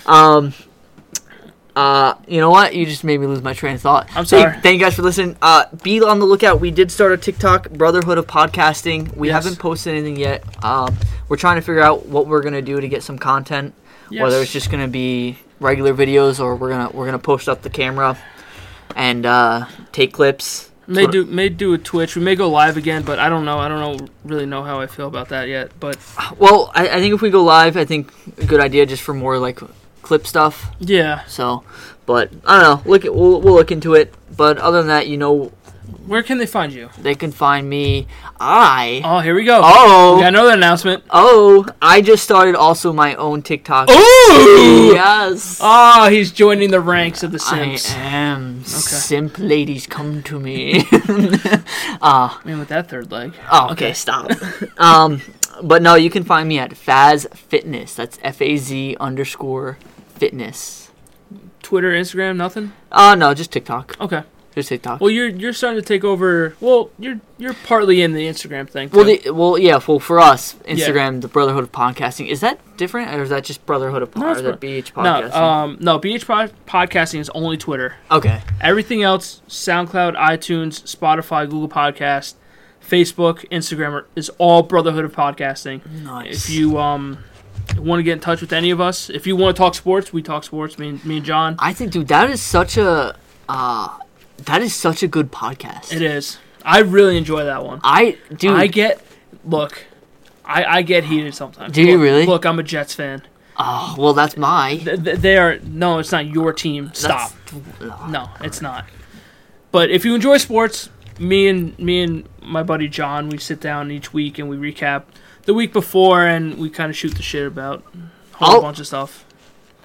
[0.05, 0.53] um.
[1.75, 2.75] Uh, you know what?
[2.75, 4.07] You just made me lose my train of thought.
[4.09, 4.61] I'm Thank- sorry.
[4.61, 5.37] Thank, you guys for listening.
[5.41, 6.59] Uh, be on the lookout.
[6.59, 9.15] We did start a TikTok, Brotherhood of Podcasting.
[9.15, 9.43] We Yes.
[9.43, 10.43] haven't posted anything yet.
[10.63, 10.97] Um,
[11.29, 13.73] we're trying to figure out what we're gonna do to get some content.
[14.11, 17.69] Whether it's just gonna be regular videos or we're gonna we're gonna post up the
[17.69, 18.17] camera
[18.95, 20.71] and uh, take clips.
[20.87, 22.15] May do may do a Twitch.
[22.15, 23.59] We may go live again, but I don't know.
[23.59, 25.71] I don't know really know how I feel about that yet.
[25.79, 25.99] But
[26.39, 29.13] Well, I, I think if we go live, I think a good idea just for
[29.13, 29.59] more like
[30.01, 30.71] clip stuff.
[30.79, 31.63] yeah, So,
[32.05, 32.89] but I don't know.
[32.91, 34.13] Look, at, we'll we'll look into it.
[34.35, 35.51] But other than that, you know,
[36.05, 36.89] where can they find you?
[37.01, 38.07] they can find me.
[38.39, 39.59] I Oh, here we go.
[39.63, 41.03] oh We got another announcement.
[41.09, 43.89] oh I just started also my own TikTok.
[43.89, 44.91] Ooh!
[44.93, 45.59] Yes.
[45.61, 47.93] Oh, he's joining the ranks of the I Sims.
[47.97, 50.85] am simp ladies come to me.
[52.01, 53.33] uh Man, with that third leg.
[53.51, 54.31] oh okay, stop.
[54.77, 55.21] um
[55.63, 57.93] but no, you can find me at Faz Fitness.
[57.95, 59.77] That's F A Z underscore
[60.15, 60.91] fitness.
[61.61, 62.71] Twitter, Instagram, nothing.
[62.91, 63.95] Uh no, just TikTok.
[63.99, 64.23] Okay.
[64.55, 64.99] Just TikTok.
[64.99, 66.55] Well, you're you're starting to take over.
[66.59, 68.89] Well, you're you're partly in the Instagram thing.
[68.91, 69.79] Well, the, well, yeah.
[69.87, 73.63] Well, for us, Instagram, the Brotherhood of Podcasting, is that different, or is that just
[73.67, 75.99] Brotherhood of No, or is that bro- BH no, um, no.
[75.99, 77.95] BH pod- podcasting is only Twitter.
[78.09, 82.33] okay, Everything else, SoundCloud, iTunes, Spotify, Google Podcast,
[82.89, 85.85] Facebook, Instagram is all Brotherhood of Podcasting.
[86.03, 86.45] nice.
[86.45, 87.23] If you um
[87.77, 90.11] want to get in touch with any of us, if you want to talk sports,
[90.11, 90.77] we talk sports.
[90.79, 91.55] Me and me and John.
[91.59, 93.15] I think, dude, that is such a,
[93.47, 93.97] uh,
[94.45, 95.93] that is such a good podcast.
[95.93, 96.39] It is.
[96.63, 97.79] I really enjoy that one.
[97.83, 99.01] I, dude, I get
[99.45, 99.85] look.
[100.43, 101.73] I, I get heated sometimes.
[101.73, 102.25] Do you really?
[102.25, 103.21] Look, I'm a Jets fan.
[103.57, 104.77] oh, well, that's my.
[104.77, 106.89] Th- th- They are no, it's not your team.
[106.93, 107.31] Stop.
[107.79, 108.85] That's- No, it's not.
[109.71, 110.89] But if you enjoy sports,
[111.19, 115.03] me and me and my buddy John, we sit down each week and we recap
[115.43, 117.83] the week before, and we kind of shoot the shit about
[118.33, 119.25] a whole I'll- bunch of stuff.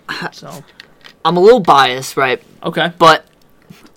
[0.33, 0.63] So
[1.25, 2.43] I'm a little biased, right?
[2.63, 3.25] okay, But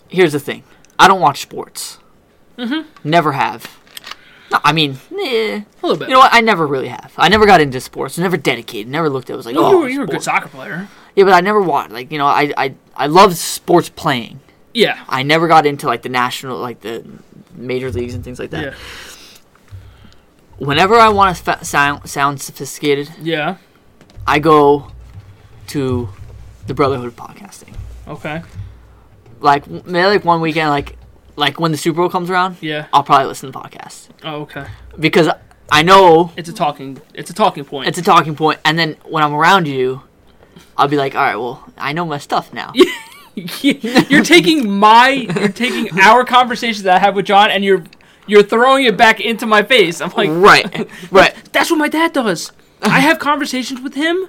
[0.07, 0.63] here's the thing:
[0.97, 1.99] I don't watch sports.
[2.57, 2.87] Mm-hmm.
[3.09, 3.77] Never have.
[4.49, 5.57] No, I mean, eh.
[5.57, 6.07] a little bit.
[6.07, 6.33] You know what?
[6.33, 7.13] I never really have.
[7.17, 8.17] I never got into sports.
[8.17, 8.87] Never dedicated.
[8.87, 9.33] Never looked at.
[9.33, 10.87] it was like, Well, oh, you were, you were a good soccer player.
[11.17, 11.91] Yeah, but I never watched.
[11.91, 14.39] Like you know, I I I love sports playing.
[14.73, 15.03] Yeah.
[15.09, 17.03] I never got into like the national, like the
[17.55, 18.63] major leagues and things like that.
[18.63, 18.73] Yeah.
[20.57, 23.57] Whenever I want to fa- sound sound sophisticated, Yeah.
[24.25, 24.91] I go
[25.67, 26.09] to
[26.65, 27.73] the Brotherhood of Podcasting.
[28.07, 28.41] Okay.
[29.39, 30.97] Like maybe like one weekend, like
[31.35, 32.87] like when the Super Bowl comes around, Yeah.
[32.91, 34.65] I'll probably listen to podcasts Oh, okay.
[34.99, 35.29] because
[35.71, 36.99] I know It's a talking.
[37.13, 37.87] It's a talking point.
[37.87, 40.01] it's a talking point, and then when I'm around you,
[40.75, 42.73] I'll be like, all right, well, I know my stuff now.
[43.61, 45.09] you're taking my.
[45.09, 47.83] You're taking our conversations that I have with John, and you're
[48.25, 50.01] you're throwing it back into my face.
[50.01, 51.35] I'm like, right, right.
[51.53, 52.51] that's what my dad does.
[52.81, 54.27] I have conversations with him,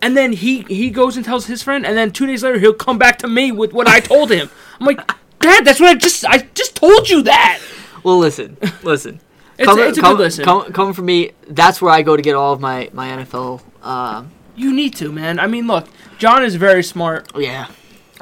[0.00, 2.72] and then he he goes and tells his friend, and then two days later he'll
[2.74, 4.48] come back to me with what I told him.
[4.80, 5.00] I'm like,
[5.40, 7.60] Dad, that's what I just I just told you that.
[8.02, 9.20] Well, listen, listen.
[9.56, 10.44] It's, Coming- it's a com- good listen.
[10.44, 13.62] com- coming from me, that's where I go to get all of my my NFL.
[13.86, 15.38] Um, you need to, man.
[15.38, 15.86] I mean, look,
[16.18, 17.30] John is very smart.
[17.36, 17.68] yeah,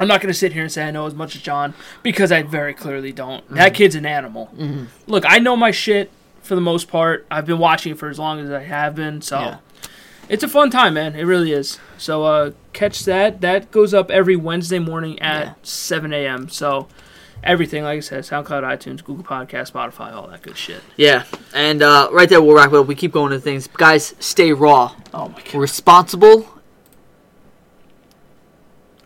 [0.02, 2.42] I'm not gonna sit here and say I know as much as John because I
[2.42, 3.44] very clearly don't.
[3.44, 3.54] Mm-hmm.
[3.54, 4.50] That kid's an animal.
[5.06, 6.10] Look, I know my shit
[6.42, 7.26] for the most part.
[7.30, 9.56] I've been watching it for as long as I have been, so Yeah.
[10.28, 11.14] it's a fun time, man.
[11.14, 11.78] It really is.
[11.98, 13.40] So uh, catch that.
[13.40, 15.52] That goes up every Wednesday morning at Yeah.
[15.62, 16.48] 7 a.m.
[16.48, 16.88] So
[17.44, 20.80] everything, like I said, SoundCloud, iTunes, Google Podcast, Spotify, all that good shit.
[20.96, 21.24] yeah.
[21.54, 22.86] And uh, right there, we'll wrap it up.
[22.86, 24.14] We keep going to things, guys.
[24.18, 25.54] Stay raw, Oh my god.
[25.54, 26.48] responsible.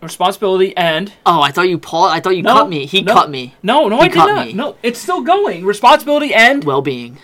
[0.01, 2.15] Responsibility and Oh, I thought you paused.
[2.15, 2.85] I thought you No, cut me.
[2.85, 3.13] He no.
[3.13, 3.55] cut me.
[3.63, 4.47] no, no, He I did not.
[4.47, 4.53] me.
[4.53, 5.65] No, it's still going.
[5.65, 7.17] Responsibility and Well-being,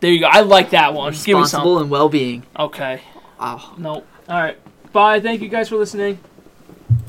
[0.00, 0.26] there you go.
[0.26, 1.12] I like that one.
[1.12, 1.40] Give me some.
[1.42, 2.42] responsible and well-being.
[2.58, 3.00] Okay.
[3.40, 4.04] oh No.
[4.28, 4.58] All right.
[4.92, 5.20] Bye.
[5.20, 6.18] Thank you guys for listening.